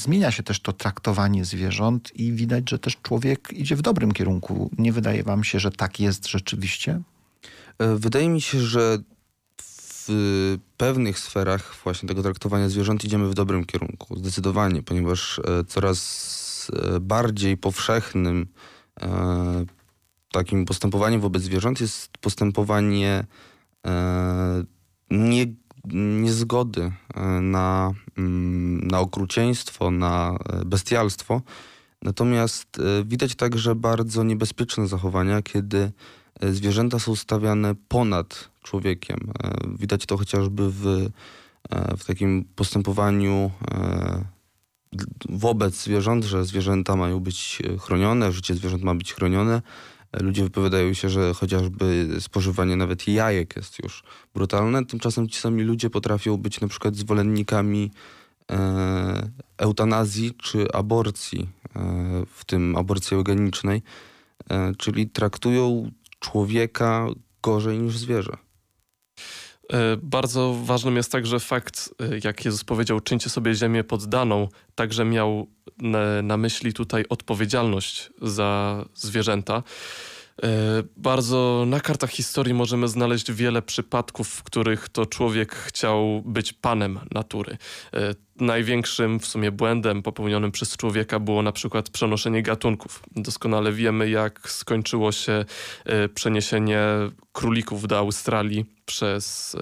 Zmienia 0.00 0.30
się 0.30 0.42
też 0.42 0.60
to 0.60 0.72
traktowanie 0.72 1.44
zwierząt 1.44 2.16
i 2.16 2.32
widać, 2.32 2.70
że 2.70 2.78
też 2.78 2.96
człowiek 3.02 3.52
idzie 3.52 3.76
w 3.76 3.82
dobrym 3.82 4.12
kierunku. 4.12 4.70
Nie 4.78 4.92
wydaje 4.92 5.22
wam 5.22 5.44
się, 5.44 5.60
że 5.60 5.70
tak 5.70 6.00
jest 6.00 6.26
rzeczywiście? 6.26 7.00
Wydaje 7.78 8.28
mi 8.28 8.40
się, 8.40 8.60
że 8.60 8.98
w 10.06 10.58
pewnych 10.76 11.18
sferach 11.18 11.76
właśnie 11.84 12.08
tego 12.08 12.22
traktowania 12.22 12.68
zwierząt 12.68 13.04
idziemy 13.04 13.28
w 13.28 13.34
dobrym 13.34 13.64
kierunku, 13.64 14.18
zdecydowanie, 14.18 14.82
ponieważ 14.82 15.40
coraz 15.68 16.70
bardziej 17.00 17.56
powszechnym 17.56 18.46
E, 18.46 18.73
takim 20.32 20.64
postępowaniem 20.64 21.20
wobec 21.20 21.42
zwierząt 21.42 21.80
jest 21.80 22.18
postępowanie 22.18 23.24
e, 23.86 24.64
nie, 25.10 25.46
niezgody 25.94 26.92
e, 27.14 27.20
na, 27.40 27.92
mm, 28.18 28.86
na 28.86 29.00
okrucieństwo, 29.00 29.90
na 29.90 30.38
bestialstwo. 30.66 31.42
Natomiast 32.02 32.68
widać 33.04 33.34
także 33.34 33.74
bardzo 33.74 34.24
niebezpieczne 34.24 34.86
zachowania, 34.86 35.42
kiedy 35.42 35.92
zwierzęta 36.42 36.98
są 36.98 37.16
stawiane 37.16 37.74
ponad 37.88 38.50
człowiekiem. 38.62 39.32
Widać 39.78 40.06
to 40.06 40.16
chociażby 40.16 40.70
w, 40.70 41.08
w 41.98 42.04
takim 42.04 42.44
postępowaniu 42.56 43.50
wobec 45.28 45.74
zwierząt, 45.74 46.24
że 46.24 46.44
zwierzęta 46.44 46.96
mają 46.96 47.20
być 47.20 47.62
e, 47.64 47.78
chronione, 47.78 48.32
życie 48.32 48.54
zwierząt 48.54 48.82
ma 48.82 48.94
być 48.94 49.14
chronione. 49.14 49.62
E, 50.12 50.22
ludzie 50.22 50.44
wypowiadają 50.44 50.92
się, 50.92 51.08
że 51.08 51.34
chociażby 51.34 52.08
spożywanie 52.20 52.76
nawet 52.76 53.08
jajek 53.08 53.56
jest 53.56 53.78
już 53.78 54.02
brutalne. 54.34 54.86
Tymczasem 54.86 55.28
ci 55.28 55.40
sami 55.40 55.62
ludzie 55.62 55.90
potrafią 55.90 56.36
być 56.36 56.60
na 56.60 56.68
przykład 56.68 56.96
zwolennikami 56.96 57.90
e, 58.50 59.30
eutanazji 59.58 60.34
czy 60.34 60.72
aborcji, 60.72 61.48
e, 61.76 62.22
w 62.30 62.44
tym 62.44 62.76
aborcji 62.76 63.16
eugenicznej, 63.16 63.82
e, 64.50 64.72
czyli 64.78 65.08
traktują 65.08 65.90
człowieka 66.20 67.06
gorzej 67.42 67.78
niż 67.78 67.98
zwierzę. 67.98 68.43
E, 69.72 69.96
bardzo 70.02 70.56
ważnym 70.64 70.96
jest 70.96 71.12
także 71.12 71.40
fakt, 71.40 71.94
e, 72.00 72.18
jak 72.24 72.44
Jezus 72.44 72.64
powiedział, 72.64 73.00
czyńcie 73.00 73.30
sobie 73.30 73.54
ziemię 73.54 73.84
poddaną, 73.84 74.48
także 74.74 75.04
miał 75.04 75.46
na 76.22 76.36
myśli 76.36 76.72
tutaj 76.72 77.04
odpowiedzialność 77.08 78.10
za 78.22 78.84
zwierzęta. 78.94 79.62
E, 80.42 80.82
bardzo 80.96 81.64
na 81.66 81.80
kartach 81.80 82.10
historii 82.10 82.54
możemy 82.54 82.88
znaleźć 82.88 83.32
wiele 83.32 83.62
przypadków, 83.62 84.28
w 84.28 84.42
których 84.42 84.88
to 84.88 85.06
człowiek 85.06 85.54
chciał 85.54 86.22
być 86.24 86.52
panem 86.52 87.00
natury. 87.12 87.56
E, 87.94 88.14
największym 88.40 89.20
w 89.20 89.26
sumie 89.26 89.52
błędem 89.52 90.02
popełnionym 90.02 90.52
przez 90.52 90.76
człowieka 90.76 91.18
było 91.18 91.42
na 91.42 91.52
przykład 91.52 91.90
przenoszenie 91.90 92.42
gatunków. 92.42 93.02
Doskonale 93.16 93.72
wiemy, 93.72 94.10
jak 94.10 94.50
skończyło 94.50 95.12
się 95.12 95.44
e, 95.84 96.08
przeniesienie 96.08 96.80
królików 97.32 97.88
do 97.88 97.98
Australii 97.98 98.64
przez 98.86 99.56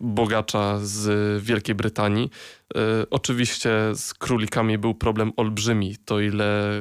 bogacza 0.00 0.78
z 0.82 1.42
Wielkiej 1.42 1.74
Brytanii. 1.74 2.30
E, 2.74 2.80
oczywiście 3.10 3.70
z 3.94 4.14
królikami 4.14 4.78
był 4.78 4.94
problem 4.94 5.32
olbrzymi, 5.36 5.96
to 6.04 6.20
ile, 6.20 6.80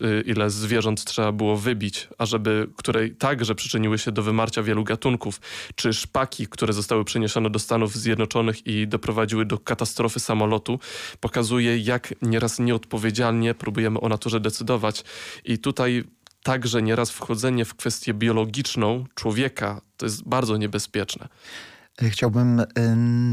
e, 0.00 0.20
ile 0.26 0.50
zwierząt 0.50 1.04
trzeba 1.04 1.32
było 1.32 1.56
wybić, 1.56 2.08
ażeby, 2.18 2.68
które 2.76 3.08
także 3.08 3.54
przyczyniły 3.54 3.98
się 3.98 4.12
do 4.12 4.22
wymarcia 4.22 4.62
wielu 4.62 4.84
gatunków, 4.84 5.40
czy 5.74 5.92
szpaki, 5.92 6.46
które 6.46 6.72
zostały 6.72 7.04
przeniesione 7.04 7.50
do 7.50 7.58
Stanów 7.58 7.94
Zjednoczonych 7.94 8.66
i 8.66 8.88
doprowadziły 8.88 9.44
do 9.44 9.58
katastrofy 9.58 10.20
samolotu, 10.20 10.78
pokazuje 11.20 11.78
jak 11.78 12.14
nieraz 12.22 12.58
nieodpowiedzialnie 12.58 13.54
próbujemy 13.54 14.00
o 14.00 14.08
naturze 14.08 14.40
decydować. 14.40 15.04
I 15.44 15.58
tutaj 15.58 16.04
także 16.42 16.82
nieraz 16.82 17.10
wchodzenie 17.10 17.64
w 17.64 17.74
kwestię 17.74 18.14
biologiczną 18.14 19.04
człowieka 19.14 19.80
to 19.96 20.06
jest 20.06 20.28
bardzo 20.28 20.56
niebezpieczne. 20.56 21.28
Chciałbym 22.02 22.62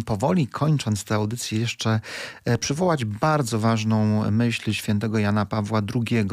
powoli 0.05 0.47
kończąc 0.47 1.03
tę 1.03 1.15
audycję 1.15 1.59
jeszcze 1.59 1.99
e, 2.45 2.57
przywołać 2.57 3.05
bardzo 3.05 3.59
ważną 3.59 4.31
myśl 4.31 4.73
świętego 4.73 5.19
Jana 5.19 5.45
Pawła 5.45 5.81
II, 5.95 6.25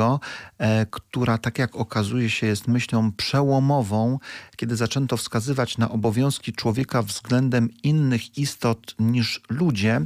e, 0.58 0.86
która 0.86 1.38
tak 1.38 1.58
jak 1.58 1.76
okazuje 1.76 2.30
się 2.30 2.46
jest 2.46 2.68
myślą 2.68 3.12
przełomową, 3.12 4.18
kiedy 4.56 4.76
zaczęto 4.76 5.16
wskazywać 5.16 5.78
na 5.78 5.90
obowiązki 5.90 6.52
człowieka 6.52 7.02
względem 7.02 7.68
innych 7.82 8.38
istot 8.38 8.94
niż 8.98 9.40
ludzie. 9.50 10.00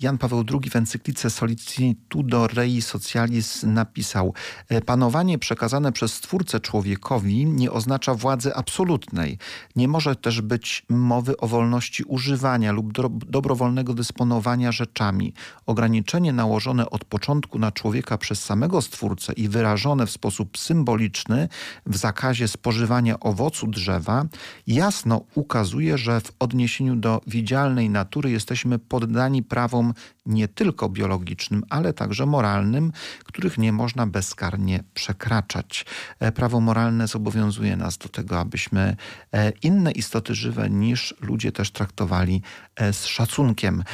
Jan 0.00 0.18
Paweł 0.18 0.44
II 0.50 0.70
w 0.70 0.76
encyklice 0.76 1.30
Solicitudo 1.30 2.46
Rei 2.46 2.82
Socialis 2.82 3.62
napisał 3.62 4.34
e, 4.68 4.80
Panowanie 4.80 5.38
przekazane 5.38 5.92
przez 5.92 6.14
Stwórcę 6.14 6.60
człowiekowi 6.60 7.46
nie 7.46 7.72
oznacza 7.72 8.14
władzy 8.14 8.54
absolutnej. 8.54 9.38
Nie 9.76 9.88
może 9.88 10.16
też 10.16 10.40
być 10.40 10.86
mowy 10.88 11.36
o 11.36 11.46
wolności 11.46 11.65
wolności 11.66 12.04
używania 12.04 12.72
lub 12.72 12.92
do, 12.92 13.08
dobrowolnego 13.08 13.94
dysponowania 13.94 14.72
rzeczami. 14.72 15.32
Ograniczenie 15.66 16.32
nałożone 16.32 16.90
od 16.90 17.04
początku 17.04 17.58
na 17.58 17.72
człowieka 17.72 18.18
przez 18.18 18.44
samego 18.44 18.82
Stwórcę 18.82 19.32
i 19.32 19.48
wyrażone 19.48 20.06
w 20.06 20.10
sposób 20.10 20.58
symboliczny 20.58 21.48
w 21.86 21.96
zakazie 21.96 22.48
spożywania 22.48 23.20
owocu 23.20 23.66
drzewa 23.66 24.26
jasno 24.66 25.20
ukazuje, 25.34 25.98
że 25.98 26.20
w 26.20 26.32
odniesieniu 26.38 26.96
do 26.96 27.20
widzialnej 27.26 27.90
natury 27.90 28.30
jesteśmy 28.30 28.78
poddani 28.78 29.42
prawom 29.42 29.94
nie 30.26 30.48
tylko 30.48 30.88
biologicznym, 30.88 31.62
ale 31.68 31.92
także 31.92 32.26
moralnym, 32.26 32.92
których 33.24 33.58
nie 33.58 33.72
można 33.72 34.06
bezkarnie 34.06 34.84
przekraczać. 34.94 35.86
E, 36.20 36.32
prawo 36.32 36.60
moralne 36.60 37.06
zobowiązuje 37.06 37.76
nas 37.76 37.98
do 37.98 38.08
tego, 38.08 38.40
abyśmy 38.40 38.96
e, 39.32 39.52
inne 39.62 39.92
istoty 39.92 40.34
żywe 40.34 40.70
niż 40.70 41.14
ludzie 41.20 41.52
też 41.52 41.70
traktowali 41.70 42.42
e, 42.76 42.92
z 42.92 43.06
szacunkiem. 43.06 43.84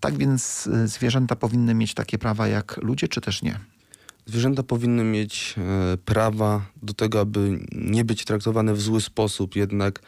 Tak 0.00 0.18
więc 0.18 0.68
zwierzęta 0.84 1.36
powinny 1.36 1.74
mieć 1.74 1.94
takie 1.94 2.18
prawa 2.18 2.48
jak 2.48 2.76
ludzie, 2.82 3.08
czy 3.08 3.20
też 3.20 3.42
nie? 3.42 3.58
Zwierzęta 4.26 4.62
powinny 4.62 5.04
mieć 5.04 5.54
prawa 6.04 6.62
do 6.82 6.94
tego, 6.94 7.20
aby 7.20 7.58
nie 7.72 8.04
być 8.04 8.24
traktowane 8.24 8.74
w 8.74 8.80
zły 8.80 9.00
sposób, 9.00 9.56
jednak 9.56 10.00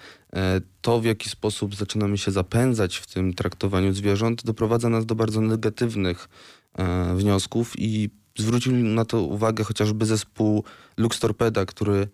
to, 0.80 1.00
w 1.00 1.04
jaki 1.04 1.30
sposób 1.30 1.74
zaczynamy 1.74 2.18
się 2.18 2.30
zapędzać 2.30 2.96
w 2.96 3.06
tym 3.06 3.34
traktowaniu 3.34 3.92
zwierząt, 3.92 4.44
doprowadza 4.44 4.88
nas 4.88 5.06
do 5.06 5.14
bardzo 5.14 5.40
negatywnych 5.40 6.28
e, 6.74 7.14
wniosków 7.14 7.72
i 7.78 8.10
zwrócił 8.38 8.72
na 8.72 9.04
to 9.04 9.22
uwagę 9.22 9.64
chociażby 9.64 10.06
zespół 10.06 10.64
Lux 10.96 11.20
Torpeda, 11.20 11.64
który 11.66 12.08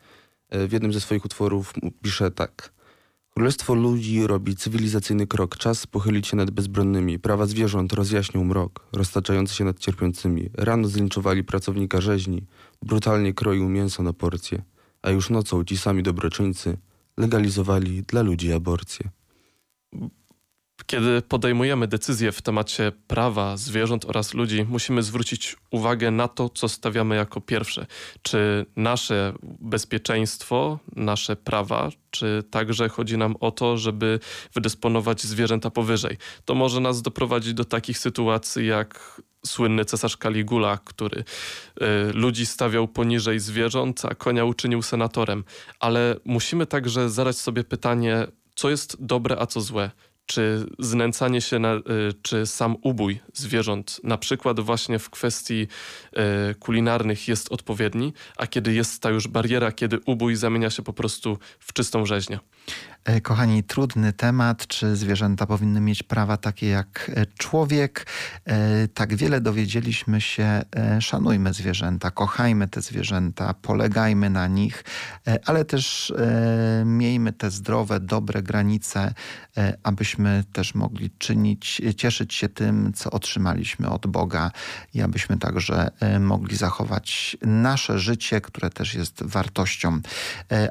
w 0.52 0.72
jednym 0.72 0.92
ze 0.92 1.00
swoich 1.00 1.24
utworów 1.24 1.72
pisze 2.02 2.30
tak. 2.30 2.72
Królestwo 3.34 3.74
ludzi 3.74 4.26
robi 4.26 4.56
cywilizacyjny 4.56 5.26
krok. 5.26 5.56
Czas 5.56 5.86
pochylić 5.86 6.26
się 6.26 6.36
nad 6.36 6.50
bezbronnymi. 6.50 7.18
Prawa 7.18 7.46
zwierząt 7.46 7.92
rozjaśnił 7.92 8.44
mrok, 8.44 8.86
roztaczający 8.92 9.54
się 9.54 9.64
nad 9.64 9.78
cierpiącymi. 9.78 10.50
Rano 10.54 10.88
zlinczowali 10.88 11.44
pracownika 11.44 12.00
rzeźni. 12.00 12.46
Brutalnie 12.82 13.34
kroił 13.34 13.68
mięso 13.68 14.02
na 14.02 14.12
porcje. 14.12 14.62
A 15.02 15.10
już 15.10 15.30
nocą 15.30 15.64
ci 15.64 15.78
sami 15.78 16.02
dobroczyńcy 16.02 16.76
legalizowali 17.20 18.02
dla 18.02 18.22
ludzi 18.22 18.52
aborcję. 18.52 19.10
Kiedy 20.86 21.22
podejmujemy 21.22 21.88
decyzje 21.88 22.32
w 22.32 22.42
temacie 22.42 22.92
prawa 23.06 23.56
zwierząt 23.56 24.04
oraz 24.04 24.34
ludzi, 24.34 24.64
musimy 24.68 25.02
zwrócić 25.02 25.56
uwagę 25.70 26.10
na 26.10 26.28
to, 26.28 26.48
co 26.48 26.68
stawiamy 26.68 27.16
jako 27.16 27.40
pierwsze. 27.40 27.86
Czy 28.22 28.66
nasze 28.76 29.32
bezpieczeństwo, 29.42 30.78
nasze 30.96 31.36
prawa, 31.36 31.90
czy 32.10 32.44
także 32.50 32.88
chodzi 32.88 33.18
nam 33.18 33.36
o 33.40 33.50
to, 33.50 33.78
żeby 33.78 34.20
wydysponować 34.54 35.22
zwierzęta 35.22 35.70
powyżej. 35.70 36.16
To 36.44 36.54
może 36.54 36.80
nas 36.80 37.02
doprowadzić 37.02 37.54
do 37.54 37.64
takich 37.64 37.98
sytuacji 37.98 38.66
jak 38.66 39.22
słynny 39.46 39.84
cesarz 39.84 40.16
Caligula, 40.16 40.78
który 40.84 41.20
y, 41.20 41.24
ludzi 42.12 42.46
stawiał 42.46 42.88
poniżej 42.88 43.40
zwierząt, 43.40 44.04
a 44.04 44.14
konia 44.14 44.44
uczynił 44.44 44.82
senatorem. 44.82 45.44
Ale 45.80 46.16
musimy 46.24 46.66
także 46.66 47.10
zadać 47.10 47.36
sobie 47.36 47.64
pytanie, 47.64 48.26
co 48.54 48.70
jest 48.70 48.96
dobre, 49.00 49.36
a 49.38 49.46
co 49.46 49.60
złe 49.60 49.90
czy 50.30 50.66
znęcanie 50.78 51.40
się, 51.40 51.58
na, 51.58 51.74
y, 51.74 51.80
czy 52.22 52.46
sam 52.46 52.76
ubój 52.82 53.20
zwierząt, 53.34 54.00
na 54.04 54.18
przykład 54.18 54.60
właśnie 54.60 54.98
w 54.98 55.10
kwestii 55.10 55.68
y, 56.50 56.54
kulinarnych 56.54 57.28
jest 57.28 57.52
odpowiedni, 57.52 58.12
a 58.36 58.46
kiedy 58.46 58.72
jest 58.72 59.02
ta 59.02 59.10
już 59.10 59.28
bariera, 59.28 59.72
kiedy 59.72 59.98
ubój 60.06 60.36
zamienia 60.36 60.70
się 60.70 60.82
po 60.82 60.92
prostu 60.92 61.38
w 61.58 61.72
czystą 61.72 62.06
rzeźnię. 62.06 62.38
E, 63.04 63.20
kochani, 63.20 63.64
trudny 63.64 64.12
temat, 64.12 64.66
czy 64.66 64.96
zwierzęta 64.96 65.46
powinny 65.46 65.80
mieć 65.80 66.02
prawa 66.02 66.36
takie 66.36 66.68
jak 66.68 67.10
e, 67.14 67.26
człowiek. 67.26 68.06
E, 68.44 68.88
tak 68.88 69.14
wiele 69.14 69.40
dowiedzieliśmy 69.40 70.20
się, 70.20 70.62
szanujmy 71.00 71.52
zwierzęta, 71.52 72.10
kochajmy 72.10 72.68
te 72.68 72.80
zwierzęta, 72.80 73.54
polegajmy 73.54 74.30
na 74.30 74.46
nich, 74.46 74.84
ale 75.46 75.64
też 75.64 76.12
miejmy 76.84 77.32
te 77.32 77.50
zdrowe, 77.50 78.00
dobre 78.00 78.42
granice, 78.42 79.14
abyśmy 79.82 80.19
też 80.52 80.74
mogli 80.74 81.10
czynić, 81.18 81.82
cieszyć 81.96 82.34
się 82.34 82.48
tym, 82.48 82.92
co 82.92 83.10
otrzymaliśmy 83.10 83.90
od 83.90 84.06
Boga 84.06 84.50
i 84.94 85.02
abyśmy 85.02 85.38
także 85.38 85.90
mogli 86.20 86.56
zachować 86.56 87.36
nasze 87.42 87.98
życie, 87.98 88.40
które 88.40 88.70
też 88.70 88.94
jest 88.94 89.22
wartością. 89.22 90.00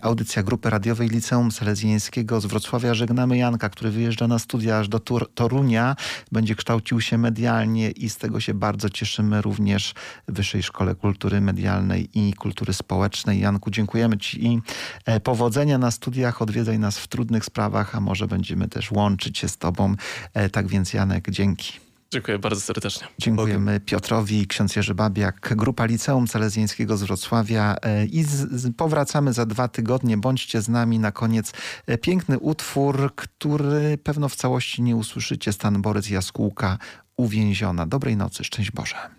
Audycja 0.02 0.44
Grupy 0.44 0.70
Radiowej 0.70 1.10
Liceum 1.10 1.52
Salezjańskiego 1.52 2.42
z 2.42 2.46
Wrocławia 2.46 2.94
żegnamy 2.94 3.38
Janka, 3.38 3.70
który 3.70 3.92
wyjeżdża 3.92 4.28
na 4.28 4.40
studia 4.40 4.80
aż 4.80 4.90
do 4.90 5.00
Tur 5.00 5.32
Torunia. 5.36 5.96
Będzie 6.32 6.56
kształcił 6.56 7.02
się 7.02 7.18
medialnie 7.18 7.92
i 7.92 8.10
z 8.10 8.18
tego 8.18 8.40
się 8.40 8.54
bardzo 8.54 8.90
cieszymy 8.90 9.42
również 9.42 9.94
w 10.28 10.34
Wyższej 10.34 10.64
Szkole 10.64 10.96
Kultury 10.96 11.42
Medialnej 11.42 12.10
i 12.14 12.34
Kultury 12.34 12.74
Społecznej. 12.74 13.40
Janku, 13.40 13.72
dziękujemy 13.72 14.18
Ci 14.18 14.46
i 14.46 14.62
e, 15.06 15.20
powodzenia 15.20 15.78
na 15.78 15.92
studiach. 15.92 16.42
Odwiedzaj 16.42 16.80
nas 16.80 17.00
w 17.00 17.08
trudnych 17.08 17.46
sprawach, 17.46 17.96
a 17.96 18.00
może 18.00 18.28
będziemy 18.28 18.68
też 18.68 18.92
łączyć 18.92 19.39
się 19.40 19.48
z 19.48 19.58
Tobą. 19.58 19.96
E, 20.34 20.50
tak 20.50 20.68
więc 20.68 20.94
Janek, 20.94 21.30
dzięki. 21.30 21.74
Dziękuję 22.12 22.40
bardzo 22.40 22.62
serdecznie. 22.62 23.08
Dziękujemy 23.20 23.80
Piotrowi, 23.80 24.48
ksiądz 24.48 24.76
Jerzy 24.76 24.96
Babiak, 24.96 25.56
Grupa 25.56 25.86
Liceum 25.86 26.28
Salezjańskiego 26.28 26.98
z 26.98 27.04
Wrocławia 27.04 27.76
e, 27.82 28.06
i 28.06 28.24
z, 28.24 28.30
z, 28.30 28.76
powracamy 28.76 29.34
za 29.34 29.46
dwa 29.46 29.68
tygodnie. 29.68 30.18
Bądźcie 30.18 30.62
z 30.62 30.70
nami 30.70 31.00
na 31.00 31.12
koniec. 31.12 31.54
E, 31.88 31.98
piękny 31.98 32.40
utwór, 32.40 33.16
który 33.16 33.98
pewno 33.98 34.30
w 34.30 34.36
całości 34.36 34.82
nie 34.82 34.96
usłyszycie. 34.96 35.54
Stan 35.54 35.82
Borys 35.82 36.10
Jaskółka, 36.10 36.78
Uwięziona. 37.18 37.86
Dobrej 37.86 38.18
nocy, 38.18 38.44
szczęść 38.44 38.72
Boże. 38.72 39.19